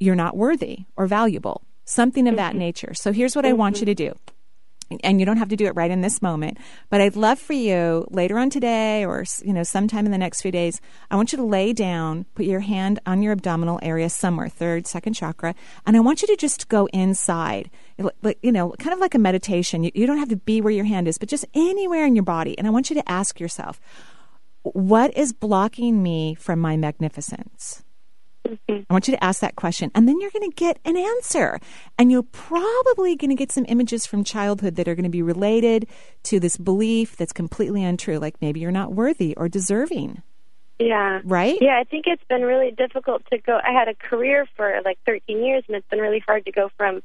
you're 0.00 0.14
not 0.14 0.36
worthy 0.36 0.86
or 0.96 1.06
valuable, 1.06 1.62
something 1.84 2.28
of 2.28 2.36
that 2.36 2.50
mm-hmm. 2.50 2.60
nature. 2.60 2.94
So 2.94 3.12
here's 3.12 3.36
what 3.36 3.44
I 3.44 3.52
want 3.52 3.80
you 3.80 3.86
mm-hmm. 3.86 3.96
to 3.96 4.12
do. 4.12 4.14
And 5.02 5.20
you 5.20 5.26
don't 5.26 5.36
have 5.36 5.50
to 5.50 5.56
do 5.56 5.66
it 5.66 5.74
right 5.76 5.90
in 5.90 6.00
this 6.00 6.22
moment, 6.22 6.58
but 6.88 7.00
I'd 7.00 7.14
love 7.14 7.38
for 7.38 7.52
you 7.52 8.06
later 8.10 8.38
on 8.38 8.48
today 8.48 9.04
or 9.04 9.24
you 9.44 9.52
know 9.52 9.62
sometime 9.62 10.06
in 10.06 10.12
the 10.12 10.18
next 10.18 10.40
few 10.40 10.50
days. 10.50 10.80
I 11.10 11.16
want 11.16 11.30
you 11.32 11.36
to 11.36 11.44
lay 11.44 11.72
down, 11.74 12.24
put 12.34 12.46
your 12.46 12.60
hand 12.60 12.98
on 13.04 13.22
your 13.22 13.32
abdominal 13.32 13.78
area 13.82 14.08
somewhere, 14.08 14.48
third, 14.48 14.86
second 14.86 15.12
chakra, 15.12 15.54
and 15.86 15.96
I 15.96 16.00
want 16.00 16.22
you 16.22 16.28
to 16.28 16.36
just 16.36 16.68
go 16.68 16.86
inside, 16.86 17.70
you 18.42 18.52
know, 18.52 18.74
kind 18.78 18.94
of 18.94 19.00
like 19.00 19.14
a 19.14 19.18
meditation. 19.18 19.84
You, 19.84 19.90
you 19.94 20.06
don't 20.06 20.18
have 20.18 20.30
to 20.30 20.36
be 20.36 20.60
where 20.60 20.72
your 20.72 20.86
hand 20.86 21.06
is, 21.06 21.18
but 21.18 21.28
just 21.28 21.44
anywhere 21.54 22.06
in 22.06 22.16
your 22.16 22.24
body. 22.24 22.56
And 22.56 22.66
I 22.66 22.70
want 22.70 22.88
you 22.88 22.94
to 22.96 23.10
ask 23.10 23.38
yourself, 23.38 23.80
what 24.62 25.16
is 25.16 25.32
blocking 25.32 26.02
me 26.02 26.34
from 26.34 26.60
my 26.60 26.76
magnificence? 26.76 27.84
I 28.68 28.84
want 28.90 29.08
you 29.08 29.14
to 29.14 29.22
ask 29.24 29.40
that 29.40 29.56
question, 29.56 29.90
and 29.94 30.08
then 30.08 30.20
you're 30.20 30.30
going 30.30 30.48
to 30.50 30.54
get 30.54 30.78
an 30.84 30.96
answer. 30.96 31.58
And 31.98 32.10
you're 32.10 32.22
probably 32.22 33.16
going 33.16 33.30
to 33.30 33.36
get 33.36 33.52
some 33.52 33.64
images 33.68 34.06
from 34.06 34.24
childhood 34.24 34.76
that 34.76 34.88
are 34.88 34.94
going 34.94 35.04
to 35.04 35.10
be 35.10 35.22
related 35.22 35.86
to 36.24 36.40
this 36.40 36.56
belief 36.56 37.16
that's 37.16 37.32
completely 37.32 37.82
untrue, 37.84 38.18
like 38.18 38.36
maybe 38.40 38.60
you're 38.60 38.70
not 38.70 38.92
worthy 38.92 39.34
or 39.36 39.48
deserving, 39.48 40.22
Yeah. 40.78 41.20
right? 41.24 41.58
Yeah, 41.60 41.78
I 41.78 41.84
think 41.84 42.06
it's 42.06 42.24
been 42.28 42.42
really 42.42 42.70
difficult 42.70 43.22
to 43.30 43.38
go. 43.38 43.58
I 43.62 43.72
had 43.72 43.88
a 43.88 43.94
career 43.94 44.46
for 44.56 44.80
like 44.84 44.98
13 45.06 45.44
years, 45.44 45.64
and 45.68 45.76
it's 45.76 45.88
been 45.88 46.00
really 46.00 46.20
hard 46.20 46.44
to 46.46 46.52
go 46.52 46.70
from 46.76 47.02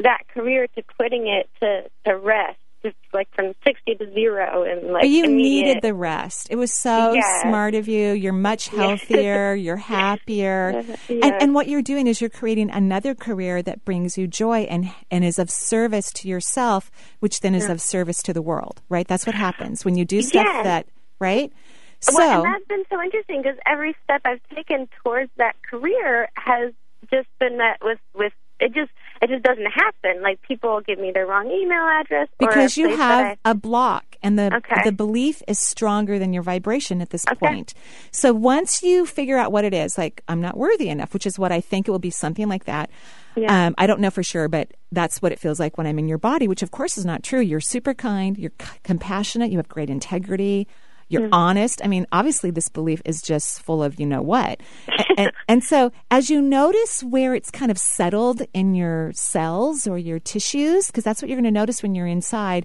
that 0.00 0.26
career 0.28 0.66
to 0.74 0.82
quitting 0.96 1.28
it 1.28 1.48
to 1.60 1.84
to 2.06 2.16
rest, 2.16 2.58
just 2.82 2.96
like 3.12 3.28
from 3.34 3.54
60 3.64 3.94
to 3.96 4.12
zero, 4.12 4.64
and 4.64 4.92
like 4.92 5.02
But 5.02 5.08
you 5.10 5.24
immediate. 5.24 5.64
needed 5.66 5.82
the 5.82 5.94
rest. 5.94 6.48
It 6.50 6.56
was 6.56 6.72
so 6.72 7.12
Yeah. 7.12 7.42
smart 7.42 7.74
of 7.74 7.88
you. 7.88 8.12
You're 8.12 8.32
much 8.32 8.68
healthier. 8.76 9.54
You're 9.54 9.76
happier. 9.76 10.82
Yeah. 11.08 11.26
And, 11.26 11.34
and 11.42 11.54
what 11.54 11.68
you're 11.68 11.82
doing 11.82 12.06
is 12.06 12.20
you're 12.20 12.30
creating 12.30 12.70
another 12.70 13.14
career 13.14 13.62
that 13.62 13.84
brings 13.84 14.18
you 14.18 14.26
joy 14.26 14.60
and 14.62 14.90
and 15.10 15.24
is 15.24 15.38
of 15.38 15.50
service 15.50 16.10
to 16.14 16.28
yourself, 16.28 16.90
which 17.20 17.40
then 17.40 17.54
is 17.54 17.68
of 17.68 17.80
service 17.80 18.22
to 18.24 18.32
the 18.32 18.42
world. 18.42 18.82
Right? 18.88 19.06
That's 19.06 19.26
what 19.26 19.34
happens 19.34 19.84
when 19.84 19.96
you 19.96 20.04
do 20.04 20.22
stuff 20.22 20.46
Yeah. 20.46 20.62
that 20.64 20.86
right. 21.18 21.52
So 22.00 22.16
well, 22.16 22.44
and 22.44 22.54
that's 22.54 22.66
been 22.66 22.84
so 22.90 23.00
interesting 23.00 23.42
because 23.42 23.58
every 23.64 23.94
step 24.02 24.22
I've 24.24 24.40
taken 24.54 24.88
towards 25.04 25.30
that 25.36 25.54
career 25.62 26.28
has 26.36 26.72
just 27.12 27.28
been 27.38 27.56
met 27.58 27.78
with 27.82 28.00
with 28.14 28.32
it 28.58 28.72
just 28.74 28.90
it 29.22 29.28
just 29.30 29.42
doesn't 29.44 29.70
happen. 29.70 30.20
Like 30.22 30.42
people 30.42 30.80
give 30.86 30.98
me 30.98 31.12
their 31.14 31.26
wrong 31.26 31.46
email 31.50 31.82
address 32.00 32.28
or 32.40 32.48
because 32.48 32.76
you 32.76 32.96
have 32.96 33.38
a 33.44 33.54
block 33.54 34.04
and 34.22 34.38
the 34.38 34.54
Okay. 34.56 34.82
the 34.84 34.92
belief 34.92 35.42
is 35.48 35.58
stronger 35.60 36.18
than 36.18 36.32
your 36.32 36.42
vibration 36.42 37.00
at 37.00 37.10
this 37.10 37.24
Okay. 37.26 37.36
point. 37.46 37.72
So 38.10 38.32
once 38.32 38.82
you 38.82 39.06
figure 39.06 39.38
out 39.38 39.52
what 39.52 39.64
it 39.64 39.72
is, 39.72 39.96
like 39.96 40.22
I'm 40.28 40.40
not 40.40 40.56
worthy 40.56 40.88
enough, 40.88 41.14
which 41.14 41.26
is 41.26 41.38
what 41.38 41.52
I 41.52 41.60
think 41.60 41.86
it 41.88 41.90
will 41.92 41.98
be 41.98 42.10
something 42.10 42.48
like 42.48 42.64
that. 42.64 42.90
Yeah. 43.36 43.66
Um, 43.66 43.74
I 43.78 43.86
don't 43.86 44.00
know 44.00 44.10
for 44.10 44.22
sure, 44.22 44.48
but 44.48 44.72
that's 44.90 45.22
what 45.22 45.32
it 45.32 45.38
feels 45.38 45.58
like 45.58 45.78
when 45.78 45.86
I'm 45.86 45.98
in 45.98 46.06
your 46.08 46.18
body, 46.18 46.48
which 46.48 46.62
of 46.62 46.70
course 46.70 46.98
is 46.98 47.04
not 47.06 47.22
true. 47.22 47.40
You're 47.40 47.60
super 47.60 47.94
kind, 47.94 48.36
you're 48.36 48.52
c- 48.60 48.78
compassionate, 48.82 49.50
you 49.50 49.56
have 49.56 49.68
great 49.68 49.88
integrity, 49.88 50.66
you're 51.12 51.22
Mm-hmm. 51.22 51.34
honest. 51.34 51.80
I 51.84 51.88
mean, 51.88 52.06
obviously, 52.10 52.50
this 52.50 52.68
belief 52.68 53.00
is 53.04 53.22
just 53.22 53.62
full 53.62 53.82
of 53.82 54.00
you 54.00 54.06
know 54.06 54.22
what. 54.22 54.60
And, 55.18 55.30
and 55.46 55.62
so, 55.62 55.92
as 56.10 56.30
you 56.30 56.40
notice 56.40 57.02
where 57.02 57.34
it's 57.34 57.50
kind 57.50 57.70
of 57.70 57.76
settled 57.76 58.40
in 58.54 58.74
your 58.74 59.12
cells 59.12 59.86
or 59.86 59.98
your 59.98 60.18
tissues, 60.18 60.86
because 60.86 61.04
that's 61.04 61.20
what 61.20 61.28
you're 61.28 61.36
going 61.36 61.44
to 61.44 61.50
notice 61.50 61.82
when 61.82 61.94
you're 61.94 62.06
inside. 62.06 62.64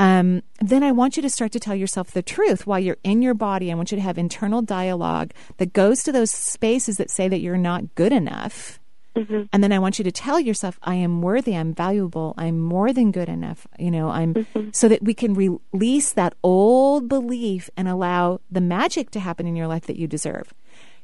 Um, 0.00 0.42
then 0.60 0.82
I 0.82 0.90
want 0.92 1.16
you 1.16 1.22
to 1.22 1.30
start 1.30 1.52
to 1.52 1.60
tell 1.60 1.76
yourself 1.76 2.10
the 2.10 2.22
truth 2.22 2.66
while 2.66 2.80
you're 2.80 2.98
in 3.04 3.22
your 3.22 3.34
body. 3.34 3.70
I 3.70 3.74
want 3.76 3.92
you 3.92 3.96
to 3.96 4.02
have 4.02 4.18
internal 4.18 4.62
dialogue 4.62 5.32
that 5.58 5.72
goes 5.72 6.02
to 6.02 6.12
those 6.12 6.30
spaces 6.32 6.96
that 6.96 7.08
say 7.10 7.28
that 7.28 7.38
you're 7.40 7.56
not 7.56 7.94
good 7.94 8.12
enough. 8.12 8.80
Mm-hmm. 9.16 9.42
And 9.52 9.64
then 9.64 9.72
I 9.72 9.78
want 9.78 9.98
you 9.98 10.04
to 10.04 10.12
tell 10.12 10.38
yourself, 10.38 10.78
I 10.82 10.94
am 10.96 11.22
worthy, 11.22 11.56
I'm 11.56 11.72
valuable, 11.72 12.34
I'm 12.36 12.60
more 12.60 12.92
than 12.92 13.12
good 13.12 13.28
enough. 13.28 13.66
You 13.78 13.90
know, 13.90 14.10
I'm 14.10 14.34
mm-hmm. 14.34 14.68
so 14.72 14.88
that 14.88 15.02
we 15.02 15.14
can 15.14 15.34
release 15.34 16.12
that 16.12 16.34
old 16.42 17.08
belief 17.08 17.70
and 17.76 17.88
allow 17.88 18.40
the 18.50 18.60
magic 18.60 19.10
to 19.12 19.20
happen 19.20 19.46
in 19.46 19.56
your 19.56 19.66
life 19.66 19.86
that 19.86 19.96
you 19.96 20.06
deserve. 20.06 20.52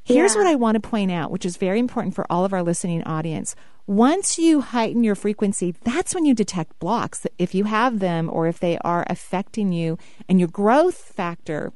Here's 0.05 0.35
Yeah. 0.35 0.43
what 0.43 0.47
I 0.49 0.57
want 0.57 0.75
to 0.75 0.81
point 0.81 1.11
out, 1.11 1.31
which 1.31 1.47
is 1.47 1.57
very 1.57 1.79
important 1.79 2.15
for 2.15 2.27
all 2.29 2.45
of 2.45 2.53
our 2.53 2.63
listening 2.63 3.03
audience. 3.05 3.55
Once 3.87 4.39
you 4.39 4.61
heighten 4.61 5.03
your 5.03 5.15
frequency, 5.15 5.75
that's 5.85 6.15
when 6.15 6.25
you 6.25 6.35
detect 6.35 6.79
blocks, 6.79 7.27
if 7.39 7.55
you 7.55 7.65
have 7.65 7.99
them 7.99 8.29
or 8.33 8.47
if 8.47 8.61
they 8.61 8.79
are 8.79 9.07
affecting 9.09 9.73
you 9.73 9.99
and 10.29 10.39
your 10.39 10.49
growth 10.49 10.97
factor 10.97 11.73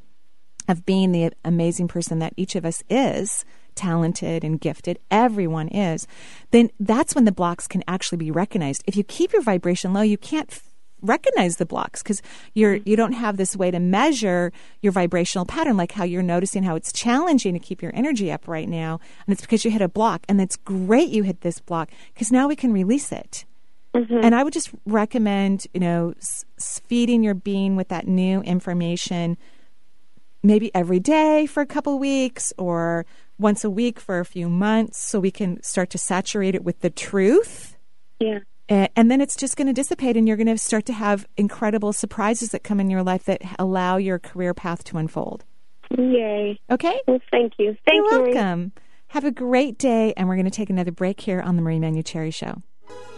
of 0.68 0.85
being 0.85 1.12
the 1.12 1.31
amazing 1.44 1.88
person 1.88 2.18
that 2.18 2.35
each 2.37 2.57
of 2.57 2.64
us 2.64 2.83
is, 2.90 3.44
talented 3.77 4.43
and 4.43 4.61
gifted, 4.61 4.99
everyone 5.11 5.69
is, 5.69 6.07
then 6.51 6.71
that's 6.81 7.15
when 7.15 7.25
the 7.25 7.33
blocks 7.33 7.67
can 7.67 7.85
actually 7.87 8.19
be 8.19 8.31
recognized. 8.31 8.83
If 8.87 8.97
you 8.97 9.05
keep 9.05 9.33
your 9.33 9.43
vibration 9.43 9.93
low, 9.93 10.03
you 10.03 10.19
can't 10.19 10.51
f- 10.51 10.62
recognize 11.03 11.57
the 11.57 11.67
blocks 11.67 12.03
because 12.03 12.23
you're 12.55 12.77
mm-hmm. 12.77 12.89
you 12.89 12.97
don't 12.97 13.12
have 13.12 13.37
this 13.37 13.55
way 13.55 13.71
to 13.71 13.79
measure 13.79 14.53
your 14.81 14.93
vibrational 14.93 15.45
pattern 15.45 15.77
like 15.77 15.93
how 15.93 16.05
you're 16.05 16.23
noticing 16.23 16.62
how 16.62 16.75
it's 16.75 16.93
challenging 16.93 17.53
to 17.53 17.61
keep 17.61 17.83
your 17.83 17.93
energy 17.95 18.33
up 18.33 18.49
right 18.49 18.69
now 18.69 18.99
and 19.27 19.33
it's 19.33 19.43
because 19.43 19.65
you 19.65 19.71
hit 19.71 19.83
a 19.83 19.89
block 19.89 20.25
and 20.29 20.41
it's 20.41 20.57
great 20.57 21.11
you 21.11 21.23
hit 21.23 21.43
this 21.43 21.61
block 21.61 21.91
because 22.15 22.33
now 22.33 22.49
we 22.49 22.57
can 22.57 22.73
release 22.73 23.12
it. 23.12 23.45
Mm-hmm. 23.95 24.21
And 24.23 24.35
I 24.35 24.45
would 24.45 24.53
just 24.53 24.71
recommend, 24.85 25.67
you 25.73 25.81
know, 25.81 26.12
s- 26.19 26.45
feeding 26.59 27.22
your 27.22 27.35
being 27.35 27.77
with 27.77 27.89
that 27.89 28.07
new 28.07 28.43
information 28.43 29.39
maybe 30.43 30.72
every 30.74 31.01
day 31.01 31.47
for 31.47 31.61
a 31.61 31.66
couple 31.66 31.99
weeks 31.99 32.53
or 32.57 33.05
once 33.39 33.64
a 33.64 33.70
week 33.70 34.01
for 34.01 34.18
a 34.18 34.24
few 34.24 34.49
months 34.49 34.99
so 34.99 35.20
we 35.20 35.30
can 35.30 35.62
start 35.62 35.91
to 35.91 35.99
saturate 35.99 36.55
it 36.55 36.64
with 36.64 36.80
the 36.80 36.91
truth. 36.91 37.76
Yeah. 38.18 38.41
And 38.68 39.11
then 39.11 39.20
it's 39.20 39.37
just 39.37 39.57
going 39.57 39.68
to 39.68 39.72
dissipate, 39.72 40.16
and 40.16 40.26
you're 40.26 40.37
going 40.37 40.49
to 40.49 40.59
start 40.59 40.87
to 40.87 40.93
have 40.93 41.28
incredible 41.37 41.93
surprises 41.93 42.51
that 42.51 42.64
come 42.64 42.80
in 42.80 42.91
your 42.91 43.05
life 43.05 43.24
that 43.24 43.43
allow 43.61 43.97
your 43.97 44.18
career 44.18 44.55
path 44.55 44.82
to 44.84 44.99
unfold. 44.99 45.45
Yay. 45.97 46.59
Okay? 46.68 47.01
Well, 47.07 47.20
thank 47.30 47.53
you. 47.59 47.76
Thank 47.87 48.11
You're 48.11 48.28
you. 48.28 48.34
Welcome. 48.34 48.72
Have 49.09 49.24
a 49.24 49.30
great 49.30 49.78
day, 49.78 50.12
and 50.16 50.26
we're 50.26 50.34
going 50.34 50.47
to 50.47 50.51
take 50.51 50.68
another 50.68 50.91
break 50.91 51.20
here 51.20 51.41
on 51.41 51.55
the 51.55 51.62
Marie 51.62 51.78
Manuchehri 51.78 52.34
Show. 52.34 52.61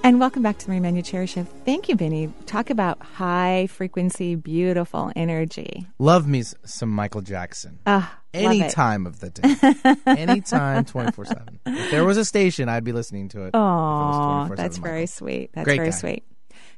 And 0.05 0.21
welcome 0.21 0.43
back 0.43 0.59
to 0.59 0.67
the 0.67 0.73
Marie 0.73 0.81
Manuchehri 0.91 1.29
Show. 1.29 1.45
Thank 1.65 1.89
you, 1.89 1.97
Vinny. 1.97 2.33
Talk 2.47 2.71
about 2.71 3.03
high 3.03 3.67
frequency, 3.71 4.37
beautiful 4.37 5.13
energy. 5.17 5.87
Love 5.99 6.27
me 6.27 6.45
some 6.65 6.89
Michael 6.91 7.21
Jackson. 7.21 7.81
Ah, 7.87 8.19
Any 8.33 8.69
time 8.71 9.07
of 9.07 9.21
the 9.21 9.31
day. 9.31 9.95
Any 10.07 10.41
time, 10.41 10.85
24 10.85 11.25
7. 11.27 11.61
If 11.67 11.91
there 11.91 12.05
was 12.05 12.17
a 12.17 12.25
station, 12.25 12.69
I'd 12.69 12.85
be 12.85 12.93
listening 12.93 13.29
to 13.31 13.43
it. 13.43 13.49
if 13.49 13.55
it 13.55 13.59
was 13.59 14.49
Oh, 14.51 14.53
24/7 14.53 14.57
that's 14.57 14.79
very 14.79 15.07
sweet. 15.07 15.51
That's 15.53 15.65
Great 15.65 15.77
very 15.79 15.91
guy. 15.91 15.97
sweet. 15.97 16.25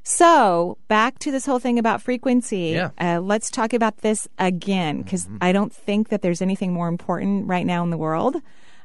So, 0.03 0.79
back 0.87 1.19
to 1.19 1.31
this 1.31 1.45
whole 1.45 1.59
thing 1.59 1.77
about 1.77 2.01
frequency. 2.01 2.69
Yeah. 2.75 2.89
Uh, 2.99 3.21
let's 3.21 3.51
talk 3.51 3.71
about 3.73 3.97
this 3.97 4.27
again 4.39 5.03
because 5.03 5.25
Mm-hmm. 5.25 5.37
I 5.41 5.51
don't 5.51 5.71
think 5.71 6.09
that 6.09 6.23
there's 6.23 6.41
anything 6.41 6.73
more 6.73 6.87
important 6.87 7.47
right 7.47 7.65
now 7.67 7.83
in 7.83 7.91
the 7.91 7.97
world. 7.99 8.37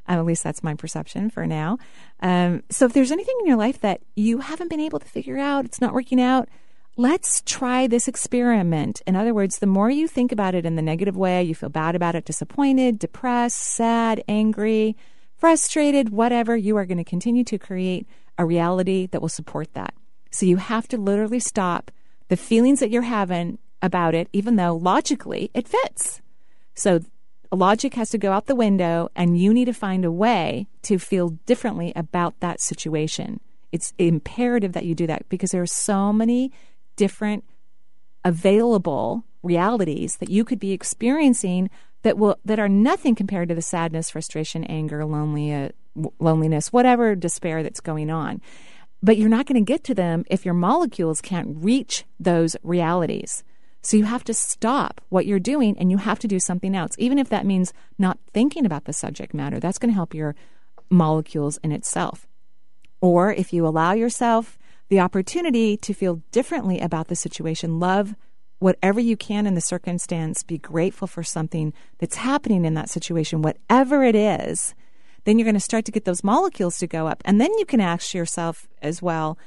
Um, 0.09 0.18
at 0.18 0.24
least 0.24 0.44
that's 0.44 0.62
my 0.62 0.74
perception 0.74 1.30
for 1.30 1.46
now. 1.46 1.78
Um, 2.20 2.62
so, 2.70 2.86
if 2.86 2.92
there's 2.92 3.12
anything 3.12 3.36
in 3.40 3.46
your 3.46 3.57
life 3.57 3.80
that 3.80 4.00
you 4.14 4.38
haven't 4.38 4.68
been 4.68 4.80
able 4.80 4.98
to 4.98 5.07
figure 5.07 5.38
out, 5.38 5.64
it's 5.64 5.80
not 5.80 5.92
working 5.94 6.20
out, 6.20 6.48
let's 6.96 7.42
try 7.44 7.86
this 7.86 8.09
experiment. 8.09 9.02
In 9.07 9.16
other 9.16 9.34
words, 9.34 9.59
the 9.59 9.66
more 9.66 9.90
you 9.90 10.09
think 10.09 10.32
about 10.32 10.54
it 10.54 10.64
in 10.64 10.76
the 10.76 10.82
negative 10.82 11.16
way, 11.16 11.42
you 11.42 11.54
feel 11.54 11.68
bad 11.68 11.94
about 11.94 12.14
it, 12.14 12.24
disappointed, 12.24 12.98
depressed, 12.98 13.59
sad, 13.59 14.22
angry, 14.28 14.96
frustrated, 15.36 16.11
whatever, 16.11 16.57
you 16.57 16.76
are 16.76 16.86
going 16.86 16.98
to 16.98 17.04
continue 17.04 17.44
to 17.44 17.59
create 17.59 18.07
a 18.38 18.44
reality 18.44 19.07
that 19.07 19.20
will 19.20 19.28
support 19.28 19.72
that. 19.74 19.94
So 20.30 20.46
you 20.46 20.57
have 20.57 20.88
to 20.88 20.98
literally 20.98 21.40
stop 21.40 21.90
the 22.28 22.36
feelings 22.36 22.80
that 22.80 22.90
you're 22.90 23.02
having 23.02 23.59
about 23.82 24.14
it, 24.14 24.28
even 24.32 24.57
though 24.57 24.74
logically 24.74 25.50
it 25.54 25.68
fits. 25.68 26.20
So 26.74 27.00
logic 27.57 27.94
has 27.94 28.11
to 28.11 28.18
go 28.18 28.32
out 28.32 28.46
the 28.46 28.54
window, 28.54 29.09
and 29.16 29.38
you 29.38 29.52
need 29.52 29.64
to 29.66 29.72
find 29.72 30.04
a 30.04 30.12
way 30.12 30.66
to 30.82 30.98
feel 30.98 31.30
differently 31.46 31.92
about 31.96 32.38
that 32.40 32.61
situation. 32.61 33.40
It's 33.72 33.92
imperative 33.98 34.72
that 34.72 34.84
you 34.84 34.94
do 34.94 35.07
that 35.07 35.28
because 35.28 35.50
there 35.50 35.62
are 35.62 35.66
so 35.66 36.12
many 36.12 36.52
different 36.96 37.44
available 38.24 39.24
realities 39.42 40.16
that 40.16 40.30
you 40.30 40.44
could 40.44 40.59
be 40.59 40.72
experiencing 40.72 41.70
that 42.02 42.18
will 42.18 42.38
that 42.44 42.59
are 42.59 42.68
nothing 42.68 43.14
compared 43.14 43.48
to 43.48 43.54
the 43.54 43.62
sadness, 43.62 44.11
frustration, 44.11 44.64
anger, 44.64 45.04
lonely, 45.04 45.52
uh, 45.52 45.70
loneliness, 46.18 46.72
whatever 46.72 47.14
despair 47.14 47.62
that's 47.62 47.80
going 47.80 48.11
on. 48.11 48.40
But 49.02 49.16
you're 49.18 49.28
not 49.28 49.46
going 49.46 49.62
to 49.62 49.72
get 49.72 49.84
to 49.84 49.94
them 49.94 50.24
if 50.30 50.44
your 50.44 50.54
molecules 50.54 51.20
can't 51.20 51.57
reach 51.57 52.04
those 52.18 52.57
realities. 52.62 53.44
So 53.87 53.97
you 53.97 54.03
have 54.03 54.24
to 54.24 54.34
stop 54.34 55.01
what 55.11 55.26
you're 55.26 55.39
doing 55.39 55.78
and 55.78 55.93
you 55.93 55.99
have 55.99 56.18
to 56.18 56.26
do 56.26 56.41
something 56.41 56.74
else, 56.74 56.97
even 56.99 57.20
if 57.20 57.28
that 57.28 57.47
means 57.47 57.72
not 57.99 58.18
thinking 58.34 58.66
about 58.66 58.84
the 58.84 58.93
subject 58.93 59.32
matter. 59.32 59.61
That's 59.61 59.78
going 59.78 59.91
to 59.91 59.95
help 59.95 60.12
your 60.12 60.34
molecules 60.91 61.61
in 61.62 61.70
itself. 61.70 62.26
Or 63.01 63.32
if 63.32 63.53
you 63.53 63.64
allow 63.64 63.93
yourself 63.93 64.59
the 64.89 64.99
opportunity 64.99 65.76
to 65.76 65.95
feel 65.95 66.20
differently 66.32 66.80
about 66.80 67.07
the 67.07 67.14
situation, 67.14 67.78
love 67.78 68.16
whatever 68.59 68.99
you 68.99 69.16
can 69.16 69.47
in 69.47 69.55
the 69.55 69.61
circumstance, 69.61 70.43
be 70.43 70.59
grateful 70.59 71.07
for 71.07 71.22
something 71.22 71.72
that's 71.99 72.16
happening 72.16 72.64
in 72.64 72.74
that 72.74 72.91
situation, 72.91 73.41
whatever 73.41 74.03
it 74.03 74.16
is, 74.16 74.74
then 75.22 75.39
you're 75.39 75.45
going 75.45 75.55
to 75.55 75.61
start 75.61 75.84
to 75.84 75.93
get 75.93 76.05
those 76.05 76.24
molecules 76.24 76.78
to 76.78 76.89
go 76.89 77.07
up. 77.07 77.22
And 77.24 77.41
then 77.41 77.57
you 77.57 77.64
can 77.64 77.80
ask 77.80 78.14
yourself 78.14 78.66
as 78.82 79.01
well, 79.01 79.39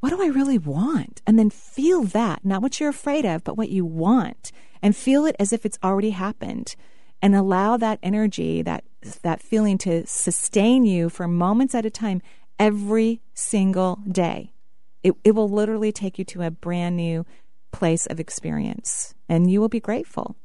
what 0.00 0.10
do 0.10 0.22
I 0.22 0.26
really 0.26 0.58
want? 0.58 1.22
And 1.26 1.38
then 1.38 1.50
feel 1.50 2.04
that, 2.04 2.44
not 2.44 2.62
what 2.62 2.78
you're 2.78 2.90
afraid 2.90 3.24
of, 3.24 3.44
but 3.44 3.56
what 3.56 3.70
you 3.70 3.84
want, 3.84 4.52
and 4.82 4.94
feel 4.94 5.26
it 5.26 5.36
as 5.38 5.52
if 5.52 5.64
it's 5.64 5.78
already 5.82 6.10
happened. 6.10 6.76
And 7.22 7.34
allow 7.34 7.78
that 7.78 7.98
energy, 8.02 8.60
that 8.62 8.84
that 9.22 9.40
feeling 9.40 9.78
to 9.78 10.06
sustain 10.06 10.84
you 10.84 11.08
for 11.08 11.26
moments 11.26 11.74
at 11.74 11.86
a 11.86 11.90
time 11.90 12.20
every 12.58 13.22
single 13.32 14.00
day. 14.10 14.52
It, 15.02 15.14
it 15.24 15.34
will 15.34 15.48
literally 15.48 15.92
take 15.92 16.18
you 16.18 16.24
to 16.26 16.42
a 16.42 16.50
brand 16.50 16.96
new 16.96 17.24
place 17.72 18.06
of 18.06 18.20
experience, 18.20 19.14
and 19.28 19.50
you 19.50 19.60
will 19.60 19.68
be 19.68 19.80
grateful. 19.80 20.36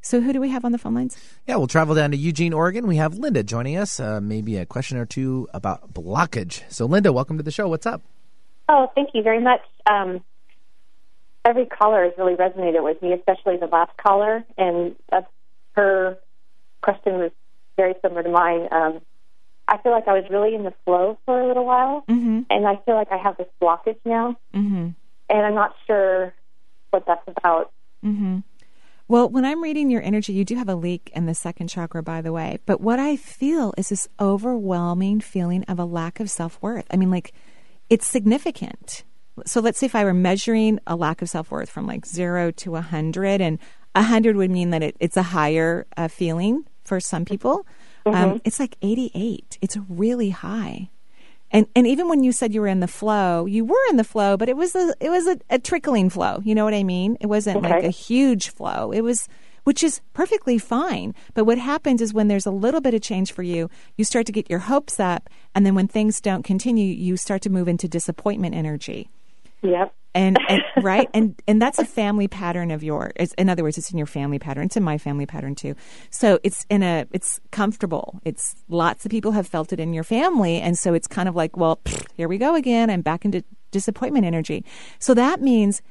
So, 0.00 0.20
who 0.20 0.32
do 0.32 0.40
we 0.40 0.50
have 0.50 0.64
on 0.64 0.72
the 0.72 0.78
phone 0.78 0.94
lines? 0.94 1.16
Yeah, 1.46 1.56
we'll 1.56 1.66
travel 1.66 1.94
down 1.94 2.10
to 2.12 2.16
Eugene, 2.16 2.52
Oregon. 2.52 2.86
We 2.86 2.96
have 2.96 3.18
Linda 3.18 3.42
joining 3.42 3.76
us. 3.76 3.98
Uh, 3.98 4.20
maybe 4.20 4.56
a 4.56 4.66
question 4.66 4.98
or 4.98 5.06
two 5.06 5.48
about 5.52 5.92
blockage. 5.92 6.62
So, 6.68 6.86
Linda, 6.86 7.12
welcome 7.12 7.36
to 7.38 7.42
the 7.42 7.50
show. 7.50 7.68
What's 7.68 7.86
up? 7.86 8.02
Oh, 8.68 8.90
thank 8.94 9.10
you 9.14 9.22
very 9.22 9.40
much. 9.40 9.60
Um, 9.88 10.22
every 11.44 11.66
caller 11.66 12.04
has 12.04 12.12
really 12.18 12.34
resonated 12.34 12.82
with 12.82 13.00
me, 13.02 13.12
especially 13.12 13.56
the 13.58 13.66
last 13.66 13.92
caller, 13.96 14.44
and 14.58 14.96
that's 15.10 15.26
her 15.72 16.18
question 16.82 17.14
was 17.18 17.30
very 17.76 17.94
similar 18.02 18.22
to 18.22 18.30
mine. 18.30 18.68
Um, 18.72 19.00
I 19.68 19.78
feel 19.78 19.92
like 19.92 20.08
I 20.08 20.12
was 20.12 20.24
really 20.30 20.54
in 20.54 20.64
the 20.64 20.72
flow 20.84 21.18
for 21.24 21.40
a 21.40 21.46
little 21.46 21.64
while, 21.66 22.04
Mm-hmm. 22.08 22.42
and 22.50 22.66
I 22.66 22.76
feel 22.84 22.94
like 22.94 23.12
I 23.12 23.16
have 23.18 23.36
this 23.36 23.48
blockage 23.62 23.98
now, 24.04 24.36
Mm-hmm. 24.54 24.88
and 25.30 25.46
I'm 25.46 25.54
not 25.54 25.74
sure 25.86 26.32
what 26.90 27.04
that's 27.06 27.22
about. 27.36 27.72
Mm-hmm. 28.04 28.38
Well, 29.08 29.28
when 29.28 29.44
I'm 29.44 29.62
reading 29.62 29.88
your 29.88 30.02
energy, 30.02 30.32
you 30.32 30.44
do 30.44 30.56
have 30.56 30.68
a 30.68 30.74
leak 30.74 31.12
in 31.14 31.26
the 31.26 31.34
second 31.34 31.68
chakra, 31.68 32.02
by 32.02 32.22
the 32.22 32.32
way. 32.32 32.58
But 32.66 32.80
what 32.80 32.98
I 32.98 33.14
feel 33.14 33.72
is 33.78 33.90
this 33.90 34.08
overwhelming 34.18 35.20
feeling 35.20 35.62
of 35.64 35.78
a 35.78 35.84
lack 35.84 36.18
of 36.18 36.28
self 36.28 36.58
worth. 36.60 36.86
I 36.90 36.96
mean, 36.96 37.10
like, 37.10 37.32
it's 37.90 38.06
significant. 38.06 39.04
So 39.44 39.60
let's 39.60 39.78
say 39.78 39.86
if 39.86 39.94
I 39.94 40.04
were 40.04 40.14
measuring 40.14 40.80
a 40.86 40.96
lack 40.96 41.20
of 41.22 41.28
self 41.28 41.50
worth 41.50 41.68
from 41.68 41.86
like 41.86 42.06
zero 42.06 42.50
to 42.52 42.70
a 42.70 42.80
100, 42.80 43.40
and 43.40 43.58
a 43.94 44.00
100 44.00 44.36
would 44.36 44.50
mean 44.50 44.70
that 44.70 44.82
it, 44.82 44.96
it's 45.00 45.16
a 45.16 45.22
higher 45.22 45.86
uh, 45.96 46.08
feeling 46.08 46.64
for 46.84 47.00
some 47.00 47.24
people. 47.24 47.66
Um, 48.06 48.40
it's 48.44 48.60
like 48.60 48.76
88. 48.82 49.58
It's 49.60 49.76
really 49.88 50.30
high. 50.30 50.90
And 51.50 51.66
and 51.74 51.86
even 51.86 52.08
when 52.08 52.22
you 52.22 52.32
said 52.32 52.54
you 52.54 52.60
were 52.60 52.66
in 52.66 52.80
the 52.80 52.88
flow, 52.88 53.46
you 53.46 53.64
were 53.64 53.84
in 53.90 53.96
the 53.96 54.04
flow, 54.04 54.36
but 54.36 54.48
it 54.48 54.56
was 54.56 54.74
a 54.74 54.94
it 55.00 55.10
was 55.10 55.26
a, 55.26 55.38
a 55.48 55.58
trickling 55.58 56.10
flow. 56.10 56.40
You 56.44 56.54
know 56.54 56.64
what 56.64 56.74
I 56.74 56.82
mean? 56.82 57.16
It 57.20 57.26
wasn't 57.26 57.62
like 57.62 57.84
a 57.84 57.90
huge 57.90 58.50
flow. 58.50 58.92
It 58.92 59.02
was 59.02 59.28
which 59.66 59.82
is 59.82 60.00
perfectly 60.12 60.58
fine. 60.58 61.12
But 61.34 61.44
what 61.44 61.58
happens 61.58 62.00
is 62.00 62.14
when 62.14 62.28
there's 62.28 62.46
a 62.46 62.52
little 62.52 62.80
bit 62.80 62.94
of 62.94 63.02
change 63.02 63.32
for 63.32 63.42
you, 63.42 63.68
you 63.96 64.04
start 64.04 64.24
to 64.26 64.32
get 64.32 64.48
your 64.48 64.60
hopes 64.60 65.00
up, 65.00 65.28
and 65.56 65.66
then 65.66 65.74
when 65.74 65.88
things 65.88 66.20
don't 66.20 66.44
continue, 66.44 66.86
you 66.86 67.16
start 67.16 67.42
to 67.42 67.50
move 67.50 67.66
into 67.66 67.88
disappointment 67.88 68.54
energy. 68.54 69.10
Yep. 69.62 69.92
And, 70.14 70.38
and 70.48 70.62
right 70.84 71.10
and 71.12 71.34
and 71.48 71.60
that's 71.60 71.80
a 71.80 71.84
family 71.84 72.28
pattern 72.28 72.70
of 72.70 72.84
yours. 72.84 73.12
It's, 73.16 73.34
in 73.34 73.48
other 73.48 73.64
words, 73.64 73.76
it's 73.76 73.90
in 73.90 73.98
your 73.98 74.06
family 74.06 74.38
pattern. 74.38 74.66
It's 74.66 74.76
in 74.76 74.84
my 74.84 74.98
family 74.98 75.26
pattern 75.26 75.56
too. 75.56 75.74
So 76.10 76.38
it's 76.44 76.64
in 76.70 76.84
a 76.84 77.08
it's 77.10 77.40
comfortable. 77.50 78.20
It's 78.24 78.54
lots 78.68 79.04
of 79.04 79.10
people 79.10 79.32
have 79.32 79.48
felt 79.48 79.72
it 79.72 79.80
in 79.80 79.92
your 79.92 80.04
family, 80.04 80.60
and 80.60 80.78
so 80.78 80.94
it's 80.94 81.08
kind 81.08 81.28
of 81.28 81.34
like, 81.34 81.56
well, 81.56 81.78
pfft, 81.84 82.06
here 82.16 82.28
we 82.28 82.38
go 82.38 82.54
again. 82.54 82.88
I'm 82.88 83.02
back 83.02 83.24
into 83.24 83.42
disappointment 83.72 84.24
energy. 84.24 84.64
So 85.00 85.12
that 85.14 85.42
means 85.42 85.82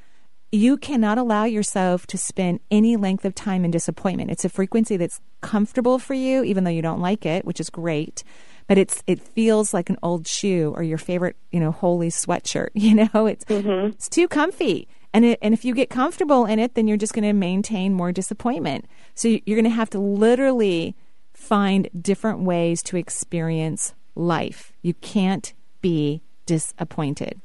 you 0.56 0.78
cannot 0.78 1.18
allow 1.18 1.43
yourself 1.43 2.08
to 2.08 2.18
spend 2.18 2.62
any 2.72 2.95
length 2.95 3.26
of 3.26 3.36
time 3.36 3.66
in 3.66 3.72
disappointment. 3.72 4.32
It's 4.32 4.45
a 4.45 4.49
frequency 4.49 4.95
that's 4.95 5.20
comfortable 5.41 5.99
for 5.99 6.14
you, 6.14 6.43
even 6.43 6.64
though 6.64 6.72
you 6.72 6.82
don't 6.82 7.01
like 7.01 7.26
it, 7.26 7.43
which 7.45 7.60
is 7.60 7.70
great. 7.70 8.24
But 8.68 8.78
it's 8.78 9.03
it 9.06 9.20
feels 9.20 9.74
like 9.74 9.89
an 9.89 9.97
old 10.01 10.28
shoe 10.28 10.74
or 10.76 10.82
your 10.82 10.97
favorite, 10.97 11.36
you 11.51 11.60
know, 11.60 11.72
holy 11.72 12.10
sweatshirt. 12.10 12.70
You 12.76 12.95
know, 12.95 13.26
it's 13.26 13.43
mm-hmm. 13.45 13.88
it's 13.88 14.08
too 14.08 14.28
comfy. 14.28 14.88
And 15.14 15.26
it, 15.26 15.39
and 15.41 15.53
if 15.53 15.64
you 15.66 15.74
get 15.74 15.89
comfortable 15.89 16.45
in 16.45 16.60
it, 16.60 16.76
then 16.76 16.88
you're 16.88 16.97
just 16.97 17.14
going 17.14 17.24
to 17.24 17.34
maintain 17.34 17.93
more 17.93 18.12
disappointment. 18.12 18.86
So 19.14 19.28
you- 19.30 19.41
you're 19.45 19.56
going 19.56 19.72
to 19.72 19.76
have 19.76 19.89
to 19.91 19.99
literally 19.99 20.95
find 21.34 21.89
different 21.99 22.41
ways 22.41 22.84
to 22.84 22.97
experience 22.97 23.93
life. 24.16 24.74
You 24.82 24.93
can't 24.95 25.53
be 25.82 26.22
disappointed. 26.45 27.41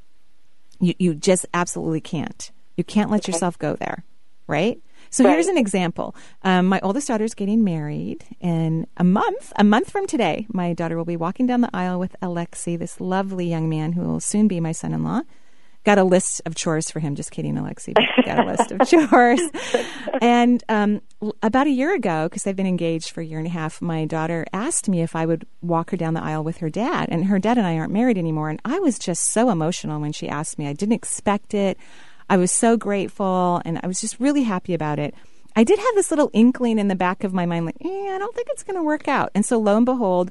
You 0.80 0.94
you 0.98 1.14
just 1.14 1.46
absolutely 1.52 2.00
can't. 2.00 2.50
You 2.80 2.84
can't 2.84 3.10
let 3.10 3.28
yourself 3.28 3.58
go 3.58 3.76
there, 3.76 4.04
right? 4.46 4.78
So 5.10 5.22
Right. 5.24 5.32
here's 5.34 5.48
an 5.48 5.58
example. 5.58 6.16
Um, 6.42 6.64
my 6.66 6.80
oldest 6.82 7.08
daughter 7.08 7.24
is 7.24 7.34
getting 7.34 7.62
married 7.62 8.24
in 8.40 8.86
a 8.96 9.04
month. 9.04 9.52
A 9.56 9.64
month 9.64 9.90
from 9.90 10.06
today, 10.06 10.46
my 10.50 10.72
daughter 10.72 10.96
will 10.96 11.04
be 11.04 11.16
walking 11.18 11.46
down 11.46 11.60
the 11.60 11.68
aisle 11.74 11.98
with 12.00 12.16
Alexi, 12.22 12.78
this 12.78 12.98
lovely 13.02 13.46
young 13.46 13.68
man 13.68 13.92
who 13.92 14.00
will 14.02 14.20
soon 14.20 14.48
be 14.48 14.60
my 14.60 14.72
son-in-law. 14.72 15.20
Got 15.84 15.98
a 15.98 16.04
list 16.04 16.40
of 16.46 16.54
chores 16.54 16.90
for 16.90 17.00
him. 17.00 17.14
Just 17.14 17.30
kidding, 17.32 17.54
Alexi. 17.56 17.94
Got 18.24 18.38
a 18.38 18.44
list 18.46 18.70
of 18.72 18.80
chores. 19.10 19.40
And 20.22 20.62
um, 20.68 21.00
about 21.42 21.66
a 21.66 21.70
year 21.70 21.94
ago, 21.94 22.24
because 22.28 22.42
they've 22.44 22.54
been 22.56 22.66
engaged 22.66 23.10
for 23.10 23.20
a 23.22 23.24
year 23.24 23.38
and 23.38 23.46
a 23.46 23.50
half, 23.50 23.80
my 23.82 24.04
daughter 24.04 24.46
asked 24.52 24.88
me 24.88 25.00
if 25.02 25.16
I 25.16 25.26
would 25.26 25.46
walk 25.62 25.90
her 25.90 25.96
down 25.96 26.14
the 26.14 26.22
aisle 26.22 26.44
with 26.44 26.58
her 26.58 26.70
dad. 26.70 27.08
And 27.10 27.24
her 27.26 27.38
dad 27.38 27.58
and 27.58 27.66
I 27.66 27.76
aren't 27.78 27.92
married 27.92 28.18
anymore. 28.18 28.48
And 28.50 28.60
I 28.64 28.78
was 28.78 28.98
just 28.98 29.30
so 29.30 29.50
emotional 29.50 30.00
when 30.00 30.12
she 30.12 30.28
asked 30.28 30.58
me. 30.58 30.66
I 30.68 30.72
didn't 30.74 30.94
expect 30.94 31.54
it. 31.54 31.78
I 32.30 32.36
was 32.36 32.52
so 32.52 32.76
grateful, 32.76 33.60
and 33.64 33.80
I 33.82 33.88
was 33.88 34.00
just 34.00 34.20
really 34.20 34.44
happy 34.44 34.72
about 34.72 35.00
it. 35.00 35.14
I 35.56 35.64
did 35.64 35.80
have 35.80 35.94
this 35.96 36.10
little 36.10 36.30
inkling 36.32 36.78
in 36.78 36.86
the 36.86 36.94
back 36.94 37.24
of 37.24 37.34
my 37.34 37.44
mind, 37.44 37.66
like, 37.66 37.76
eh, 37.84 37.88
I 37.88 38.18
don't 38.18 38.34
think 38.34 38.46
it's 38.50 38.62
going 38.62 38.76
to 38.76 38.84
work 38.84 39.08
out. 39.08 39.32
And 39.34 39.44
so 39.44 39.58
lo 39.58 39.76
and 39.76 39.84
behold, 39.84 40.30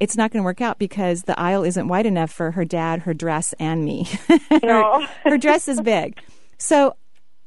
it's 0.00 0.16
not 0.16 0.32
going 0.32 0.42
to 0.42 0.44
work 0.44 0.60
out 0.60 0.80
because 0.80 1.22
the 1.22 1.38
aisle 1.38 1.62
isn't 1.62 1.86
wide 1.86 2.04
enough 2.04 2.32
for 2.32 2.50
her 2.50 2.64
dad, 2.64 3.02
her 3.02 3.14
dress, 3.14 3.54
and 3.60 3.84
me. 3.84 4.08
No. 4.62 5.02
her, 5.02 5.30
her 5.30 5.38
dress 5.38 5.68
is 5.68 5.80
big. 5.80 6.18
So 6.58 6.96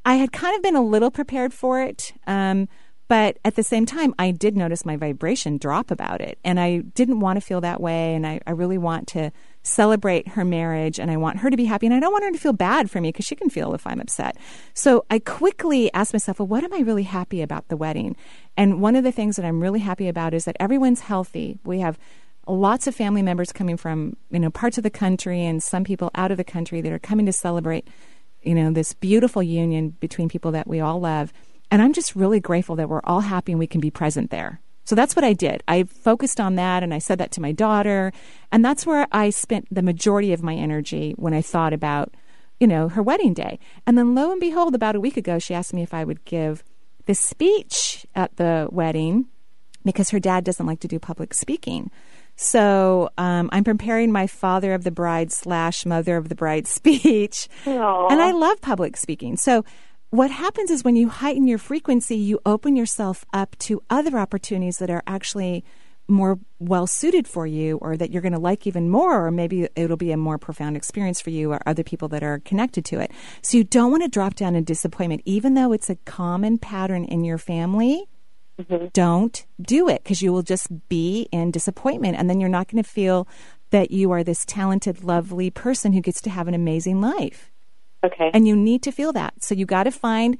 I 0.05 0.15
had 0.15 0.31
kind 0.31 0.55
of 0.55 0.63
been 0.63 0.77
a 0.77 0.81
little 0.81 1.11
prepared 1.11 1.53
for 1.53 1.81
it. 1.81 2.13
Um, 2.25 2.69
but 3.09 3.39
at 3.43 3.55
the 3.55 3.63
same 3.63 3.87
time, 3.87 4.13
I 4.19 4.29
did 4.29 4.55
notice 4.55 4.85
my 4.85 4.95
vibration 4.95 5.57
drop 5.57 5.89
about 5.89 6.21
it. 6.21 6.37
And 6.45 6.59
I 6.59 6.77
didn't 6.77 7.21
want 7.21 7.37
to 7.37 7.41
feel 7.41 7.59
that 7.61 7.81
way. 7.81 8.13
And 8.13 8.25
I, 8.25 8.39
I 8.45 8.51
really 8.51 8.77
want 8.77 9.07
to 9.09 9.31
celebrate 9.63 10.27
her 10.29 10.45
marriage 10.45 10.99
and 10.99 11.09
I 11.09 11.17
want 11.17 11.39
her 11.39 11.49
to 11.49 11.57
be 11.57 11.65
happy. 11.65 11.87
And 11.87 11.95
I 11.95 11.99
don't 11.99 12.11
want 12.11 12.23
her 12.23 12.31
to 12.31 12.37
feel 12.37 12.53
bad 12.53 12.91
for 12.91 13.01
me 13.01 13.09
because 13.09 13.25
she 13.25 13.35
can 13.35 13.49
feel 13.49 13.73
if 13.73 13.85
I'm 13.87 13.99
upset. 13.99 14.37
So 14.75 15.05
I 15.09 15.17
quickly 15.17 15.91
asked 15.91 16.13
myself, 16.13 16.37
well, 16.37 16.47
what 16.47 16.63
am 16.63 16.71
I 16.71 16.81
really 16.81 17.03
happy 17.03 17.41
about 17.41 17.67
the 17.67 17.75
wedding? 17.75 18.15
And 18.55 18.79
one 18.79 18.95
of 18.95 19.03
the 19.03 19.11
things 19.11 19.37
that 19.37 19.45
I'm 19.45 19.59
really 19.59 19.79
happy 19.79 20.07
about 20.07 20.35
is 20.35 20.45
that 20.45 20.55
everyone's 20.59 21.01
healthy. 21.01 21.57
We 21.65 21.79
have 21.79 21.97
lots 22.47 22.85
of 22.85 22.93
family 22.93 23.23
members 23.23 23.51
coming 23.51 23.77
from 23.77 24.17
you 24.31 24.39
know 24.39 24.49
parts 24.49 24.77
of 24.77 24.83
the 24.83 24.89
country 24.89 25.45
and 25.45 25.61
some 25.61 25.83
people 25.83 26.09
out 26.15 26.31
of 26.31 26.37
the 26.37 26.43
country 26.43 26.81
that 26.81 26.91
are 26.91 26.97
coming 26.97 27.27
to 27.27 27.31
celebrate 27.31 27.87
you 28.41 28.55
know 28.55 28.71
this 28.71 28.93
beautiful 28.93 29.43
union 29.43 29.89
between 29.99 30.27
people 30.27 30.51
that 30.51 30.65
we 30.65 30.79
all 30.79 30.99
love 30.99 31.31
and 31.71 31.81
i'm 31.81 31.93
just 31.93 32.15
really 32.15 32.39
grateful 32.39 32.75
that 32.75 32.89
we're 32.89 33.01
all 33.03 33.21
happy 33.21 33.51
and 33.51 33.59
we 33.59 33.67
can 33.67 33.81
be 33.81 33.91
present 33.91 34.29
there. 34.31 34.61
So 34.85 34.95
that's 34.95 35.15
what 35.15 35.25
i 35.25 35.33
did. 35.33 35.63
I 35.67 35.83
focused 35.83 36.39
on 36.39 36.55
that 36.55 36.83
and 36.83 36.93
i 36.93 36.99
said 36.99 37.17
that 37.19 37.31
to 37.31 37.41
my 37.41 37.51
daughter. 37.51 38.11
And 38.51 38.63
that's 38.65 38.85
where 38.85 39.07
i 39.11 39.29
spent 39.29 39.67
the 39.69 39.81
majority 39.83 40.33
of 40.33 40.43
my 40.43 40.55
energy 40.55 41.13
when 41.17 41.33
i 41.33 41.41
thought 41.41 41.73
about 41.73 42.13
you 42.59 42.67
know 42.67 42.89
her 42.89 43.03
wedding 43.03 43.33
day. 43.33 43.59
And 43.85 43.97
then 43.97 44.15
lo 44.15 44.31
and 44.31 44.39
behold 44.41 44.75
about 44.75 44.95
a 44.95 44.99
week 44.99 45.17
ago 45.17 45.39
she 45.39 45.53
asked 45.53 45.73
me 45.73 45.83
if 45.83 45.93
i 45.93 46.03
would 46.03 46.25
give 46.25 46.63
the 47.05 47.15
speech 47.15 48.05
at 48.15 48.35
the 48.37 48.67
wedding 48.71 49.25
because 49.85 50.09
her 50.09 50.19
dad 50.19 50.43
doesn't 50.43 50.65
like 50.65 50.79
to 50.81 50.87
do 50.87 50.99
public 50.99 51.33
speaking. 51.33 51.89
So 52.35 53.09
um, 53.17 53.49
I'm 53.51 53.63
preparing 53.63 54.11
my 54.11 54.27
father 54.27 54.73
of 54.73 54.83
the 54.83 54.91
bride 54.91 55.31
slash 55.31 55.85
mother 55.85 56.15
of 56.15 56.29
the 56.29 56.35
bride 56.35 56.67
speech, 56.77 57.47
Aw. 57.65 58.07
and 58.09 58.21
I 58.21 58.31
love 58.31 58.61
public 58.61 58.95
speaking. 58.95 59.35
So 59.37 59.65
what 60.09 60.31
happens 60.31 60.71
is 60.71 60.83
when 60.83 60.95
you 60.95 61.09
heighten 61.09 61.47
your 61.47 61.57
frequency, 61.57 62.15
you 62.15 62.39
open 62.45 62.75
yourself 62.75 63.25
up 63.33 63.55
to 63.59 63.81
other 63.89 64.17
opportunities 64.17 64.77
that 64.77 64.89
are 64.89 65.03
actually 65.05 65.63
more 66.07 66.39
well 66.57 66.87
suited 66.87 67.27
for 67.27 67.45
you 67.45 67.77
or 67.77 67.95
that 67.95 68.09
you're 68.09 68.21
going 68.21 68.33
to 68.33 68.39
like 68.39 68.65
even 68.65 68.89
more 68.89 69.27
or 69.27 69.29
maybe 69.29 69.67
it'll 69.75 69.95
be 69.95 70.11
a 70.11 70.17
more 70.17 70.39
profound 70.39 70.75
experience 70.75 71.21
for 71.21 71.29
you 71.29 71.51
or 71.51 71.59
other 71.67 71.83
people 71.83 72.07
that 72.07 72.23
are 72.23 72.39
connected 72.39 72.83
to 72.83 72.99
it. 72.99 73.11
So 73.43 73.57
you 73.57 73.63
don't 73.63 73.91
want 73.91 74.03
to 74.03 74.09
drop 74.09 74.33
down 74.33 74.55
in 74.55 74.63
disappointment. 74.63 75.21
Even 75.25 75.53
though 75.53 75.71
it's 75.71 75.89
a 75.89 75.95
common 75.95 76.57
pattern 76.57 77.05
in 77.05 77.23
your 77.23 77.37
family 77.37 78.05
mm-hmm. 78.59 78.87
don't 78.91 79.45
do 79.61 79.87
it 79.87 80.03
because 80.03 80.23
you 80.23 80.33
will 80.33 80.41
just 80.41 80.67
be 80.89 81.27
in 81.31 81.51
disappointment. 81.51 82.17
And 82.17 82.27
then 82.27 82.39
you're 82.39 82.49
not 82.49 82.67
going 82.67 82.83
to 82.83 82.89
feel 82.89 83.27
that 83.69 83.91
you 83.91 84.09
are 84.11 84.23
this 84.23 84.45
talented 84.45 85.03
lovely 85.03 85.51
person 85.51 85.93
who 85.93 86.01
gets 86.01 86.21
to 86.21 86.31
have 86.31 86.47
an 86.47 86.55
amazing 86.55 86.99
life 86.99 87.48
Okay. 88.03 88.31
and 88.33 88.47
you 88.47 88.55
need 88.55 88.81
to 88.83 88.91
feel 88.91 89.11
that. 89.13 89.43
So 89.43 89.53
you 89.55 89.65
got 89.65 89.83
to 89.83 89.91
find 89.91 90.37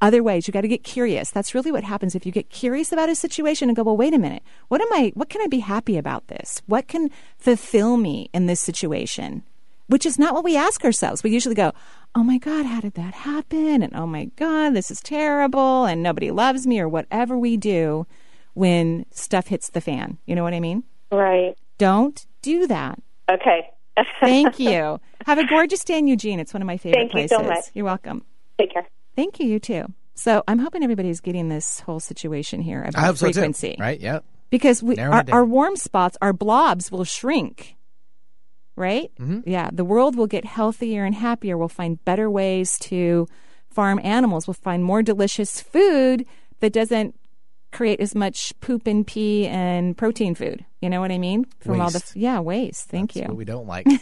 other 0.00 0.22
ways. 0.22 0.46
You 0.46 0.52
got 0.52 0.60
to 0.60 0.68
get 0.68 0.84
curious. 0.84 1.30
That's 1.30 1.54
really 1.54 1.72
what 1.72 1.84
happens. 1.84 2.14
If 2.14 2.26
you 2.26 2.32
get 2.32 2.50
curious 2.50 2.92
about 2.92 3.08
a 3.08 3.14
situation 3.14 3.68
and 3.68 3.76
go 3.76 3.82
well 3.82 3.96
wait 3.96 4.14
a 4.14 4.18
minute. 4.18 4.42
What 4.68 4.80
am 4.80 4.92
i 4.92 5.10
what 5.14 5.28
can 5.28 5.40
i 5.40 5.46
be 5.46 5.60
happy 5.60 5.96
about 5.96 6.28
this? 6.28 6.62
What 6.66 6.86
can 6.86 7.10
fulfill 7.38 7.96
me 7.96 8.28
in 8.32 8.46
this 8.46 8.60
situation? 8.60 9.42
Which 9.88 10.04
is 10.04 10.18
not 10.18 10.34
what 10.34 10.44
we 10.44 10.56
ask 10.56 10.84
ourselves. 10.84 11.22
We 11.22 11.30
usually 11.30 11.54
go 11.54 11.72
oh 12.14 12.22
my 12.22 12.38
god 12.38 12.66
how 12.66 12.80
did 12.80 12.94
that 12.94 13.14
happen? 13.14 13.82
And 13.82 13.94
oh 13.94 14.06
my 14.06 14.26
god 14.36 14.74
this 14.74 14.90
is 14.90 15.00
terrible 15.00 15.86
and 15.86 16.02
nobody 16.02 16.30
loves 16.30 16.66
me 16.66 16.78
or 16.78 16.88
whatever 16.88 17.38
we 17.38 17.56
do 17.56 18.06
when 18.54 19.06
stuff 19.10 19.46
hits 19.48 19.70
the 19.70 19.80
fan. 19.80 20.18
You 20.26 20.34
know 20.34 20.42
what 20.42 20.54
i 20.54 20.60
mean? 20.60 20.84
Right. 21.10 21.56
don't 21.78 22.26
do 22.42 22.66
that. 22.66 22.98
Okay. 23.30 23.68
Thank 24.20 24.58
you 24.58 25.00
have 25.26 25.38
a 25.38 25.46
gorgeous 25.46 25.82
day 25.84 25.98
in 25.98 26.06
eugene 26.06 26.38
it's 26.40 26.52
one 26.54 26.62
of 26.62 26.66
my 26.66 26.76
favorite 26.76 26.98
Thank 26.98 27.10
you 27.10 27.28
places 27.28 27.36
so 27.38 27.42
much. 27.42 27.64
you're 27.74 27.84
welcome 27.84 28.24
Take 28.58 28.72
care. 28.72 28.86
Thank 29.14 29.40
you, 29.40 29.46
you 29.48 29.58
too. 29.58 29.86
So 30.14 30.42
I'm 30.48 30.58
hoping 30.58 30.82
everybody's 30.82 31.20
getting 31.20 31.48
this 31.48 31.80
whole 31.80 32.00
situation 32.00 32.60
here 32.60 32.82
about 32.82 32.96
I 33.02 33.06
hope 33.06 33.16
so 33.16 33.26
frequency. 33.26 33.76
too. 33.76 33.82
Right? 33.82 33.98
Yep. 33.98 34.24
Because 34.50 34.82
we, 34.82 34.96
our, 34.98 35.24
our 35.32 35.44
warm 35.44 35.76
spots, 35.76 36.16
our 36.22 36.32
blobs 36.32 36.90
will 36.90 37.04
shrink. 37.04 37.76
Right? 38.76 39.10
Mm-hmm. 39.18 39.40
Yeah. 39.48 39.70
The 39.72 39.84
world 39.84 40.16
will 40.16 40.26
get 40.26 40.44
healthier 40.44 41.04
and 41.04 41.14
happier. 41.14 41.56
We'll 41.56 41.68
find 41.68 42.02
better 42.04 42.30
ways 42.30 42.78
to 42.80 43.26
farm 43.70 44.00
animals. 44.02 44.46
We'll 44.46 44.54
find 44.54 44.84
more 44.84 45.02
delicious 45.02 45.60
food 45.60 46.26
that 46.60 46.72
doesn't 46.74 47.18
create 47.72 48.00
as 48.00 48.14
much 48.14 48.52
poop 48.60 48.86
and 48.86 49.06
pee 49.06 49.46
and 49.46 49.96
protein 49.96 50.34
food. 50.34 50.65
You 50.82 50.90
know 50.90 51.00
what 51.00 51.10
I 51.10 51.16
mean? 51.18 51.46
From 51.60 51.80
all 51.80 51.90
the 51.90 52.02
yeah, 52.14 52.40
waste. 52.40 52.88
Thank 52.90 53.14
That's 53.14 53.22
you. 53.24 53.28
what 53.28 53.36
we 53.38 53.44
don't 53.46 53.66
like. 53.66 53.86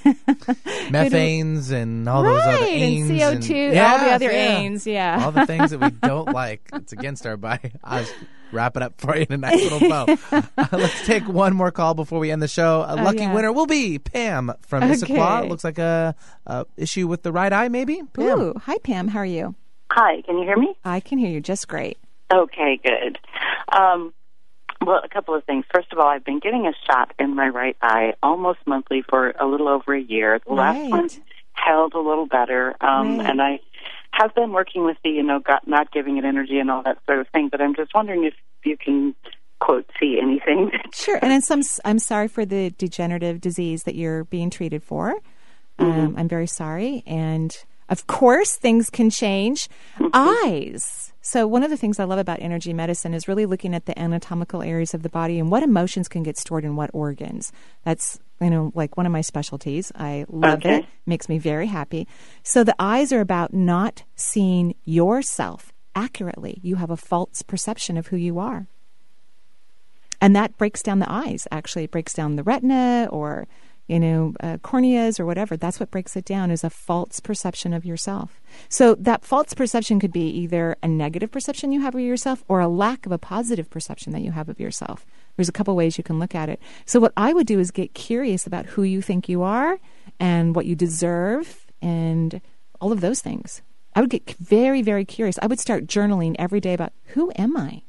Methanes 0.91 1.70
and 1.70 2.09
all 2.09 2.22
those 2.22 2.43
other 2.43 2.51
Right, 2.64 2.68
ains 2.81 3.11
and 3.11 3.43
CO2, 3.43 3.66
all 3.68 3.99
the 3.99 4.07
Yeah, 4.07 4.14
other 4.14 4.33
yeah. 4.33 4.59
ains, 4.61 4.87
yeah. 4.87 5.25
All 5.25 5.33
the 5.33 5.47
things 5.47 5.70
that 5.70 5.79
we 5.81 5.91
don't 6.03 6.33
like. 6.33 6.68
It's 6.72 6.93
against 6.93 7.27
our 7.27 7.37
body. 7.37 7.72
I'll 7.83 8.01
just 8.03 8.14
wrap 8.53 8.77
it 8.77 8.83
up 8.83 9.01
for 9.01 9.16
you 9.16 9.27
in 9.29 9.33
a 9.35 9.37
nice 9.37 9.62
little 9.62 9.81
bow. 9.81 10.07
Uh, 10.33 10.43
let's 10.72 11.07
take 11.07 11.29
one 11.29 11.55
more 11.55 11.70
call 11.70 11.95
before 11.95 12.18
we 12.18 12.31
end 12.31 12.43
the 12.43 12.49
show. 12.49 12.85
A 12.89 12.97
lucky 12.97 13.18
Oh, 13.20 13.22
yeah. 13.22 13.35
winner 13.35 13.53
will 13.53 13.66
be 13.66 13.99
Pam 13.99 14.53
from 14.62 14.83
Okay. 14.85 14.95
Issaquah. 14.95 15.49
Looks 15.49 15.64
like 15.64 15.79
a, 15.79 16.14
a 16.47 16.66
issue 16.77 17.07
with 17.09 17.22
the 17.22 17.33
right 17.33 17.53
eye, 17.53 17.68
maybe. 17.68 18.03
Pam. 18.12 18.41
Ooh, 18.41 18.55
hi 18.59 18.79
Pam, 18.79 19.09
how 19.09 19.20
are 19.20 19.25
you? 19.27 19.55
Hi, 19.93 20.22
can 20.22 20.39
you 20.39 20.45
hear 20.45 20.57
me? 20.57 20.77
I 20.85 21.01
can 21.01 21.18
hear 21.18 21.31
you 21.31 21.41
just 21.41 21.68
great. 21.68 21.99
Okay, 22.33 22.81
good. 22.83 23.18
Um, 23.72 24.12
well, 24.81 25.01
a 25.05 25.09
couple 25.09 25.35
of 25.35 25.45
things. 25.45 25.64
First 25.75 25.93
of 25.93 25.99
all, 25.99 26.07
I've 26.09 26.25
been 26.25 26.39
getting 26.41 26.66
a 26.66 26.72
shot 26.87 27.12
in 27.18 27.35
my 27.35 27.49
right 27.49 27.77
eye 27.83 28.14
almost 28.22 28.61
monthly 28.66 29.03
for 29.09 29.31
a 29.41 29.47
little 29.47 29.68
over 29.68 29.95
a 29.95 30.01
year. 30.01 30.41
The 30.47 30.55
last 30.55 30.91
one 30.91 31.09
held 31.53 31.95
a 31.95 31.99
little 32.01 32.27
better, 32.27 32.75
um, 32.81 33.18
Right. 33.18 33.31
and 33.31 33.41
I 33.43 33.61
have 34.12 34.35
been 34.35 34.53
working 34.53 34.85
with 34.85 34.97
the, 35.03 35.11
you 35.11 35.22
know, 35.22 35.41
got, 35.41 35.66
not 35.66 35.91
giving 35.93 36.16
it 36.18 36.25
energy 36.25 36.59
and 36.59 36.70
all 36.70 36.83
that 36.85 36.99
sort 37.07 37.18
of 37.20 37.29
thing. 37.29 37.49
But 37.51 37.61
I'm 37.61 37.75
just 37.75 37.93
wondering 37.95 38.25
if 38.25 38.35
you 38.64 38.77
can 38.77 39.14
quote 39.61 39.89
see 40.01 40.18
anything. 40.22 40.70
Sure, 40.95 41.18
and 41.20 41.43
some, 41.43 41.62
I'm 41.85 41.99
sorry 41.99 42.29
for 42.29 42.45
the 42.45 42.70
degenerative 42.70 43.41
disease 43.41 43.83
that 43.83 43.95
you're 43.97 44.25
being 44.25 44.49
treated 44.51 44.83
for. 44.83 45.14
Um, 45.79 46.14
I'm 46.16 46.29
very 46.29 46.47
sorry, 46.47 47.03
and 47.07 47.53
of 47.89 48.07
course, 48.07 48.57
things 48.57 48.91
can 48.91 49.11
change. 49.11 49.68
Mm-hmm. 49.99 50.09
Eyes. 50.14 51.12
So 51.20 51.47
one 51.47 51.62
of 51.62 51.70
the 51.70 51.76
things 51.76 51.99
I 51.99 52.05
love 52.05 52.18
about 52.18 52.41
energy 52.41 52.72
medicine 52.74 53.14
is 53.14 53.28
really 53.28 53.47
looking 53.47 53.74
at 53.74 53.87
the 53.87 53.99
anatomical 53.99 54.62
areas 54.62 54.93
of 54.93 55.03
the 55.03 55.09
body 55.09 55.39
and 55.39 55.51
what 55.51 55.62
emotions 55.62 56.07
can 56.09 56.22
get 56.22 56.37
stored 56.37 56.64
in 56.64 56.76
what 56.76 56.91
organs. 56.93 57.51
That's 57.85 58.20
you 58.41 58.51
know 58.51 58.72
like 58.74 58.97
one 58.97 59.07
of 59.07 59.12
my 59.12 59.22
specialties. 59.22 59.91
I 59.95 60.26
love 60.28 60.59
Okay. 60.59 60.78
it. 60.80 60.87
Makes 61.07 61.28
me 61.28 61.39
very 61.39 61.66
happy. 61.66 62.07
So 62.43 62.62
the 62.62 62.74
eyes 62.78 63.12
are 63.12 63.20
about 63.20 63.55
not 63.55 64.03
seeing 64.16 64.74
yourself 64.85 65.72
accurately. 65.95 66.61
You 66.62 66.76
have 66.76 66.91
a 66.91 66.97
false 66.97 67.41
perception 67.43 67.97
of 67.97 68.09
who 68.09 68.16
you 68.16 68.39
are. 68.39 68.66
And 70.20 70.35
that 70.37 70.57
breaks 70.57 70.82
down 70.82 70.99
the 71.01 71.11
eyes. 71.11 71.47
Actually, 71.51 71.85
it 71.85 71.91
breaks 71.91 72.14
down 72.14 72.37
the 72.37 72.43
retina 72.43 73.09
or, 73.11 73.47
you 73.87 74.01
know, 74.01 74.35
uh, 74.41 74.57
corneas 74.59 75.20
or 75.20 75.26
whatever. 75.26 75.57
That's 75.57 75.78
what 75.78 75.91
breaks 75.91 76.16
it 76.16 76.24
down 76.24 76.51
is 76.51 76.64
a 76.64 76.70
false 76.70 77.20
perception 77.20 77.74
of 77.74 77.85
yourself. 77.85 78.41
So 78.68 78.95
that 78.97 79.24
false 79.24 79.53
perception 79.53 80.01
could 80.01 80.12
be 80.12 80.28
either 80.28 80.76
a 80.82 80.89
negative 80.89 81.30
perception 81.30 81.72
you 81.72 81.82
have 81.82 81.95
of 81.95 82.01
yourself 82.01 82.43
or 82.49 82.61
a 82.61 82.68
lack 82.68 83.05
of 83.07 83.12
a 83.12 83.18
positive 83.18 83.68
perception 83.68 84.12
that 84.12 84.22
you 84.22 84.32
have 84.32 84.49
of 84.49 84.59
yourself. 84.59 85.05
There's 85.37 85.49
a 85.49 85.53
couple 85.53 85.76
ways 85.76 85.99
you 85.99 86.05
can 86.05 86.18
look 86.18 86.35
at 86.35 86.49
it. 86.49 86.61
So 86.87 87.01
what 87.01 87.12
I 87.16 87.32
would 87.32 87.47
do 87.47 87.59
is 87.59 87.70
get 87.70 87.95
curious 87.95 88.47
about 88.47 88.66
who 88.66 88.82
you 88.82 89.03
think 89.03 89.28
you 89.28 89.43
are 89.43 89.78
and 90.18 90.55
what 90.55 90.66
you 90.66 90.74
deserve 90.74 91.66
and 91.82 92.41
all 92.80 92.93
of 92.93 93.01
those 93.01 93.20
things. 93.20 93.61
I 93.95 94.01
would 94.01 94.11
get 94.11 94.30
very, 94.32 94.82
very 94.82 95.05
curious. 95.05 95.39
I 95.43 95.47
would 95.47 95.61
start 95.61 95.87
journaling 95.87 96.37
every 96.39 96.61
day 96.61 96.74
about 96.74 96.93
who 97.09 97.30
am 97.37 97.57
I? 97.57 97.82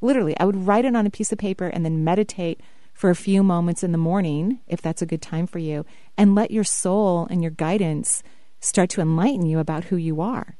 literally 0.00 0.38
i 0.38 0.44
would 0.44 0.66
write 0.66 0.84
it 0.84 0.96
on 0.96 1.06
a 1.06 1.10
piece 1.10 1.32
of 1.32 1.38
paper 1.38 1.66
and 1.66 1.84
then 1.84 2.04
meditate 2.04 2.60
for 3.00 3.08
a 3.08 3.16
few 3.16 3.42
moments 3.42 3.82
in 3.82 3.92
the 3.92 3.98
morning 3.98 4.60
if 4.66 4.82
that's 4.82 5.00
a 5.00 5.06
good 5.06 5.22
time 5.22 5.46
for 5.46 5.58
you 5.58 5.86
and 6.18 6.34
let 6.34 6.50
your 6.50 6.62
soul 6.62 7.26
and 7.30 7.40
your 7.40 7.50
guidance 7.50 8.22
start 8.60 8.90
to 8.90 9.00
enlighten 9.00 9.46
you 9.46 9.58
about 9.58 9.84
who 9.84 9.96
you 9.96 10.20
are 10.20 10.58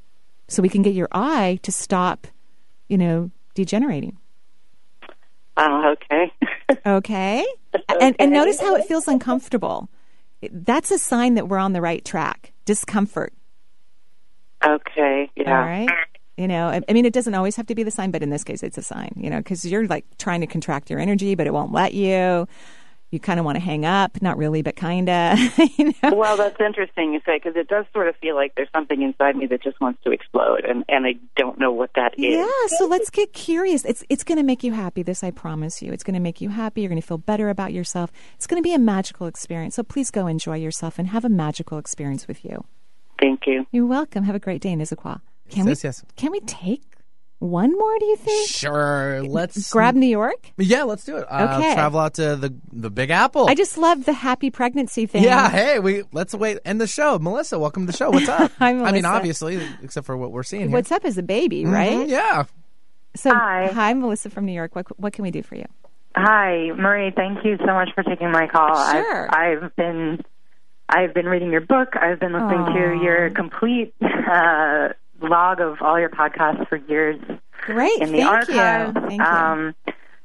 so 0.48 0.62
we 0.62 0.68
can 0.70 0.80
get 0.80 0.94
your 0.94 1.08
eye 1.12 1.60
to 1.62 1.70
stop 1.70 2.26
you 2.88 2.96
know 2.96 3.30
degenerating 3.54 4.16
oh, 5.58 5.92
okay. 5.92 6.32
okay 6.86 7.44
and, 8.00 8.16
and 8.18 8.32
notice 8.32 8.58
how 8.58 8.74
it 8.74 8.86
feels 8.86 9.06
uncomfortable 9.06 9.90
that's 10.50 10.90
a 10.90 10.98
sign 10.98 11.34
that 11.34 11.46
we're 11.46 11.58
on 11.58 11.74
the 11.74 11.82
right 11.82 12.06
track 12.06 12.54
discomfort 12.64 13.34
okay. 14.64 15.30
Yeah. 15.36 15.58
All 15.58 15.66
right. 15.66 15.90
You 16.40 16.48
know, 16.48 16.68
I, 16.68 16.80
I 16.88 16.92
mean, 16.94 17.04
it 17.04 17.12
doesn't 17.12 17.34
always 17.34 17.54
have 17.56 17.66
to 17.66 17.74
be 17.74 17.82
the 17.82 17.90
sign, 17.90 18.10
but 18.12 18.22
in 18.22 18.30
this 18.30 18.44
case, 18.44 18.62
it's 18.62 18.78
a 18.78 18.82
sign, 18.82 19.12
you 19.14 19.28
know, 19.28 19.38
because 19.38 19.62
you're 19.62 19.86
like 19.86 20.06
trying 20.16 20.40
to 20.40 20.46
contract 20.46 20.88
your 20.88 20.98
energy, 20.98 21.34
but 21.34 21.46
it 21.46 21.52
won't 21.52 21.70
let 21.70 21.92
you. 21.92 22.48
you 23.10 23.20
kind 23.20 23.38
of 23.38 23.44
want 23.44 23.56
to 23.56 23.60
hang 23.60 23.84
up, 23.84 24.22
not 24.22 24.38
really, 24.38 24.62
but 24.62 24.74
kind 24.74 25.10
of. 25.10 25.38
you 25.78 25.92
know? 26.02 26.14
Well, 26.14 26.38
that's 26.38 26.58
interesting 26.58 27.12
you 27.12 27.20
say 27.26 27.36
because 27.36 27.56
it 27.56 27.68
does 27.68 27.84
sort 27.92 28.08
of 28.08 28.16
feel 28.16 28.36
like 28.36 28.54
there's 28.54 28.70
something 28.72 29.02
inside 29.02 29.36
me 29.36 29.44
that 29.48 29.62
just 29.62 29.78
wants 29.82 30.02
to 30.04 30.12
explode, 30.12 30.64
and 30.64 30.82
and 30.88 31.06
I 31.06 31.16
don't 31.36 31.58
know 31.58 31.72
what 31.72 31.90
that 31.96 32.14
is. 32.18 32.36
Yeah, 32.36 32.78
so 32.78 32.86
let's 32.86 33.10
get 33.10 33.34
curious. 33.34 33.84
It's 33.84 34.02
it's 34.08 34.24
going 34.24 34.38
to 34.38 34.44
make 34.44 34.64
you 34.64 34.72
happy. 34.72 35.02
This 35.02 35.22
I 35.22 35.32
promise 35.32 35.82
you. 35.82 35.92
It's 35.92 36.04
going 36.04 36.14
to 36.14 36.20
make 36.20 36.40
you 36.40 36.48
happy. 36.48 36.80
You're 36.80 36.88
going 36.88 37.02
to 37.02 37.06
feel 37.06 37.18
better 37.18 37.50
about 37.50 37.74
yourself. 37.74 38.10
It's 38.36 38.46
going 38.46 38.62
to 38.62 38.66
be 38.66 38.72
a 38.72 38.78
magical 38.78 39.26
experience. 39.26 39.74
So 39.74 39.82
please 39.82 40.10
go 40.10 40.26
enjoy 40.26 40.56
yourself 40.56 40.98
and 40.98 41.08
have 41.08 41.26
a 41.26 41.28
magical 41.28 41.76
experience 41.76 42.26
with 42.26 42.46
you. 42.46 42.64
Thank 43.20 43.40
you. 43.46 43.66
You're 43.72 43.84
welcome. 43.84 44.24
Have 44.24 44.34
a 44.34 44.40
great 44.40 44.62
day 44.62 44.70
in 44.70 44.78
Issaquah. 44.78 45.20
Can 45.50 45.66
Yes, 45.66 45.82
we 45.82 45.88
yes. 45.88 46.04
can 46.16 46.30
we 46.32 46.40
take 46.40 46.82
one 47.38 47.72
more? 47.72 47.98
Do 47.98 48.04
you 48.06 48.16
think? 48.16 48.50
Sure. 48.50 49.22
Let's 49.22 49.72
Grab 49.72 49.94
New 49.94 50.06
York. 50.06 50.52
Yeah, 50.58 50.82
let's 50.84 51.04
do 51.04 51.16
it. 51.16 51.26
Uh, 51.30 51.56
Okay. 51.58 51.74
Travel 51.74 52.00
out 52.00 52.14
to 52.14 52.36
the 52.36 52.54
the 52.72 52.90
Big 52.90 53.10
Apple. 53.10 53.48
I 53.48 53.54
just 53.54 53.78
love 53.78 54.04
the 54.04 54.12
happy 54.12 54.50
pregnancy 54.50 55.06
thing. 55.06 55.22
yeah. 55.24 55.48
Hey, 55.50 55.78
we 55.78 56.02
let's 56.12 56.34
wait. 56.34 56.58
End 56.64 56.80
the 56.80 56.86
show. 56.86 57.18
Melissa, 57.18 57.58
welcome 57.58 57.86
to 57.86 57.92
the 57.92 57.96
show. 57.96 58.10
What's 58.10 58.28
up? 58.40 58.52
Hi, 58.58 58.70
I 58.70 58.92
mean, 58.92 59.04
obviously, 59.04 59.60
except 59.82 60.06
for 60.06 60.16
what 60.16 60.32
we're 60.32 60.42
seeing 60.42 60.62
here. 60.68 60.70
What's 60.70 60.92
up 60.92 61.04
is 61.04 61.16
a 61.18 61.22
baby, 61.22 61.64
Mhm, 61.64 61.72
right? 61.72 62.08
Yeah. 62.08 62.44
So 63.16 63.30
Hi. 63.34 63.70
hi, 63.74 63.92
Melissa 63.94 64.30
from 64.30 64.44
New 64.46 64.52
York. 64.52 64.76
What 64.76 64.86
what 65.00 65.12
can 65.12 65.22
we 65.22 65.30
do 65.30 65.42
for 65.42 65.56
you? 65.56 65.64
Hi, 66.16 66.70
Marie. 66.76 67.10
Thank 67.14 67.44
you 67.44 67.56
so 67.58 67.66
much 67.72 67.90
for 67.94 68.02
taking 68.02 68.30
my 68.32 68.46
call. 68.48 68.74
Sure. 68.92 69.28
I've, 69.34 69.62
I've 69.64 69.76
been 69.76 70.22
I've 70.88 71.14
been 71.14 71.26
reading 71.26 71.50
your 71.52 71.60
book. 71.60 71.94
I've 71.94 72.18
been 72.20 72.32
listening 72.32 72.60
Aw. 72.60 72.72
to 72.72 73.02
your 73.04 73.30
complete 73.30 73.94
uh, 74.02 74.88
log 75.22 75.60
of 75.60 75.80
all 75.82 75.98
your 75.98 76.10
podcasts 76.10 76.66
for 76.68 76.76
years 76.76 77.20
Great. 77.62 78.00
in 78.00 78.12
the 78.12 78.18
Thank 78.18 78.30
archive. 78.30 78.94
you. 78.94 79.00
Thank 79.08 79.20
you. 79.20 79.26
Um, 79.26 79.74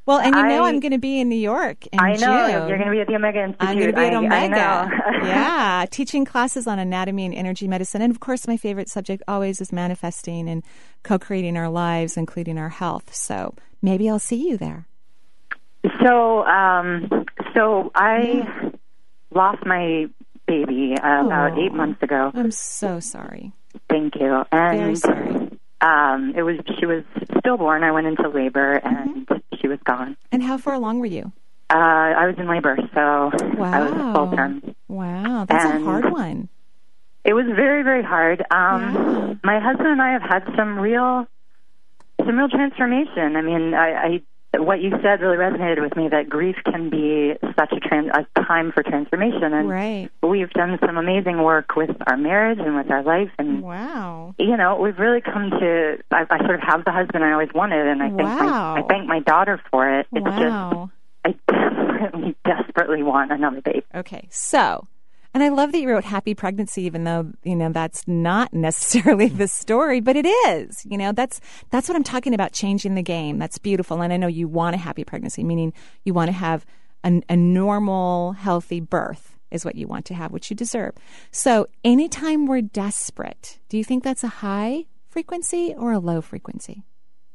well, 0.05 0.19
and 0.19 0.35
you 0.35 0.43
know 0.43 0.63
I- 0.63 0.69
I'm 0.69 0.79
going 0.79 0.91
to 0.91 0.99
be 0.99 1.19
in 1.19 1.29
New 1.29 1.35
York 1.35 1.87
in 1.87 1.99
I 1.99 2.13
know 2.13 2.17
June. 2.47 2.67
you're 2.69 2.77
going 2.77 2.89
to 2.89 2.91
be 2.91 2.99
at 3.01 3.07
the 3.07 3.15
Omega 3.15 3.43
Institute. 3.43 3.67
I'm 3.67 3.75
going 3.79 3.87
to 3.91 3.93
be 3.97 4.05
at 4.05 4.13
I- 4.13 4.15
Omega. 4.17 4.61
I 4.61 5.19
know. 5.21 5.27
yeah, 5.27 5.85
teaching 5.91 6.25
classes 6.25 6.67
on 6.67 6.77
anatomy 6.77 7.25
and 7.25 7.33
energy 7.33 7.67
medicine. 7.67 8.03
And 8.03 8.11
of 8.11 8.19
course, 8.19 8.47
my 8.47 8.55
favorite 8.55 8.87
subject 8.87 9.23
always 9.27 9.59
is 9.61 9.71
manifesting 9.73 10.47
and 10.47 10.63
co 11.03 11.17
creating 11.17 11.57
our 11.57 11.69
lives, 11.69 12.17
including 12.17 12.57
our 12.59 12.69
health. 12.69 13.15
So 13.15 13.55
maybe 13.81 14.07
I'll 14.07 14.19
see 14.19 14.47
you 14.47 14.57
there. 14.57 14.87
So, 16.03 16.43
um, 16.45 17.25
so 17.55 17.91
I 17.95 18.73
lost 19.33 19.65
my 19.65 20.05
baby 20.47 20.93
uh, 21.01 21.25
about 21.25 21.57
eight 21.59 21.73
months 21.73 22.01
ago. 22.03 22.31
I'm 22.33 22.51
so 22.51 22.99
sorry. 22.99 23.53
Thank 23.89 24.15
you. 24.15 24.43
And 24.51 24.79
Very 24.79 24.95
sorry. 24.95 25.59
um, 25.81 26.33
it 26.35 26.43
was 26.43 26.57
she 26.79 26.85
was 26.85 27.03
stillborn. 27.39 27.83
I 27.83 27.91
went 27.91 28.07
into 28.07 28.27
labor, 28.29 28.79
Mm-hmm. 28.79 29.31
and 29.31 29.41
she 29.61 29.67
was 29.67 29.79
gone. 29.83 30.17
And 30.31 30.43
how 30.43 30.57
far 30.57 30.73
along 30.73 30.99
were 30.99 31.05
you? 31.05 31.31
Uh, 31.69 31.73
I 31.73 32.27
was 32.27 32.35
in 32.37 32.47
labor, 32.47 32.77
so 32.93 32.99
I 33.01 33.81
was 33.81 33.91
Wow. 33.91 34.13
full 34.13 34.35
term. 34.35 34.75
Wow, 34.87 35.45
that's 35.47 35.65
a 35.65 35.79
hard 35.83 36.11
one. 36.11 36.47
It 37.23 37.33
was 37.33 37.45
very, 37.55 37.81
very 37.83 38.03
hard. 38.03 38.41
Um, 38.51 38.93
Yeah. 38.93 39.33
My 39.43 39.59
husband 39.59 39.87
and 39.87 40.01
I 40.01 40.11
have 40.11 40.21
had 40.21 40.43
some 40.55 40.77
real, 40.77 41.27
some 42.23 42.37
real 42.37 42.49
transformation. 42.49 43.35
I 43.35 43.41
mean, 43.41 43.73
I, 43.73 43.89
I 43.93 44.21
what 44.63 44.81
you 44.81 44.91
said 45.01 45.21
really 45.21 45.37
resonated 45.37 45.81
with 45.81 45.95
me. 45.95 46.07
That 46.09 46.29
grief 46.29 46.55
can 46.65 46.89
be 46.89 47.33
such 47.57 47.71
a, 47.71 47.79
trans, 47.79 48.09
a 48.13 48.25
time 48.43 48.71
for 48.71 48.83
transformation, 48.83 49.53
and 49.53 49.69
Right. 49.69 50.09
we've 50.21 50.49
done 50.51 50.77
some 50.85 50.97
amazing 50.97 51.41
work 51.43 51.75
with 51.75 51.89
our 52.07 52.17
marriage 52.17 52.59
and 52.59 52.75
with 52.75 52.89
our 52.91 53.03
life, 53.03 53.31
and 53.39 53.61
Wow. 53.61 54.35
you 54.37 54.55
know, 54.57 54.75
we've 54.79 54.97
really 54.99 55.21
come 55.21 55.49
to. 55.51 55.97
I, 56.11 56.25
I 56.29 56.37
sort 56.39 56.55
of 56.55 56.61
have 56.61 56.85
the 56.85 56.91
husband 56.91 57.23
I 57.23 57.31
always 57.31 57.49
wanted, 57.53 57.87
and 57.87 58.01
I 58.03 58.07
think 58.09 58.19
Wow. 58.21 58.75
my, 58.75 58.81
I 58.81 58.83
thank 58.87 59.07
my 59.07 59.19
daughter 59.19 59.61
for 59.71 59.99
it. 59.99 60.07
It's 60.13 60.25
just 60.25 60.39
Wow. 60.39 60.91
I 61.25 61.33
desperately, 61.49 62.35
desperately 62.45 63.03
want 63.03 63.31
another 63.31 63.61
baby. 63.61 63.83
Okay, 63.95 64.27
so, 64.29 64.87
and 65.35 65.43
I 65.43 65.49
love 65.49 65.73
that 65.73 65.79
you 65.79 65.89
wrote 65.89 66.05
happy 66.05 66.33
pregnancy, 66.33 66.83
even 66.83 67.03
though 67.03 67.29
you 67.43 67.57
know 67.57 67.69
that's 67.69 68.07
not 68.07 68.53
necessarily 68.53 69.27
the 69.27 69.49
story, 69.49 69.99
but 69.99 70.15
it 70.15 70.25
is. 70.25 70.83
You 70.85 70.97
know, 70.97 71.11
that's 71.11 71.41
that's 71.69 71.89
what 71.89 71.97
I'm 71.97 72.05
talking 72.05 72.33
about. 72.33 72.53
Changing 72.53 72.95
the 72.95 73.03
game. 73.03 73.37
That's 73.37 73.57
beautiful, 73.57 74.01
and 74.01 74.13
I 74.13 74.17
know 74.17 74.27
you 74.27 74.47
want 74.47 74.75
a 74.75 74.79
happy 74.79 75.03
pregnancy, 75.03 75.43
meaning 75.43 75.73
you 76.05 76.13
want 76.13 76.29
to 76.29 76.31
have 76.31 76.65
a, 77.03 77.21
a 77.29 77.35
normal, 77.35 78.31
healthy 78.31 78.79
birth 78.79 79.37
is 79.51 79.65
what 79.65 79.75
you 79.75 79.87
want 79.87 80.05
to 80.05 80.13
have, 80.13 80.31
which 80.31 80.49
you 80.49 80.55
deserve. 80.55 80.93
So, 81.31 81.67
anytime 81.83 82.45
we're 82.45 82.61
desperate, 82.61 83.59
do 83.67 83.77
you 83.77 83.83
think 83.83 84.05
that's 84.05 84.23
a 84.23 84.39
high 84.39 84.85
frequency 85.09 85.75
or 85.77 85.91
a 85.91 85.99
low 85.99 86.21
frequency? 86.21 86.83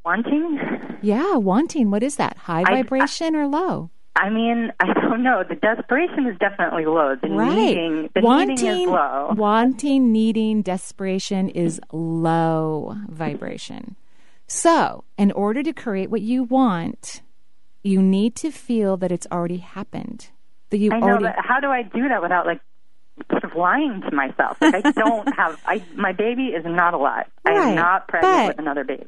Wanting. 0.03 0.59
Yeah, 1.03 1.35
wanting. 1.35 1.91
What 1.91 2.01
is 2.01 2.15
that? 2.15 2.35
High 2.35 2.63
I- 2.65 2.81
vibration 2.81 3.35
or 3.35 3.47
low? 3.47 3.91
I 4.15 4.29
mean, 4.29 4.71
I 4.79 4.91
don't 4.93 5.23
know. 5.23 5.43
The 5.47 5.55
desperation 5.55 6.27
is 6.27 6.37
definitely 6.37 6.85
low. 6.85 7.15
The 7.21 7.29
Right. 7.29 7.55
needing, 7.55 8.09
the 8.13 8.21
wanting, 8.21 8.55
needing 8.55 8.81
is 8.81 8.87
low. 8.89 9.33
wanting, 9.37 10.11
needing, 10.11 10.61
desperation 10.61 11.47
is 11.49 11.79
low 11.93 12.95
vibration. 13.09 13.95
So, 14.47 15.05
in 15.17 15.31
order 15.31 15.63
to 15.63 15.71
create 15.73 16.09
what 16.09 16.21
you 16.21 16.43
want, 16.43 17.21
you 17.83 18.01
need 18.01 18.35
to 18.37 18.51
feel 18.51 18.97
that 18.97 19.11
it's 19.11 19.27
already 19.31 19.57
happened. 19.57 20.29
That 20.71 20.77
you 20.79 20.91
I 20.91 20.99
know, 20.99 21.05
already 21.07 21.23
but 21.25 21.35
how 21.37 21.59
do 21.61 21.67
I 21.69 21.83
do 21.83 22.07
that 22.09 22.21
without 22.21 22.45
like 22.45 22.59
sort 23.29 23.43
of 23.45 23.55
lying 23.55 24.01
to 24.09 24.15
myself? 24.15 24.57
Like 24.61 24.85
I 24.85 24.91
don't 24.91 25.33
have. 25.37 25.59
I 25.65 25.81
my 25.95 26.11
baby 26.11 26.47
is 26.47 26.65
not 26.65 26.93
alive. 26.93 27.27
I 27.45 27.51
Right, 27.51 27.67
am 27.69 27.75
not 27.75 28.07
pregnant 28.09 28.33
but- 28.35 28.47
with 28.47 28.59
another 28.59 28.83
baby. 28.83 29.05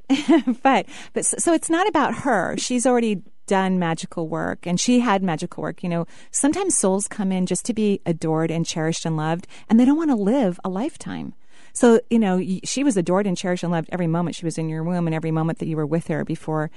but 0.63 0.85
but 1.13 1.25
so, 1.25 1.37
so 1.39 1.53
it's 1.53 1.69
not 1.69 1.87
about 1.89 2.13
her. 2.19 2.55
She's 2.57 2.85
already 2.85 3.21
done 3.47 3.79
magical 3.79 4.27
work 4.27 4.65
and 4.65 4.79
she 4.79 4.99
had 4.99 5.23
magical 5.23 5.61
work. 5.61 5.83
You 5.83 5.89
know, 5.89 6.07
sometimes 6.31 6.77
souls 6.77 7.07
come 7.07 7.31
in 7.31 7.45
just 7.45 7.65
to 7.65 7.73
be 7.73 8.01
adored 8.05 8.51
and 8.51 8.65
cherished 8.65 9.05
and 9.05 9.17
loved 9.17 9.47
and 9.69 9.79
they 9.79 9.85
don't 9.85 9.97
want 9.97 10.11
to 10.11 10.15
live 10.15 10.59
a 10.63 10.69
lifetime. 10.69 11.33
So, 11.73 11.99
you 12.09 12.19
know, 12.19 12.41
she 12.63 12.83
was 12.83 12.97
adored 12.97 13.25
and 13.25 13.35
cherished 13.35 13.63
and 13.63 13.71
loved 13.71 13.89
every 13.91 14.05
moment 14.05 14.35
she 14.35 14.45
was 14.45 14.57
in 14.59 14.69
your 14.69 14.83
womb 14.83 15.07
and 15.07 15.15
every 15.15 15.31
moment 15.31 15.57
that 15.59 15.67
you 15.67 15.75
were 15.75 15.85
with 15.85 16.07
her 16.07 16.23
before, 16.23 16.69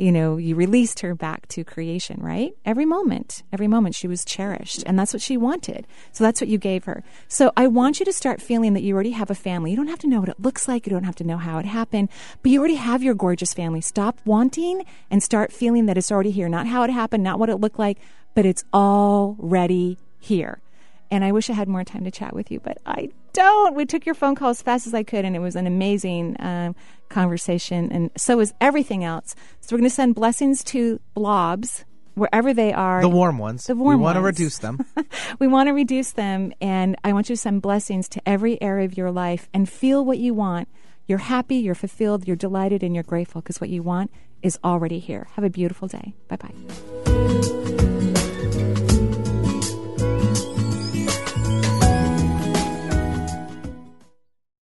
you 0.00 0.10
know, 0.10 0.38
you 0.38 0.54
released 0.54 1.00
her 1.00 1.14
back 1.14 1.46
to 1.48 1.62
creation, 1.62 2.18
right? 2.22 2.56
Every 2.64 2.86
moment, 2.86 3.42
every 3.52 3.68
moment 3.68 3.94
she 3.94 4.08
was 4.08 4.24
cherished 4.24 4.82
and 4.86 4.98
that's 4.98 5.12
what 5.12 5.20
she 5.20 5.36
wanted. 5.36 5.86
So 6.12 6.24
that's 6.24 6.40
what 6.40 6.48
you 6.48 6.56
gave 6.56 6.84
her. 6.84 7.04
So 7.28 7.52
I 7.54 7.66
want 7.66 8.00
you 8.00 8.06
to 8.06 8.12
start 8.12 8.40
feeling 8.40 8.72
that 8.72 8.82
you 8.82 8.94
already 8.94 9.10
have 9.10 9.30
a 9.30 9.34
family. 9.34 9.72
You 9.72 9.76
don't 9.76 9.88
have 9.88 9.98
to 9.98 10.08
know 10.08 10.20
what 10.20 10.30
it 10.30 10.40
looks 10.40 10.66
like. 10.66 10.86
You 10.86 10.90
don't 10.90 11.04
have 11.04 11.16
to 11.16 11.24
know 11.24 11.36
how 11.36 11.58
it 11.58 11.66
happened, 11.66 12.08
but 12.42 12.50
you 12.50 12.60
already 12.60 12.76
have 12.76 13.02
your 13.02 13.12
gorgeous 13.12 13.52
family. 13.52 13.82
Stop 13.82 14.18
wanting 14.24 14.86
and 15.10 15.22
start 15.22 15.52
feeling 15.52 15.84
that 15.84 15.98
it's 15.98 16.10
already 16.10 16.30
here. 16.30 16.48
Not 16.48 16.66
how 16.66 16.82
it 16.82 16.90
happened, 16.90 17.22
not 17.22 17.38
what 17.38 17.50
it 17.50 17.56
looked 17.56 17.78
like, 17.78 17.98
but 18.34 18.46
it's 18.46 18.64
already 18.72 19.98
here. 20.18 20.62
And 21.10 21.24
I 21.24 21.32
wish 21.32 21.50
I 21.50 21.54
had 21.54 21.68
more 21.68 21.84
time 21.84 22.04
to 22.04 22.10
chat 22.10 22.34
with 22.34 22.50
you, 22.50 22.60
but 22.60 22.78
I 22.86 23.10
don't. 23.32 23.74
We 23.74 23.84
took 23.84 24.06
your 24.06 24.14
phone 24.14 24.34
call 24.34 24.50
as 24.50 24.62
fast 24.62 24.86
as 24.86 24.94
I 24.94 25.02
could, 25.02 25.24
and 25.24 25.36
it 25.36 25.40
was 25.40 25.56
an 25.56 25.66
amazing 25.66 26.36
um, 26.38 26.74
conversation. 27.10 27.92
And 27.92 28.10
so 28.16 28.40
is 28.40 28.54
everything 28.60 29.04
else. 29.04 29.34
So 29.60 29.74
we're 29.74 29.80
going 29.80 29.90
to 29.90 29.94
send 29.94 30.14
blessings 30.14 30.64
to 30.64 31.00
blobs 31.14 31.84
wherever 32.14 32.54
they 32.54 32.72
are. 32.72 33.00
The 33.02 33.08
warm 33.08 33.38
ones. 33.38 33.66
The 33.66 33.74
warm 33.74 33.98
We 33.98 34.02
want 34.02 34.16
to 34.16 34.22
reduce 34.22 34.58
them. 34.58 34.84
we 35.38 35.46
want 35.46 35.68
to 35.68 35.72
reduce 35.72 36.12
them, 36.12 36.52
and 36.60 36.96
I 37.04 37.12
want 37.12 37.28
you 37.28 37.36
to 37.36 37.40
send 37.40 37.62
blessings 37.62 38.08
to 38.10 38.28
every 38.28 38.60
area 38.62 38.84
of 38.84 38.96
your 38.96 39.10
life 39.10 39.48
and 39.52 39.68
feel 39.68 40.04
what 40.04 40.18
you 40.18 40.34
want. 40.34 40.68
You're 41.06 41.18
happy, 41.18 41.56
you're 41.56 41.74
fulfilled, 41.74 42.26
you're 42.26 42.36
delighted, 42.36 42.82
and 42.82 42.94
you're 42.94 43.04
grateful 43.04 43.40
because 43.40 43.60
what 43.60 43.70
you 43.70 43.82
want 43.82 44.10
is 44.42 44.58
already 44.62 44.98
here. 44.98 45.28
Have 45.32 45.44
a 45.44 45.50
beautiful 45.50 45.88
day. 45.88 46.14
Bye 46.28 46.36
bye. 46.36 47.76